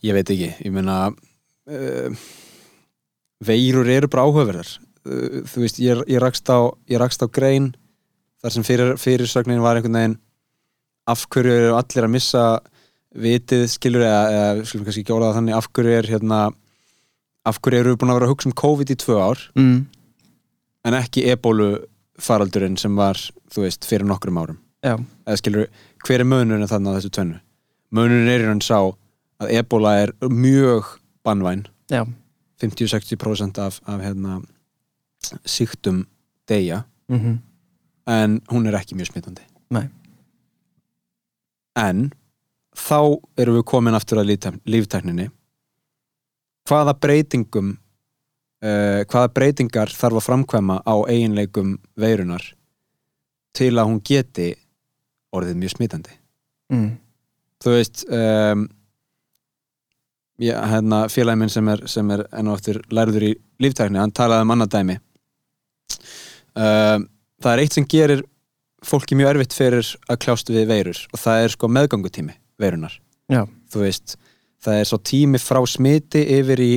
[0.04, 2.26] ég veit ekki, ég meina uh,
[3.44, 4.74] veirur eru bara áhugaverðar.
[5.04, 7.72] Uh, þú veist, ég, ég, rakst á, á grein
[8.44, 10.18] þar sem fyrir, fyrirsögnin var einhvern veginn
[11.08, 12.44] af hverju eru allir að missa
[13.24, 16.40] vitið skilur eða, eða við skulum kannski ekki orða það þannig af hverju er hérna
[17.48, 19.44] af hverju eru við búin að vera að hugsa um COVID í tvö ár?
[19.56, 19.78] Mm.
[20.84, 21.68] en ekki ebólu
[22.20, 23.18] faraldurinn sem var,
[23.50, 24.58] þú veist, fyrir nokkrum árum.
[24.84, 25.70] Já, eða skilur,
[26.04, 27.38] hver er munurinn þannig á þessu tvennu?
[27.96, 28.76] Munurinn er í raun sá
[29.40, 30.92] að ebola er mjög
[31.24, 32.04] bannvæn, já,
[32.60, 34.38] 50-60% af, af hérna,
[35.48, 36.04] síktum
[36.50, 37.40] deyja, mm
[38.10, 39.44] en hún er ekki mjög smitandi.
[39.74, 39.86] Nei.
[41.78, 42.10] En
[42.76, 45.30] þá erum við komin aftur að líftækninni.
[46.68, 47.74] Hvaða breytingum
[48.64, 52.44] uh, hvaða breytingar þarf að framkvæma á eiginleikum veirunar
[53.54, 54.52] til að hún geti
[55.34, 56.20] orðið mjög smitandi?
[56.72, 56.90] mm.
[57.62, 58.66] þú veist um,
[60.40, 63.32] já, hérna, félagi minn sem er, sem er enn og aftur lærður í
[63.62, 64.98] líftækni, hann talaði um annað dæmi
[66.58, 67.08] um,
[67.44, 68.24] það er eitt sem gerir
[68.84, 72.98] fólki mjög erfitt fyrir að kljást við veirur og það er sko meðgangutími veirunar
[73.32, 74.18] Já, þú veist,
[74.64, 76.72] það er svo tími frá smiti yfir í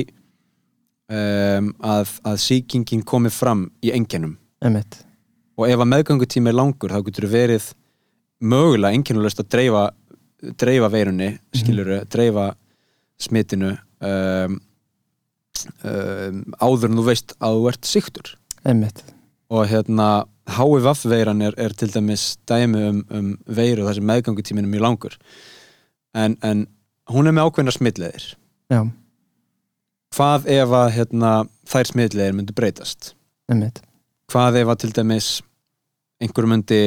[1.12, 4.38] um, að, að sýkingin komi fram í enginum
[5.58, 7.72] og ef að meðgangutími er langur þá getur verið
[8.38, 9.84] mögulega einkennulust að dreifa,
[10.60, 12.52] dreifa veirunni skiluru, dreifa
[13.18, 14.58] smitinu um,
[15.82, 17.88] um, áður en þú veist að þú ert
[18.68, 19.02] Einmitt,
[19.50, 20.08] og hérna
[20.48, 24.84] HVV veiran er, er til dæmis dæmi um, um veiru þar sem meðgangutímin er mjög
[24.86, 25.18] langur.
[26.16, 26.64] En, en
[27.12, 28.24] hún er með ákveðna smitleðir
[28.72, 28.80] já,
[30.16, 31.32] hvað ef að hérna,
[31.68, 33.12] þær smitleðir myndu breytast?
[33.48, 33.82] Einmitt.
[34.32, 35.28] Hvað ef að til dæmis
[36.20, 36.82] einhver myndi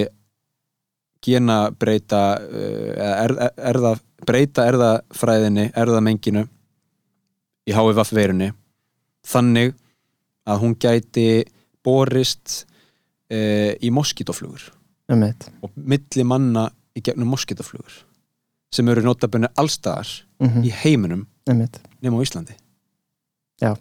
[1.22, 3.94] gena breyta uh, eða erða, erða,
[4.26, 6.46] breyta erðafræðinni, erðamenginu
[7.70, 8.52] í HVV veirunni
[9.28, 9.76] þannig
[10.50, 11.28] að hún gæti
[11.86, 12.64] borist
[13.32, 14.70] uh, í moskítoflugur
[15.64, 18.02] og milli manna í gegnum moskítoflugur
[18.72, 20.08] sem eru notabunni allstaðar
[20.40, 21.28] mm í heiminum
[22.02, 22.56] nema á Íslandi.
[23.62, 23.76] Já.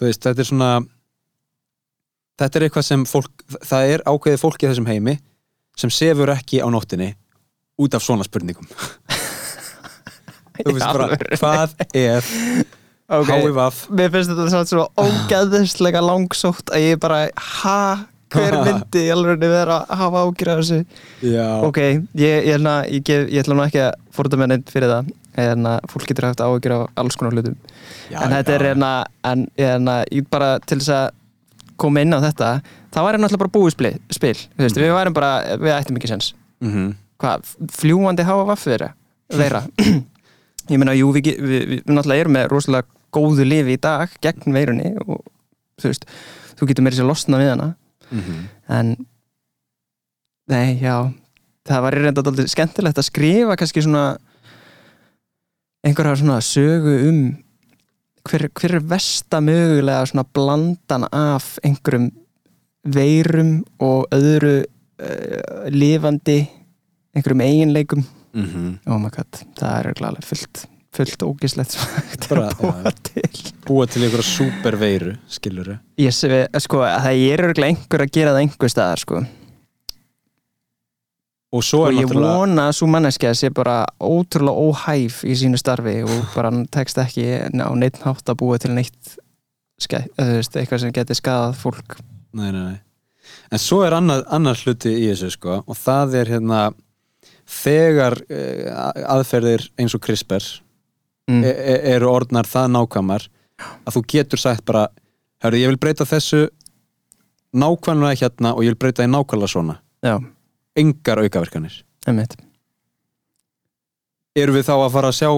[0.00, 0.70] veist, þetta er svona
[2.38, 5.18] þetta er eitthvað sem fólk það er ákveðið fólk í þessum heimi
[5.78, 7.14] sem sefur ekki á nóttinni
[7.78, 8.66] út af svona spurningum.
[10.58, 12.26] Þú veist bara, hvað er
[13.08, 13.60] Ok, HVV
[13.96, 17.20] mér finnst þetta svona svo ógæðislega langsótt að ég bara,
[17.62, 17.76] ha,
[18.34, 20.80] hver myndi í alveg vera að hafa ágjur af þessu?
[21.24, 24.92] Já, Ok, ég, ég, ég, ég, ég ætla nú ekki að fórta með neitt fyrir
[24.92, 25.08] það.
[25.38, 27.54] En að fólk getur haft ágjur af alls konar hlutum.
[28.10, 28.68] Já en þetta er já.
[28.72, 28.92] hérna
[29.30, 31.08] en, en ég bara til þess að
[31.78, 32.48] koma inn á þetta
[32.90, 33.92] það var náttúrulega bara búið spil,
[34.58, 35.32] þú veist, við værum bara,
[35.62, 36.88] við ættum ekki sens Mhm.
[37.22, 38.88] hvað, fljúandi hafa vaffi vera?
[40.68, 44.10] Ég meina, jú, við, við, við, við náttúrulega erum með rosalega góðu lifi í dag
[44.24, 45.22] gegn veirunni og
[45.80, 46.04] þú veist,
[46.58, 47.74] þú getur meira sér losna við hana
[48.10, 48.48] Mhm.
[48.68, 48.94] en
[50.48, 51.12] nei, já
[51.68, 54.16] það var reynda alltaf skemmtilegt að skrifa kannski svona
[55.84, 57.20] einhverja svona sögu um
[58.28, 62.10] hver, hver er versta mögulega svona blandan af einhverjum
[62.88, 63.52] veirum
[63.84, 66.40] og öðru uh, lifandi
[67.14, 68.04] einhverjum eiginleikum
[68.38, 68.80] Mhm.
[68.86, 70.66] oh my god, það er alveg fullt
[70.98, 71.78] fullt ógislegt
[72.28, 73.42] Bara, að búa til.
[73.64, 78.34] Búa til einhverja superveiru skilur ég sé við, sko, það er örgulega einhver að gera
[78.34, 79.22] það einhver staðar sko.
[81.48, 85.36] Og svo og er ég náttúrulega vona að svo manneskja sé bara ótrúlega óhæf í
[85.40, 89.16] sínu starfi og bara tekst ekki á neitt hátt að búa til neitt
[89.78, 91.96] þú veist, eitthvað sem geti skadað fólk.
[92.36, 92.78] Nei, nei, nei.
[93.52, 96.60] en svo er annar, annar hluti í þessu sko og það er hérna
[97.48, 100.44] þegar uh, aðferðir eins og CRISPR
[101.28, 101.44] mm.
[101.44, 103.28] e e eru orðnar það nákvæmar
[103.84, 104.88] að þú getur sagt bara
[105.44, 106.46] hörru, ég vil breyta þessu
[107.56, 109.78] nákvæmlega hérna og ég vil breyta því nákvæmlega svona.
[110.04, 110.16] Já,
[110.78, 111.80] engar aukaverkanir.
[112.06, 112.36] Einmitt.
[114.38, 115.30] Eru við þá að fara að sjá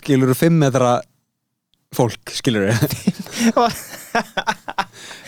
[0.00, 0.96] skilur þú fimm metra
[1.94, 2.66] fólk, skilur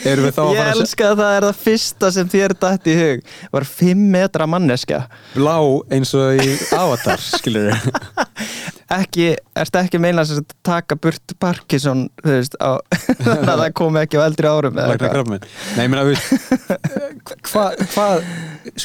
[0.07, 2.11] við eru við þá að ég fara að sjá elska að það er það fyrsta
[2.17, 5.03] sem þér dætt í hug var 5 metra manneskja
[5.35, 5.57] blá
[5.97, 7.91] eins og í Avatar, skilur við
[8.97, 9.29] ekki,
[9.59, 12.79] ertu ekki meina að taka burt Parkinson þú veist, á,
[13.25, 15.47] þannig að það komi ekki á eldri árum eða eitthvað.
[15.77, 16.21] Nei, ég meina, við
[17.51, 18.11] hvað, hva,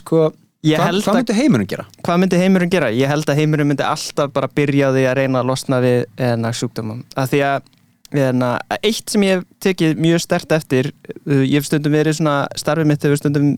[0.02, 0.30] sko
[0.62, 1.84] Ég hvað, að- myndi heimurinn gera?
[2.06, 2.90] hvað myndi heimurinn gera?
[2.94, 6.52] Ég held að heimurinn myndi alltaf bara byrja því að reyna að losna við enna
[6.54, 7.72] sjúkdómum að því að
[8.12, 10.92] eitt sem ég hef tekið mjög stert eftir
[11.28, 13.58] uh, ég hef stundum verið svona starfið mitt hefur stundum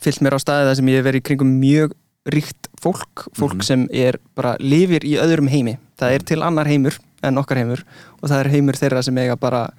[0.00, 1.92] fyllt mér á staði það sem ég hef verið í kringum mjög
[2.26, 3.62] ríkt fólk, fólk Mhm.
[3.62, 7.84] sem er bara lifir í öðrum heimi það er til annar heimur en okkar heimur
[8.22, 9.70] og það er heimur þeirra sem eiga bara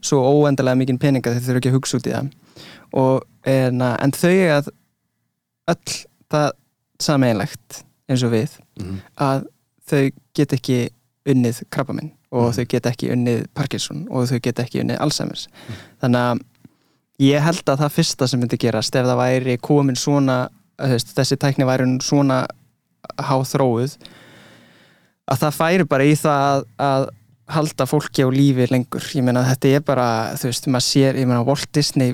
[0.00, 2.30] svo óendalega mikinn peninga þeir þurfa ekki að hugsa út í það
[2.92, 4.62] og, en, en þau eiga
[5.68, 5.96] öll
[6.30, 6.50] það
[7.00, 9.00] sameinlegt eins og við Mhm.
[9.18, 9.44] að
[9.90, 10.88] þau get ekki
[11.26, 12.52] unnið krabbaminn og Mhm.
[12.56, 15.48] þau get ekki unnið Parkinson og þau get ekki unnið Alzheimer's.
[16.02, 16.40] Þannig að
[17.20, 20.48] ég held að það fyrsta sem myndi gerast ef það væri komin svona
[20.78, 22.46] veist, þessi tækni væri svona
[23.20, 23.96] háþróuð
[25.30, 27.08] að það færi bara í það að, að
[27.50, 29.02] halda fólki á lífi lengur.
[29.14, 30.06] Ég meina þetta er bara,
[30.38, 32.12] þú veist, maður sér ég meina Walt Disney,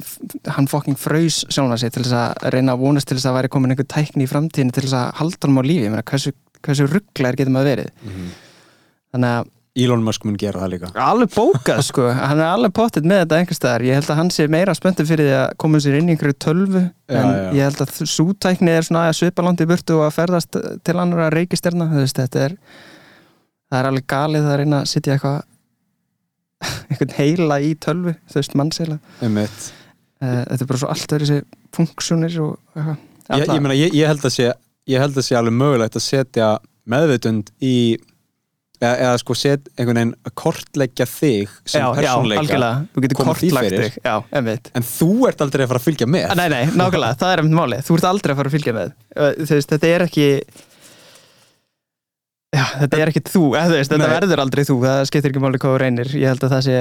[0.48, 3.50] hann fucking fraus sjálfna sig til þess að reyna að vonast til þess að væri
[3.52, 6.32] komin einhver tækni í framtíðinu til þess að halda hann á lífi, ég meina hversu,
[6.64, 7.90] hversu rugglar getur maður verið?
[9.12, 10.90] Þannig að Elon Musk mun gera það líka.
[11.04, 14.30] Alveg bókað sko, hann er alveg pottitt með þetta einhvers staðar, ég held að hann
[14.32, 16.82] sé meira spöntur fyrir því að koma sér inn í einhverju tölvu.
[17.06, 17.48] Já, en já.
[17.58, 20.96] ég held að sútækni er svona að svipa langt í burtu og að ferðast til
[20.96, 22.56] annar að reikisterna, þú veist, þetta er
[23.66, 25.38] það er alveg galið að reyna að sitja eitthvað
[26.90, 28.98] einhvern heila í tölvu, þú veist, mannsheila.
[29.20, 29.70] Einmitt.
[30.24, 33.04] Eh, þetta er bara svo allt öðru þessi funksjónir og eitthvað.
[33.26, 36.50] Ég, ég, meina, ég, ég held að sé alveg mögulegt að setja
[36.86, 37.98] meðvitund í
[38.80, 43.04] eða, eða sko set einhvern veginn að kortleggja þig sem já, já, persónleika algjörlega, þú
[43.04, 43.98] getur kortlagt þig.
[44.04, 44.14] Já,
[44.80, 46.26] en þú ert aldrei að fara að fylgja með.
[46.40, 48.94] Nei, nei, nákvæmlega, það er einmitt máli Þú ert aldrei að fara að fylgja með.
[49.46, 50.28] Veist, þetta er ekki
[52.56, 53.44] Já, þetta er ekki þú.
[53.56, 56.12] Veist, Þetta verður aldrei þú, það skiptir ekki máli hvað þú reynir.
[56.16, 56.76] Ég held að það sé,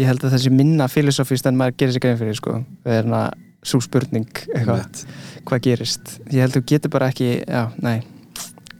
[0.00, 2.58] ég held að það sé minna filosófist en maður gerir sér grein fyrir sko.
[2.84, 3.22] Er hana
[3.64, 5.04] svo spurning eitthvað,
[5.48, 6.18] hvað gerist?
[6.28, 8.02] Ég held að þú getur bara ekki, já, nei.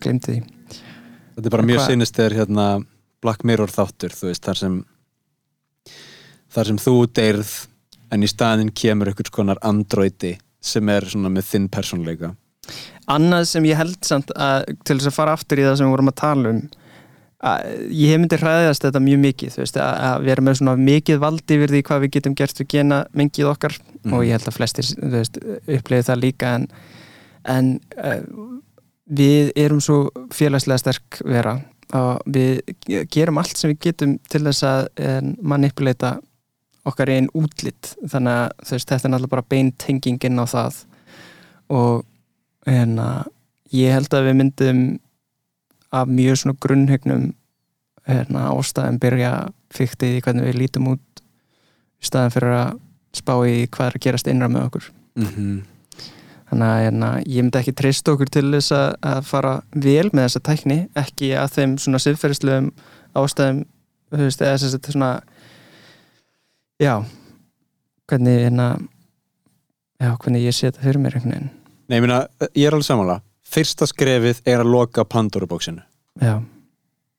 [0.04, 0.53] Glemdi því
[1.34, 2.66] þetta er bara mjög sinnist þegar hérna
[3.24, 4.78] Black Mirror þáttur veist, þar sem
[6.54, 7.52] þar sem þú deyrð
[8.14, 12.34] en í staðinn kemur einhvers konar androidi sem er svona með þinn persónleika
[13.12, 15.94] Annað sem ég held samt að til þess að fara aftur í það sem við
[15.96, 16.62] vorum að tala um
[17.44, 21.58] að ég myndi hræðast þetta mjög mikið veist, að, að vera með svona mikið valdi
[21.58, 24.12] yfir því hvað við getum gert við gena mengið okkar Mhm.
[24.12, 24.88] og ég held að flestir
[25.64, 26.64] upplifið það líka en,
[27.48, 28.20] en uh,
[29.04, 31.58] við erum svo félagslega sterk vera
[31.94, 32.62] og við
[33.12, 36.16] gerum allt sem við getum til þess að en, manipuleita
[36.88, 40.80] okkar einn útlitt þannig að veist, þetta er náttúrulega bara beintengingin á það.
[41.72, 42.04] Og
[42.68, 43.30] en að
[43.74, 44.82] ég held að við myndum
[45.94, 47.28] af mjög svona grunnhegnum
[48.08, 49.32] hérna, ástæðum byrja
[49.74, 51.22] fyrktið í hvernig við lítum út
[52.02, 52.80] í staðan fyrir að
[53.14, 54.90] spá í hvað er að gerast innra með okkur.
[55.14, 55.62] Mm -hmm.
[56.50, 60.42] Þannig að hérna, ég myndi ekki treysta okkur til þess að, fara vel með þessa
[60.48, 62.70] tækni ekki að þeim svona siðferðislegum
[63.20, 63.60] ástæðum
[64.14, 65.12] þú veist, eða þess að svona
[66.82, 66.94] já
[68.10, 68.68] hvernig hérna
[70.02, 71.54] já, hvernig ég sé þetta fyrir mér einhvern veginn.
[71.88, 75.82] Nei, ég meina, ég er alveg samanlega fyrsta skrefið er að loka Pandora-bóksinu.
[76.22, 76.38] Já,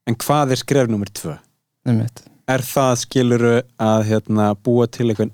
[0.06, 1.38] en hvað er skref nummer tvö?
[1.86, 5.32] nefnitt Er það skiluru að hérna, búa til einhvern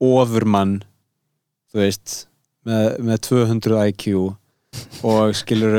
[0.00, 0.78] ofurmann
[1.72, 2.14] þú veist
[2.68, 4.06] með, með 200 IQ
[5.06, 5.76] og skilur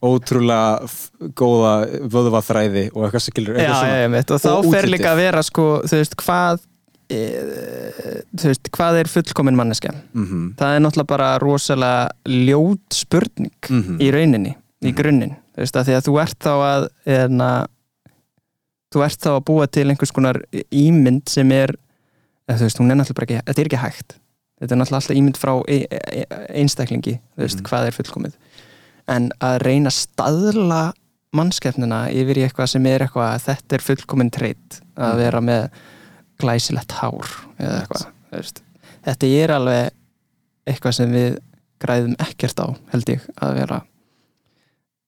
[0.00, 0.88] ótrúlega
[1.36, 1.72] góða
[2.10, 5.66] vöðvaþræði og eitthvað skilur já, já, mitt, og þá Og fer líka að vera sko,
[5.84, 6.62] þú veist, hvað
[7.12, 7.18] e,
[8.32, 10.46] þú veist, hvað er fullkomin manneska mm -hmm.
[10.56, 13.98] það er náttúrulega bara rosalega ljót spurning Mhm.
[14.00, 15.36] í rauninni, í grunninn.
[15.54, 17.66] Þú veist, að því að þú ert þá að eðna,
[18.94, 20.40] þú ert þá að búa til einhvers konar
[20.72, 21.76] ímynd sem er
[22.48, 24.14] þú veist, hún er náttúrulega ekki, þetta er ekki hægt
[24.60, 26.24] þetta er náttúrulega alltaf ímynd frá e e
[26.62, 27.66] einstaklingi, þú veist, Mhm.
[27.68, 28.32] hvað er fullkomið.
[29.08, 30.92] En að reyna að staðla
[31.32, 35.16] mannskefnina yfir í eitthvað sem er eitthvað að þetta er fullkomin treyt að Mhm.
[35.16, 35.70] vera með
[36.38, 37.26] glæsilegt hár
[37.58, 38.62] eða eitthvað, þú veist.
[39.04, 39.90] Þetta er alveg
[40.66, 41.38] eitthvað sem við
[41.80, 43.82] græðum ekkert á, held ég að vera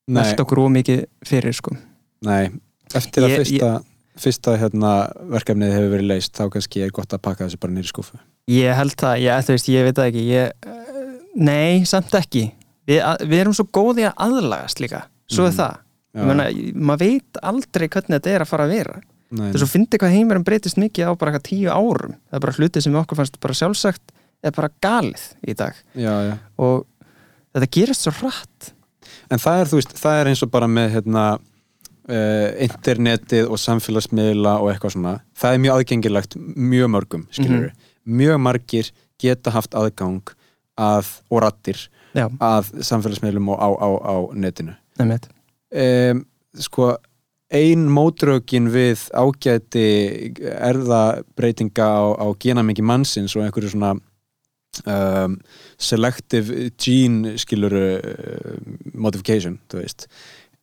[0.08, 1.76] velta okkur ómikið fyrir sko.
[2.22, 2.50] Nei,
[2.94, 3.84] eftir að Ég- fyrsta,
[4.16, 7.90] fyrsta hérna, verkefnið hefur verið leist þá kannski er gott að pakka þessu bara nýri
[7.92, 8.18] skúfu
[8.50, 12.48] ég held það, ég, veist, ég veit það ekki ég, eh, nei, samt ekki.
[12.88, 15.58] Við, að, við erum svo góði að aðlagast líka svo er Mhm.
[15.60, 15.76] það,
[16.26, 19.00] meina, maður veit aldrei hvernig þetta er að fara að vera.
[19.32, 22.16] Þess að fyndi hvað heimurum breytist mikið á bara eitthvað tíu árum.
[22.28, 24.12] Það er bara hluti sem okkur fannst bara sjálfsagt
[24.44, 25.72] er bara galið í dag.
[25.96, 26.34] Já, já.
[26.58, 26.84] og
[27.54, 28.72] þetta gerist svo hratt.
[29.30, 34.58] En það er, veist, það er eins og bara með hérna uh, internetið og samfélagsmiðla
[34.60, 35.14] og eitthvað svona.
[35.38, 37.70] Það er mjög aðgengilegt mjög mörgum skilur
[38.04, 38.90] mjög margir
[39.22, 40.34] geta haft aðgang
[40.80, 41.78] að, og rattir
[42.16, 44.76] já, að samfélagsmiðlum og á, á, á netinu.
[45.72, 46.24] Um,
[46.58, 46.92] sko
[47.52, 49.86] ein mótrökin við ágæti
[50.40, 53.94] erðabreitinga á, á genamengi mannsins og einhverju svona
[54.88, 55.36] um,
[55.80, 58.54] selective gene skiluru uh,
[58.94, 60.08] modification, þú veist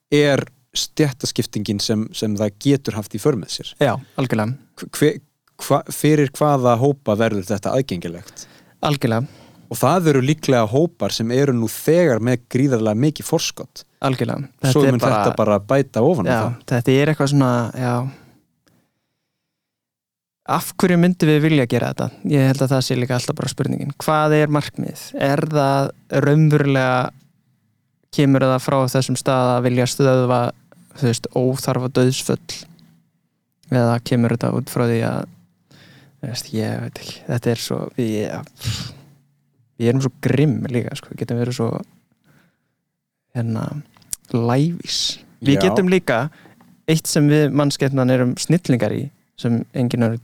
[0.10, 0.46] er
[0.78, 3.72] stjættaskiptingin sem, sem það getur haft í för með sér.
[3.82, 4.58] Já, algjörlega,
[4.98, 5.12] hve,
[5.66, 8.48] hva, fyrir hvaða hópa verður þetta aðgengilegt?
[8.86, 9.28] Algjörlega.
[9.70, 14.48] Og það eru líklega hópar sem eru nú þegar með gríðarlega mikið forskott algjörlega.
[14.72, 16.58] Svo er mun þetta bara bæta ofan á það.
[16.72, 17.94] þetta er eitthvað svona já.
[20.50, 22.08] Af hverju myndum við vilja gera þetta?
[22.32, 23.92] Ég held að það sé líka alltaf bara spurningin.
[24.02, 25.04] Hvað er markmið?
[25.14, 25.92] Er það
[26.26, 26.96] raunverulega
[28.16, 30.40] kemur það frá þessum stað að vilja stöðva
[30.98, 32.56] þú veist, óþarfa döðsföll
[33.70, 35.28] eða kemur þetta út frá því að
[36.20, 38.18] þú veist, ég veit ekki, þetta er svo við,
[39.80, 41.70] við erum svo grimm líka, sko, við getum verið svo
[43.38, 43.66] hérna
[44.36, 45.64] lævis við Já.
[45.68, 46.24] getum líka
[46.90, 49.06] eitt sem við mannskefnan erum snillingar í
[49.40, 50.18] sem enginn er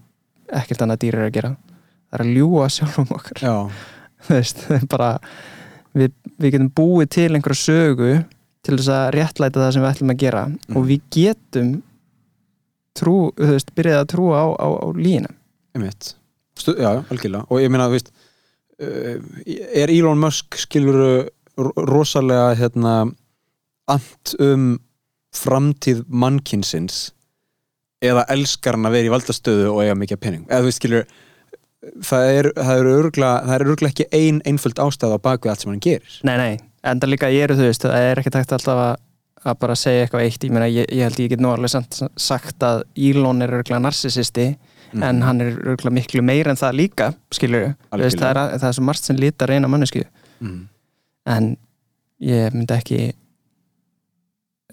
[0.56, 3.44] ekkert annað dýr er að gera það er að ljúga sjálfum okkar.
[4.26, 5.10] Er bara
[5.94, 8.14] við, við getum búið til einhverja sögu
[8.66, 10.46] til þess að réttlæta það sem við ætlum að gera.
[10.50, 10.78] Mhm.
[10.80, 11.68] og við getum
[12.96, 15.30] trú, þú veist, byrjað að trúa á, á, á lína
[15.76, 16.14] einmitt.
[16.56, 17.43] Stu, já, algjörlega.
[17.52, 18.14] Og ég meina, þú veist
[18.80, 19.19] uh,
[19.76, 22.95] er Elon Musk skilur rosalega hérna
[23.91, 24.76] ant um
[25.35, 27.10] framtíð mannkinsins
[28.03, 31.07] eða elskar hann að vera í valdastöðu og eiga mikið pening eða þú veist skilur
[32.06, 35.64] það er, það er örgla það er örgla ekki ein einföld ástæð á baku allt
[35.64, 36.19] sem hann gerir.
[36.27, 36.53] Nei, nei,
[36.84, 39.03] en það líka ég eru, þú veist, það er ekki takt alltaf að,
[39.43, 41.76] að bara segja eitthvað eitt, ég meina, ég, ég held ég get nú alveg
[42.22, 44.47] sagt að Elon er örgulega narcissisti,
[44.94, 48.70] en hann er örgulega miklu meir en það líka, skilur veist, það er, að- það
[48.70, 50.03] er svo margt sem lítar eina mannesku,
[50.40, 50.62] mm.
[51.36, 51.52] en
[52.24, 52.99] ég myndi ekki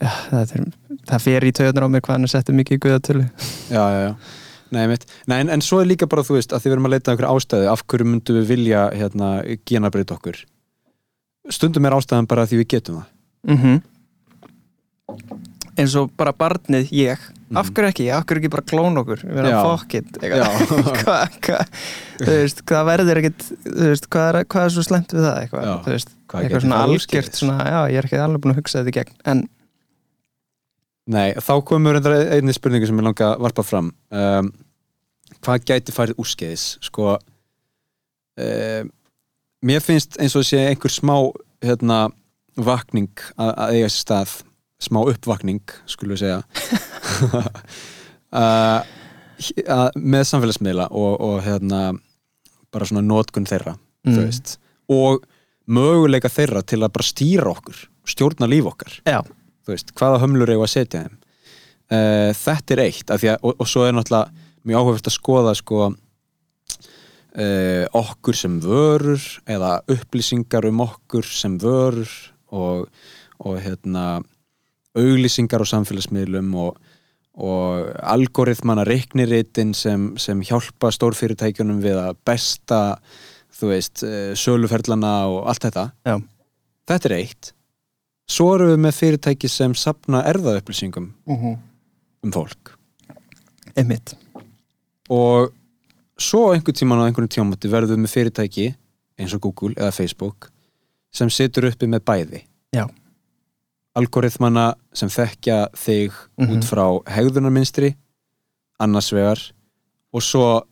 [0.02, 0.70] ja, það, er,
[1.10, 3.26] það fer í töðunar á mér hvað hann er settið mikið í guðatölu.
[3.70, 4.14] Já, já, já.
[4.72, 4.86] Nei.
[5.28, 7.12] Nei, en, en svo er líka bara, þú veist, að því við erum að leita
[7.12, 9.32] einhverju ástæðu, af hverju myndum við vilja hérna,
[9.68, 10.39] genabreyta okkur?
[11.52, 13.10] Stundum er ástæðan bara því við getum það.
[13.52, 13.82] Mm
[15.78, 17.20] eins og bara barnið ég
[17.52, 17.74] af Mhm.
[17.76, 19.22] hverju ekki, af hverju ekki bara klón okkur?
[19.28, 19.62] Við erum Já.
[19.66, 20.46] fokkit Já.
[22.68, 26.12] hvað verður ekkit þú veist, hvað er, hvað er svo slemt við það eitthvað, veist,
[26.32, 28.96] Hvað eitthvað svona algjört svona, já, ég er ekki alveg búin að hugsa þetta í
[29.00, 29.42] gegn en
[31.12, 33.88] Nei, þá komur einni spurningu sem ég langa að varpa fram.
[34.14, 34.52] Um,
[35.42, 36.66] hvað gæti farið úrskeiðis?
[36.86, 37.16] Sko
[38.38, 38.90] um,
[39.66, 41.16] mér finnst eins og sé einhver smá
[41.62, 42.04] hérna,
[42.54, 44.36] vakning að, eiga sér stað
[44.82, 46.40] smá uppvakning, skulum við segja.
[48.32, 48.80] Uh,
[49.92, 51.80] með samfélagsmiðla og, og hérna
[52.72, 54.16] bara svona nótkun þeirra Mm.
[54.90, 55.22] og
[55.70, 57.76] möguleika þeirra til að bara stýra okkur
[58.09, 58.96] stjórna líf okkar.
[59.68, 61.18] Veist, hvaða hömlur eigum að setja þeim.
[61.92, 64.32] Uh, þetta er eitt að, og, og svo er náttúrulega
[64.64, 65.78] mjög áhugavert að skoða sko
[67.36, 72.10] uh, okkur sem vörur eða upplýsingar um okkur sem vörur
[72.50, 72.88] og,
[73.38, 74.22] og hérna
[74.98, 76.77] auglýsingar á samfélagsmiðlum og,
[77.35, 82.81] og algoritmana reikniritin sem, sem hjálpa stórfyrirtækjunum við að besta
[83.56, 86.16] þú veist, eh, söluferlana og allt þetta Já.
[86.89, 87.52] þetta er eitt
[88.32, 91.56] svo erum við með fyrirtæki sem sapna erðaupplýsingum Mhm.
[92.24, 92.77] um fólk
[93.77, 94.14] einmitt
[95.10, 95.52] og
[96.20, 98.66] svo einhvern tíman á einhvern tímamati verðum við með fyrirtæki
[99.19, 100.51] eins og Google eða Facebook
[101.12, 102.43] sem situr uppi með bæði
[102.77, 102.86] Já.
[103.98, 106.51] Algoritmana sem þekkja þig Mhm.
[106.56, 107.94] út frá hegðunarminstri
[108.81, 109.39] annars vegar
[110.12, 110.62] og svo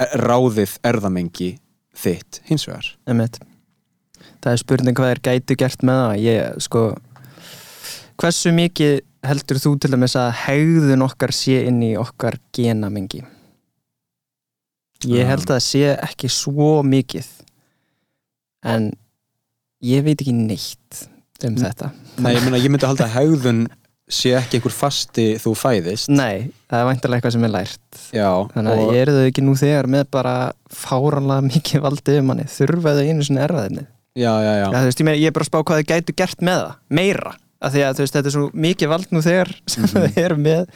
[0.00, 1.58] ráðið erðamengi
[1.98, 2.86] þitt hins vegar.
[3.08, 3.38] Einmitt.
[4.42, 6.20] Það er spurning hvað er gætu gert með það.
[6.22, 6.82] Ég sko
[8.18, 13.24] hversu mikið heldur þú til dæmis að hegðun okkar sé inn í okkar genamengi?
[15.06, 17.26] Ég held að það sé ekki svo mikið.
[18.66, 18.88] En
[19.82, 21.04] ég veit ekki neitt
[21.44, 21.62] um Mm.
[21.62, 21.90] þetta.
[22.18, 23.60] Nei, ég, meina, ég myndi að halda að hegðun
[24.10, 26.08] sé ekki einhver fasti þú fæðist.
[26.08, 27.98] Nei, það er væntalega eitthvað sem er lært.
[28.16, 30.32] Já, þannig að ég eru þau ekki nú þegar með bara
[30.72, 32.46] fáranlega mikið valdið um manni?
[32.48, 33.84] Þurfa þau einu sinni erfaðinni
[34.18, 36.14] já, já, já, þú veist, ég, meina, ég er bara að spá hvað þið gætu
[36.16, 36.72] gert með það.
[36.90, 40.02] Meira, af því að veist, þetta er svo mikið vald nú þegar sem Mhm.
[40.08, 40.66] þið eru með.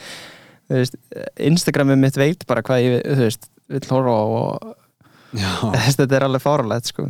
[1.43, 3.37] Instagramið mitt veit bara hvað ég,
[3.73, 4.75] vill horfa á og
[5.97, 7.05] þetta er alveg fáralegt, sko.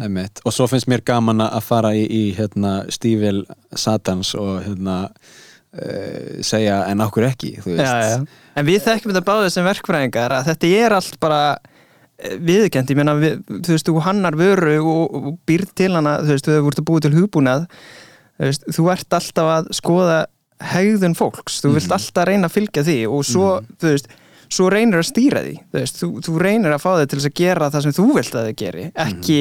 [0.46, 3.44] Og svo finnst mér gaman að fara í, í hérna, stífil
[3.76, 7.54] Satans og hérna uh, segja en okkur ekki?
[7.66, 8.18] já, já.
[8.56, 11.40] En við þekkjum þetta báðið sem verkfræðingar að þetta er allt bara
[12.22, 16.20] eh, viðkend, ég meina, við, þú veist, þú hannar vöru og, og býr til hana
[16.22, 17.66] þú veist, þú hefur búið til hugbúnað
[18.38, 20.20] þú veist, þú ert alltaf að skoða
[20.64, 21.96] hegðun fólks, þú vilt Mhm.
[21.98, 23.48] alltaf reyna að fylgja því og svo,
[23.82, 24.08] þú veist
[24.54, 27.34] svo reynir að stýra því, þú veist, þú, þú reynir að fá þig til að
[27.40, 29.40] gera það sem þú vilt að þið geri ekki,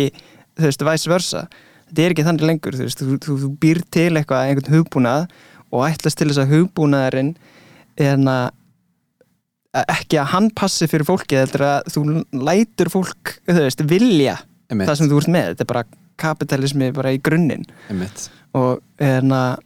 [0.59, 1.44] þú veist, vice versa.
[1.89, 5.26] Þetta er ekki þannig lengur, þú veist þú, þú, þú býr til eitthvað, einhvern hugbúnað
[5.72, 7.34] og ætlast til þess að hugbúnaðurinn
[8.02, 8.51] en að
[9.72, 12.02] ekki að hann passi fyrir fólki heldur að þú
[12.44, 14.36] lætur fólk veist, vilja
[14.68, 15.52] einmitt, það sem þú ert með.
[15.52, 15.84] Þetta er bara
[16.22, 17.64] kapitalismi bara í grunninn.
[18.59, 19.62] Og en að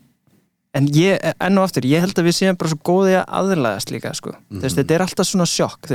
[0.77, 3.93] en ég, enn og aftur, ég held að við séum bara svo góði að aðlæðast
[3.95, 4.35] líka sko.
[4.53, 5.91] þú veist, þetta er alltaf svona sjokk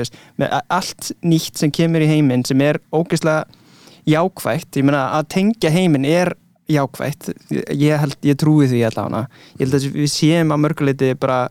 [0.73, 3.45] allt nýtt sem kemur í heiminn sem er ógeðslega
[4.09, 6.33] jákvætt, ég meina að tengja heiminn er
[6.71, 7.31] jákvætt.
[7.51, 9.27] Ég, held, ég trúi því allavega.
[9.57, 11.43] Ég held að við séum að mörguleiti bara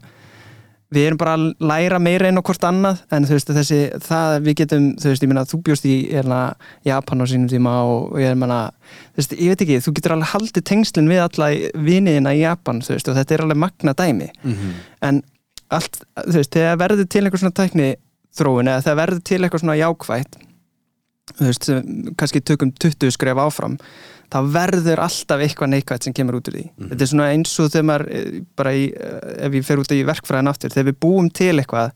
[0.91, 4.37] við erum bara að læra meira einn á hvort annað en þú veist þessi, það
[4.47, 6.41] við getum þú veist, ég meina, þú bjóst í hérna,
[6.87, 8.61] Japan á sínum tíma og ég meina
[9.13, 11.51] þú veist, ég veit ekki, þú getur alveg haldið tengslinn við alla
[11.89, 14.31] viniðina í Japan þú veist, og þetta er alveg magna dæmi.
[14.43, 15.23] Mm en
[15.71, 17.91] allt, þú veist, þegar verður til einhver svona tækni
[18.37, 20.39] þróun eða þegar verður til eitthvað svona jákvætt
[21.31, 21.69] þú veist,
[22.21, 23.77] kannski tökum 20 skref áfram
[24.31, 26.65] þá verður alltaf eitthvað neikvægt sem kemur út úr því.
[26.91, 29.95] Þetta er svona eins og þegar maður eh, bara í, eh, ef ég fer út
[29.95, 31.95] í verkfræðin aftur þegar við búum til eitthvað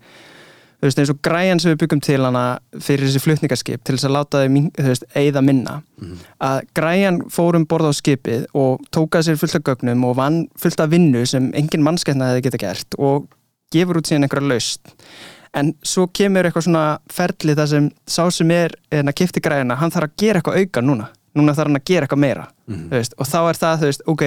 [0.85, 2.43] þú veist, eins og græjan sem við byggum til hana
[2.83, 5.79] fyrir þessi flutningaskip til þess að láta þau þú veist, eigða minna.
[6.45, 10.43] Að græjan fór um borð á skipið og tókað sér fullt af gögnum og vann
[10.61, 13.31] fullt af vinnu sem engin mannsketna hefði geta gert og
[13.73, 14.95] gefur út síðan einhverja laust
[15.55, 19.79] en svo kemur eitthvað svona ferli þar sem sá sem er en að kipti græjana,
[19.79, 22.95] hann þarf að gera eitthvað auka núna núna þarf hann að gera eitthvað meira þú
[22.95, 24.25] veist, og þá er það, þú veist, ok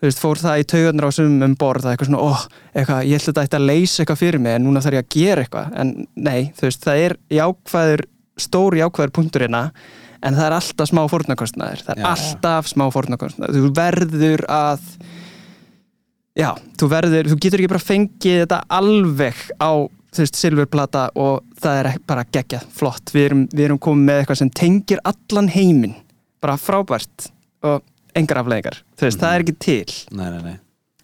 [0.00, 2.30] þú veist, fór það í taugarnar á sumum um borð það er eitthvað svona, ó,
[2.72, 5.42] eitthvað, ég að þetta að leysa eitthvað fyrir mig en núna þarf ég að gera
[5.44, 5.74] eitthvað.
[5.82, 8.02] En nei, þú veist, það er jákvæður
[8.40, 9.62] stór jákvæður punktur hérna
[10.24, 12.10] en það er alltaf smá fórnarkostnaður það er Já, já.
[12.14, 13.60] alltaf smá fórnarkostnaður.
[13.60, 14.88] Þú verður að
[16.40, 16.50] já,
[16.80, 19.70] þú verður, þú getur ekki bara fengið þetta alveg á
[20.10, 24.22] þú veist, silfurplata og það er bara geggjað, flott, við erum, við erum komið með
[24.22, 25.98] eitthvað sem tengir allan heiminn.
[26.40, 27.30] Bara frábært
[27.66, 27.84] og
[28.16, 29.98] engar afleðingar, þú veist, það er ekki til.
[30.16, 30.56] Nei, nei, nei.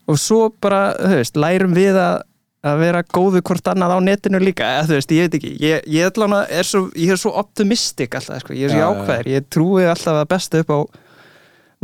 [0.06, 2.24] Og svo bara, þú veist, lærum við að
[2.66, 4.66] að vera góðu hvort annað á netinu líka.
[4.78, 8.16] Eða þú veist, ég veit ekki, ég, ég allan er svo, ég er svo optimistik
[8.18, 8.56] alltaf, sko.
[8.56, 8.86] ég er svo já.
[8.88, 10.78] jákvæður, ég trúi alltaf að besta upp á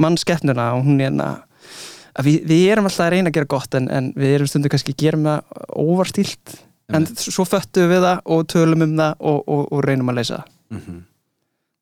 [0.03, 3.89] mannskeppnuna og hún er að við, við erum alltaf að reyna að gera gott en,
[3.93, 6.57] en við erum stundu kannski að gera það óvarstílt
[6.93, 10.41] en svo föttum við það og tölum um það og, og, og reynum að leysa
[10.43, 11.01] það Mhm.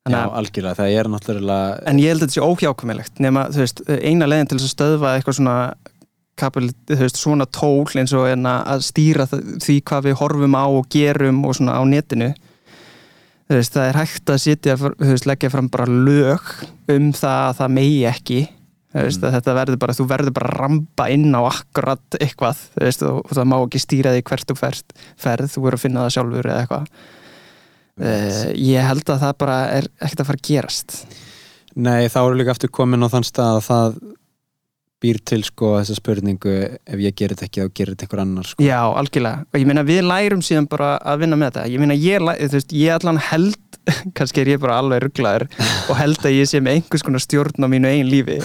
[0.01, 3.59] Þannig Já, algjörlega, það er náttúrulega en ég held að þetta sé óhjákvæmilegt nema, þú
[3.61, 5.73] veist, eina leiðin til þess að stöðva eitthvað svona
[6.41, 10.65] kapil, þú veist, svona tól eins og en að stýra því hvað við horfum á
[10.65, 12.31] og gerum og svona á netinu.
[13.51, 16.51] Þú veist, það er hægt að sitja, þú veist, leggja fram bara lög
[16.89, 18.41] um það að það megi ekki
[18.93, 23.03] veist, að þetta verður bara, þú verður bara að rampa inn á akkurat eitthvað veist,
[23.07, 26.15] og, það má ekki stýra því hvert og hvert ferð, þú verður að finna það
[26.17, 26.87] sjálfur eða eitthvað
[28.01, 30.97] uh, ég held að það bara er ekkert að fara að gerast
[31.71, 34.01] Nei, þá eru líka aftur komin á þann stað að það
[35.01, 38.49] býr til sko þessa spurningu ef ég gerir þetta ekki þá gerir þetta einhver annar
[38.49, 38.65] sko.
[38.65, 39.45] Já, algjörlega.
[39.49, 41.71] Og ég meina við lærum síðan bara að vinna með þetta.
[41.73, 43.70] Ég meina ég, þú veist, ég allan held,
[44.17, 45.47] kannski er ég bara alveg rugglaður
[45.89, 48.37] og held að ég sé með einhvers konar stjórn á mínu eigin lífi.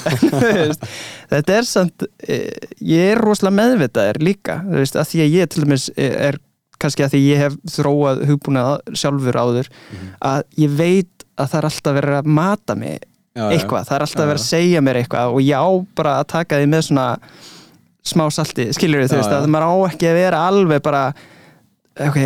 [1.33, 2.49] Þetta er samt, eh,
[2.81, 6.41] ég er rosalega meðvitaður líka, veist, að því að ég til dæmis eh, er
[6.83, 9.71] kannski að því ég hef þróað hugbúnað sjálfur áður
[10.25, 12.97] að ég veit að það er alltaf verið að mata mig
[13.37, 13.49] Já, já.
[13.53, 16.29] eitthvað, það er alltaf Já, verið að segja mér eitthvað og ég á bara að
[16.33, 17.07] taka því með svona
[18.07, 19.39] smá salti, Já, veist já.
[19.41, 21.03] að maður á ekki að vera alveg bara
[21.97, 22.19] ok,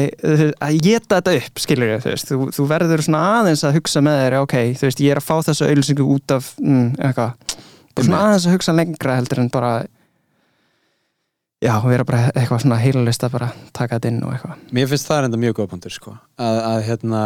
[0.66, 4.20] að geta þetta upp skilur þú veist, þú, þú verður svona aðeins að hugsa með
[4.24, 7.56] þér, ok, þú veist, ég er að fá þessu auðlýsingu út af, mm, eitthvað
[8.00, 9.72] svona aðeins að hugsa lengra heldur en bara
[11.60, 15.10] já, vera bara eitthvað svona heilalist að bara taka þetta inn og eitthvað Mér finnst
[15.10, 16.16] það enda mjög góð punktur sko.
[16.40, 17.22] að, að hérna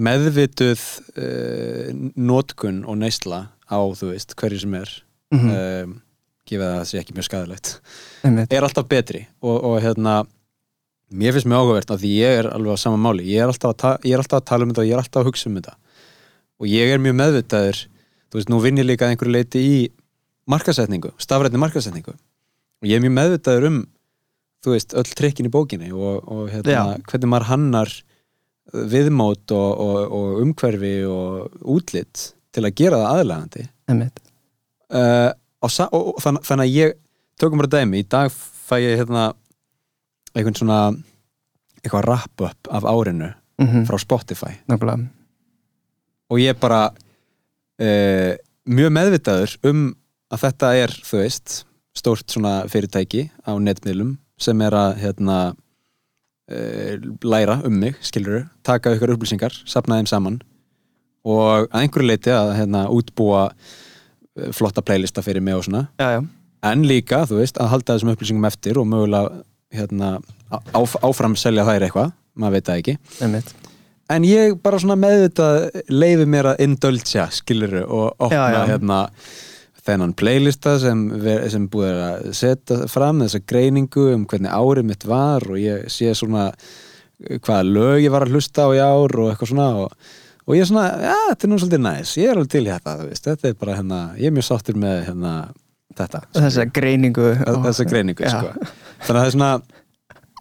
[0.00, 0.84] meðvituð
[1.18, 4.92] uh, nótkun og neysla á þú veist hverju sem er
[5.32, 5.84] mm -hmm.
[5.84, 5.96] um,
[6.46, 7.80] gefa það að það sé ekki mjög skadalegt
[8.24, 10.24] einmitt, er alltaf betri og, og hérna
[11.10, 13.24] mér finnst mjög áhugavert af því ég er alveg á sama máli.
[13.30, 15.30] Ég er, alltaf að er alltaf að tala um þetta og ég er alltaf að
[15.30, 15.74] hugsa um þetta.
[16.60, 17.80] Og ég er mjög meðvitaður
[18.30, 19.78] þú veist, nú vinn ég líka að einhverju leiti í
[20.50, 23.80] markasetningu, stafrætni markasetningu og ég er mjög meðvitaður um
[24.64, 27.92] þú veist, öll trikkin í bókinni og, og hérna, hvernig maður hannar
[28.70, 34.20] viðmót og, og, og umhverfi og útlit til að gera það aðlegandi einmitt.
[34.90, 35.30] Uh,
[35.62, 36.96] og, sa- og, og þann, þannig að ég
[37.40, 39.30] tökum bara dæmi, í dag fæ ég hérna
[40.36, 40.80] einhvern svona
[41.80, 44.54] eitthvað wrap-up af árinu mm frá Spotify.
[44.70, 45.08] Nákvæmlega.
[46.30, 48.32] Og ég er bara uh,
[48.64, 49.82] mjög meðvitaður um
[50.30, 51.56] að þetta er, þú veist
[51.96, 56.94] stórt svona fyrirtæki á netmiðlum sem er að hérna uh,
[57.26, 60.40] læra um mig, skilur taka ykkur upplýsingar, sapna þeim saman
[61.26, 65.82] og að einhverju leiti að hérna, útbúa eh, flotta playlista fyrir mig og svona.
[66.00, 66.20] Já, já,
[66.70, 69.42] en líka, þú veist, að halda þessum upplýsingum eftir og mögulega
[69.74, 70.18] hérna,
[70.50, 73.52] áf áfram selja þær eitthvað, maður veit það ekki einmitt
[74.10, 78.62] en ég bara svona meðvitað leifi mér að indulgja, skiluru og opna Já, já.
[78.72, 78.98] hérna
[79.80, 81.06] þennan playlista sem,
[81.50, 86.12] sem búið að setja fram þessa greiningu um hvernig árið mitt var og ég sé
[86.16, 90.12] svona uh, hvaða lög ég var að hlusta á í ár og eitthvað svona og,
[90.44, 92.70] og ég er svona, já, þetta er nú svolítið næs ég er alveg til í
[92.74, 92.96] þetta,
[93.30, 95.34] þetta er bara hérna, ég er mjög sáttur með hérna
[96.00, 97.28] þetta, þessa greiningu.
[97.66, 98.54] Þessa greiningu, sko.
[99.06, 99.50] Þannig að það er svona,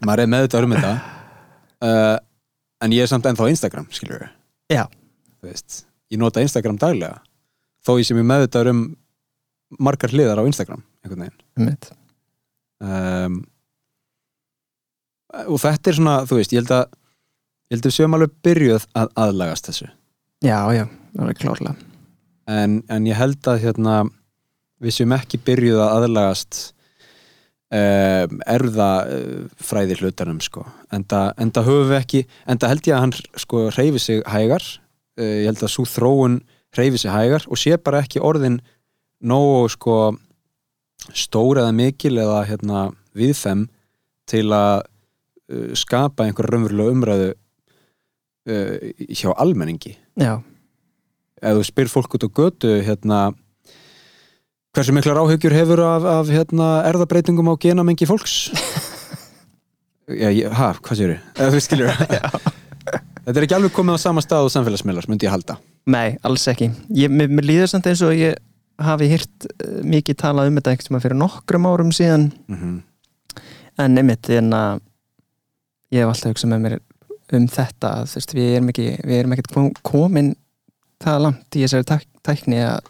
[0.06, 0.94] maður er meðvitað um þetta
[1.86, 2.18] uh,
[2.86, 4.26] en ég er samt ennþá Instagram, skilur
[6.10, 7.20] ég nota Instagram daglega
[7.86, 8.84] þó ég sé mjög meðvitaður um
[9.80, 10.84] margar hliðar á Instagram
[12.84, 13.40] um,
[15.46, 16.86] og þetta er svona, þú veist, ég held að
[17.70, 19.90] ég held að við séum alveg byrjuð að aðlagast þessu.
[20.42, 21.76] Já, já, það er klárlega.
[22.50, 23.98] En, en ég held að hérna,
[24.80, 26.60] við séum ekki byrjuð að aðlagast
[27.70, 30.66] um, erðafræði hlutanum sko.
[30.92, 34.66] en það höfum við ekki en það held ég að hann sko reyfi sig hægar.
[35.20, 36.40] Uh, ég held að svo þróun
[36.78, 38.62] reyfi sig hægar og sé bara ekki orðin
[39.20, 39.98] nógu sko
[41.16, 43.68] stór eða mikil eða hérna, við þeim
[44.30, 44.86] til að
[45.52, 48.76] uh, skapa einhver raunverulega umræðu uh,
[49.10, 49.96] hjá almenningi.
[50.20, 50.40] Já,
[51.42, 53.22] ef þú spyr fólk út á götu hérna
[54.80, 58.36] hversu miklar áhyggjur hefur af, af hérna, erðabreitingum á genamengi fólks?
[60.10, 61.92] Já, ég, ha, hvað séu skilur.
[63.30, 65.60] Þetta er ekki alveg komið á sama stað og samfélagsmiðlar, myndi ég halda.
[65.92, 66.72] Nei, alls ekki.
[66.98, 68.40] Ég, mér, mér líður samt eins og ég
[68.82, 72.32] hafi hýrt uh, mikið talað um þetta tíma fyrir nokkrum árum síðan.
[72.50, 72.80] Mm
[73.80, 74.82] en einmitt, en að
[75.94, 76.78] ég hef alltaf hugsað með mér
[77.38, 80.32] um þetta þú veist, við erum ekki, við erum ekkert kom- komin
[81.00, 82.90] það langt í þessari tæk, tækni að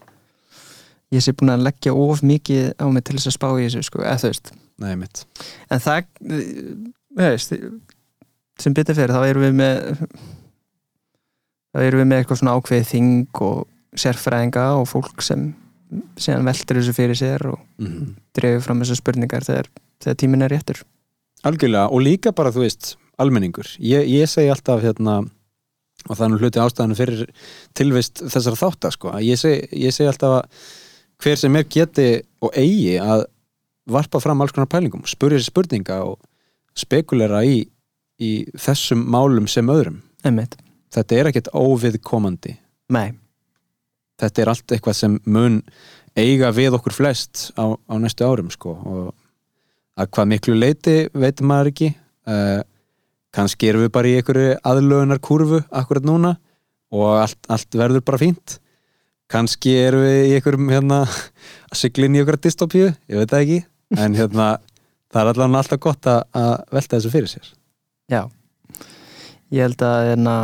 [1.15, 3.85] ég sé búin að leggja of mikið á mig til þess að spá í þessu
[3.87, 4.51] sko, eða þú veist.
[4.79, 6.03] Nei, en það
[7.19, 7.55] veist,
[8.61, 9.81] sem betur fyrir þá erum við með
[11.73, 15.49] þá erum við með eitthvað svona ákveðið þing og sérfræðinga og fólk sem
[16.21, 19.67] síðan veltur þessu fyrir sér og mm dreifur fram þessar spurningar þegar,
[19.99, 20.83] þegar tíminn er réttur.
[21.49, 23.67] Algjörlega, og líka bara, þú veist, almenningur.
[23.83, 25.17] Ég, ég segi alltaf, hérna
[26.07, 27.23] og það er nú hluti ástæðan fyrir
[27.75, 30.69] tilvist þessar þáttar, sko ég segi, ég segi alltaf að
[31.19, 32.07] hver sem er geti
[32.43, 33.25] og eigi að
[33.89, 36.19] varpa fram alls konar pælingum spurja sér spurninga og
[36.77, 37.63] spekulera í,
[38.21, 39.99] í þessum málum sem öðrum.
[40.23, 40.55] Einmitt,
[40.93, 42.55] þetta er ekkert óviðkomandi.
[42.93, 43.13] Nei,
[44.21, 45.61] þetta er allt eitthvað sem mun
[46.17, 49.09] eiga við okkur flest á, á næstu árum sko og
[49.99, 51.89] að hvað miklu leiti veitum maður ekki.
[52.29, 52.61] Uh,
[53.35, 56.35] kannski erum við bara í einhverju aðlögunar kurvu akkurat núna
[56.93, 58.57] og allt, allt verður bara fínt
[59.29, 63.43] kannski erum við í einhverjum hérna að sigla inn í einhverja dystopíu, ég veit það
[63.43, 63.59] ekki.
[63.97, 64.47] En hérna,
[65.09, 67.51] það er allavega alltaf gott að, að velta þessu fyrir sér.
[68.09, 68.21] Já,
[69.53, 70.35] ég held að hérna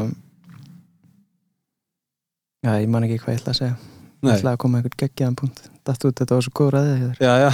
[2.65, 3.73] Já, ég man ekki hvað ég ætla að segja.
[3.75, 4.35] Ég Nei.
[4.39, 5.59] ætla að koma einhvern geggjaðan punkt.
[5.85, 7.49] Datt út, þetta var svo góð ræðið Já, já,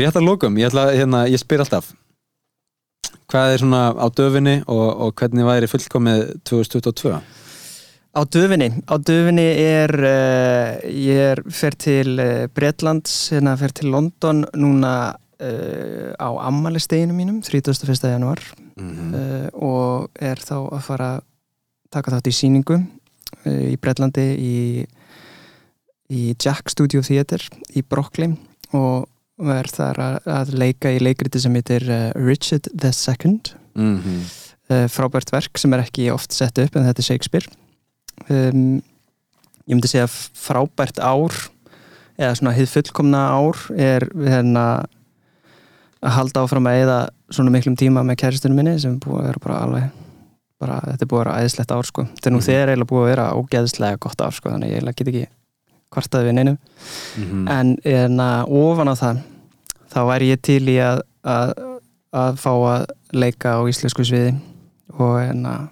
[0.00, 1.92] rétt að lókum ég, hérna, ég spyr alltaf.
[3.30, 7.14] Hvað er svona á döfinni og, og hvernig væri fullkomið 2022
[8.18, 13.92] Á döfinni, á döfinni er uh, ég er fer til uh, Bretlands, hérna fer til
[13.94, 17.94] London núna uh, á ammælisteginu mínum, 31.
[18.10, 18.42] januar
[18.74, 21.22] mm uh, og er þá að fara að
[21.94, 22.76] taka þátt í síningu
[23.46, 24.58] í Bretlandi í,
[26.10, 27.40] í Jack Studio Theatre
[27.74, 28.36] í Brooklyn
[28.76, 29.06] og
[29.38, 31.86] er þar að, að leika í leikriti sem heitir
[32.18, 33.38] Richard II
[33.74, 34.20] -hmm.
[34.70, 37.58] uh, frábært verk sem er ekki oft sett upp en þetta er Shakespeare
[38.26, 38.82] um,
[39.68, 41.34] ég myndi segja frábært ár
[42.18, 44.64] eða svona hið fullkomna ár er hérna
[46.02, 46.98] að halda áfram að eða
[47.34, 49.88] svona miklum tíma með kæristunum minni sem búið að vera bara alveg
[50.58, 52.02] bara, þetta er búið að vera æðislegt ár sko.
[52.16, 52.46] Þetta er nú Mhm.
[52.48, 55.26] þegar eiginlega búið að vera ógeðslega gott ár sko þannig ég eiginlega get ekki
[55.94, 56.56] kvartaði við neinu
[57.16, 59.20] Mm en en að ofan á það
[59.92, 61.52] þá væri ég til í að, að,
[62.12, 64.34] að fá að leika á íslensku sviði
[64.98, 65.68] og en að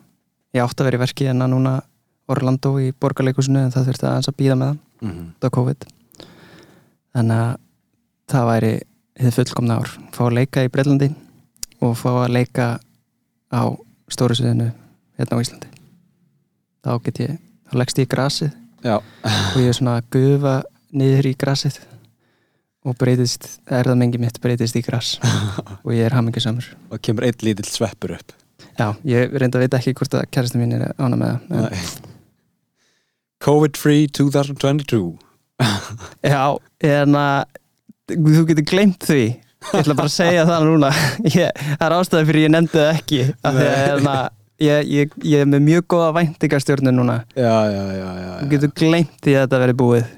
[0.55, 1.75] ég átti að vera í verki en að núna
[2.33, 4.83] Orlando í borgarleikusinu en það þurfti aðeins að býða með það.
[5.01, 5.29] -hmm.
[5.37, 5.87] út af COVID.
[7.17, 7.57] Þannig að
[8.33, 8.73] það væri
[9.17, 9.95] hið fullkomna ár.
[10.13, 11.11] Fá að leika í Breitlandi
[11.81, 12.69] og fá að leika
[13.53, 13.63] á
[14.13, 14.71] stóru sviðinu
[15.19, 15.69] hérna á Íslandi.
[16.85, 17.37] Þá get ég,
[17.71, 18.55] þá leggst ég í grasið
[18.85, 20.57] Já, og ég er svona að gufa
[20.95, 21.79] niður í grassið
[22.87, 25.17] og breytist, erðamengi mitt breytist í grass
[25.85, 28.37] og ég er hamingisamur og kemur einn lítill sveppur upp.
[28.77, 32.15] Já, ég reynda að veit ekki hvort að kæristu mín er ána með það.
[33.45, 35.19] COVID-free 2022
[36.33, 37.61] Já, en að
[38.13, 39.25] þú getur gleymt því.
[39.67, 40.91] Ég ætla bara að segja það núna.
[41.33, 43.21] Ég, það er ástæði fyrir ég nefndi það ekki.
[43.33, 44.17] Því að hérna,
[44.63, 47.17] ég, ég, ég er með mjög góða væntingastjórnun núna.
[47.35, 50.13] Já, já, já, já, þú getur gleymt því að þetta verið búið.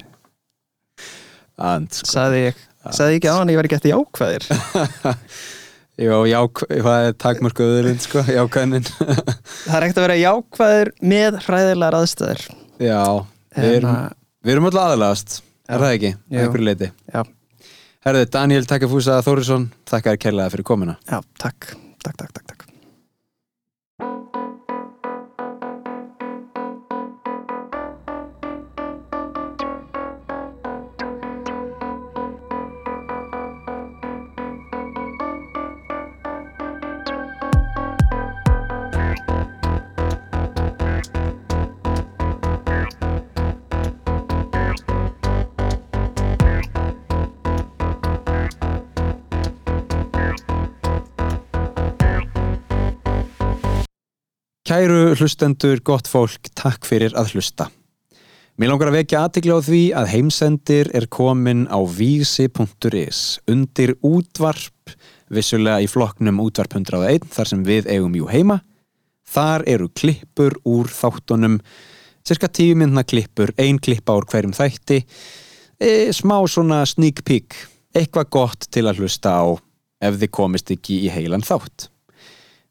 [1.69, 4.45] And, sagði ég, sagði ég ekki á hann ég var ekki eftir jákvæðir?
[5.99, 8.85] Já, já, hvað er takmörkuðurinn sko, jákvæðnin.
[8.87, 12.45] Það er ekkert að vera jákvæðir með hræðilegar aðstæður
[12.79, 13.03] Já,
[13.57, 13.95] við erum, Hérna,
[14.45, 15.41] við erum öll aðalagast.
[15.69, 16.11] Er það ekki?
[16.15, 16.39] Jú.
[16.43, 17.21] Einhverju leiti Já.
[18.07, 22.58] Herði, Daniel Takafúsa Þórisson Þakka þér kærlega fyrir komuna Já, takk, takk, takk, takk,
[55.19, 57.69] hlustendur, gott fólk, takk fyrir að hlusta.
[58.59, 64.95] Mér langar að vekja aðtikla á því að heimsendir er komin á vísi.is undir útvarp,
[65.31, 68.57] vissulega í flokknum útvarp 101 þar sem við eigum jú heima.
[69.29, 71.59] Þar eru klippur úr þáttunum,
[72.27, 75.05] cirka tíu myndna klippur, ein klippa úr hverjum þætti,
[75.79, 77.55] e, smá svona sneak peek,
[77.95, 79.55] eitthvað gott til að hlusta á
[80.03, 81.87] ef þið komist ekki í heilan þátt.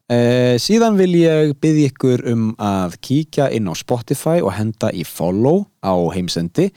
[0.09, 5.05] Eh, síðan vil ég byggja ykkur um að kíkja inn á Spotify og henda í
[5.05, 6.71] follow á heimsendi.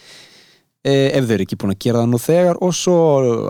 [0.84, 2.98] Eh, ef þau eru ekki búin að gera það nú þegar og svo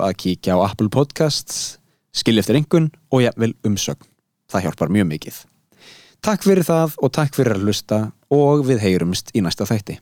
[0.06, 1.80] að kíkja á Apple Podcasts
[2.14, 4.06] skilja eftir einhvern og jafnvel umsögn.
[4.52, 5.42] Það hjálpar mjög mikið.
[6.22, 9.98] Takk fyrir það og takk fyrir að hlusta og við heyrumst í næsta þætti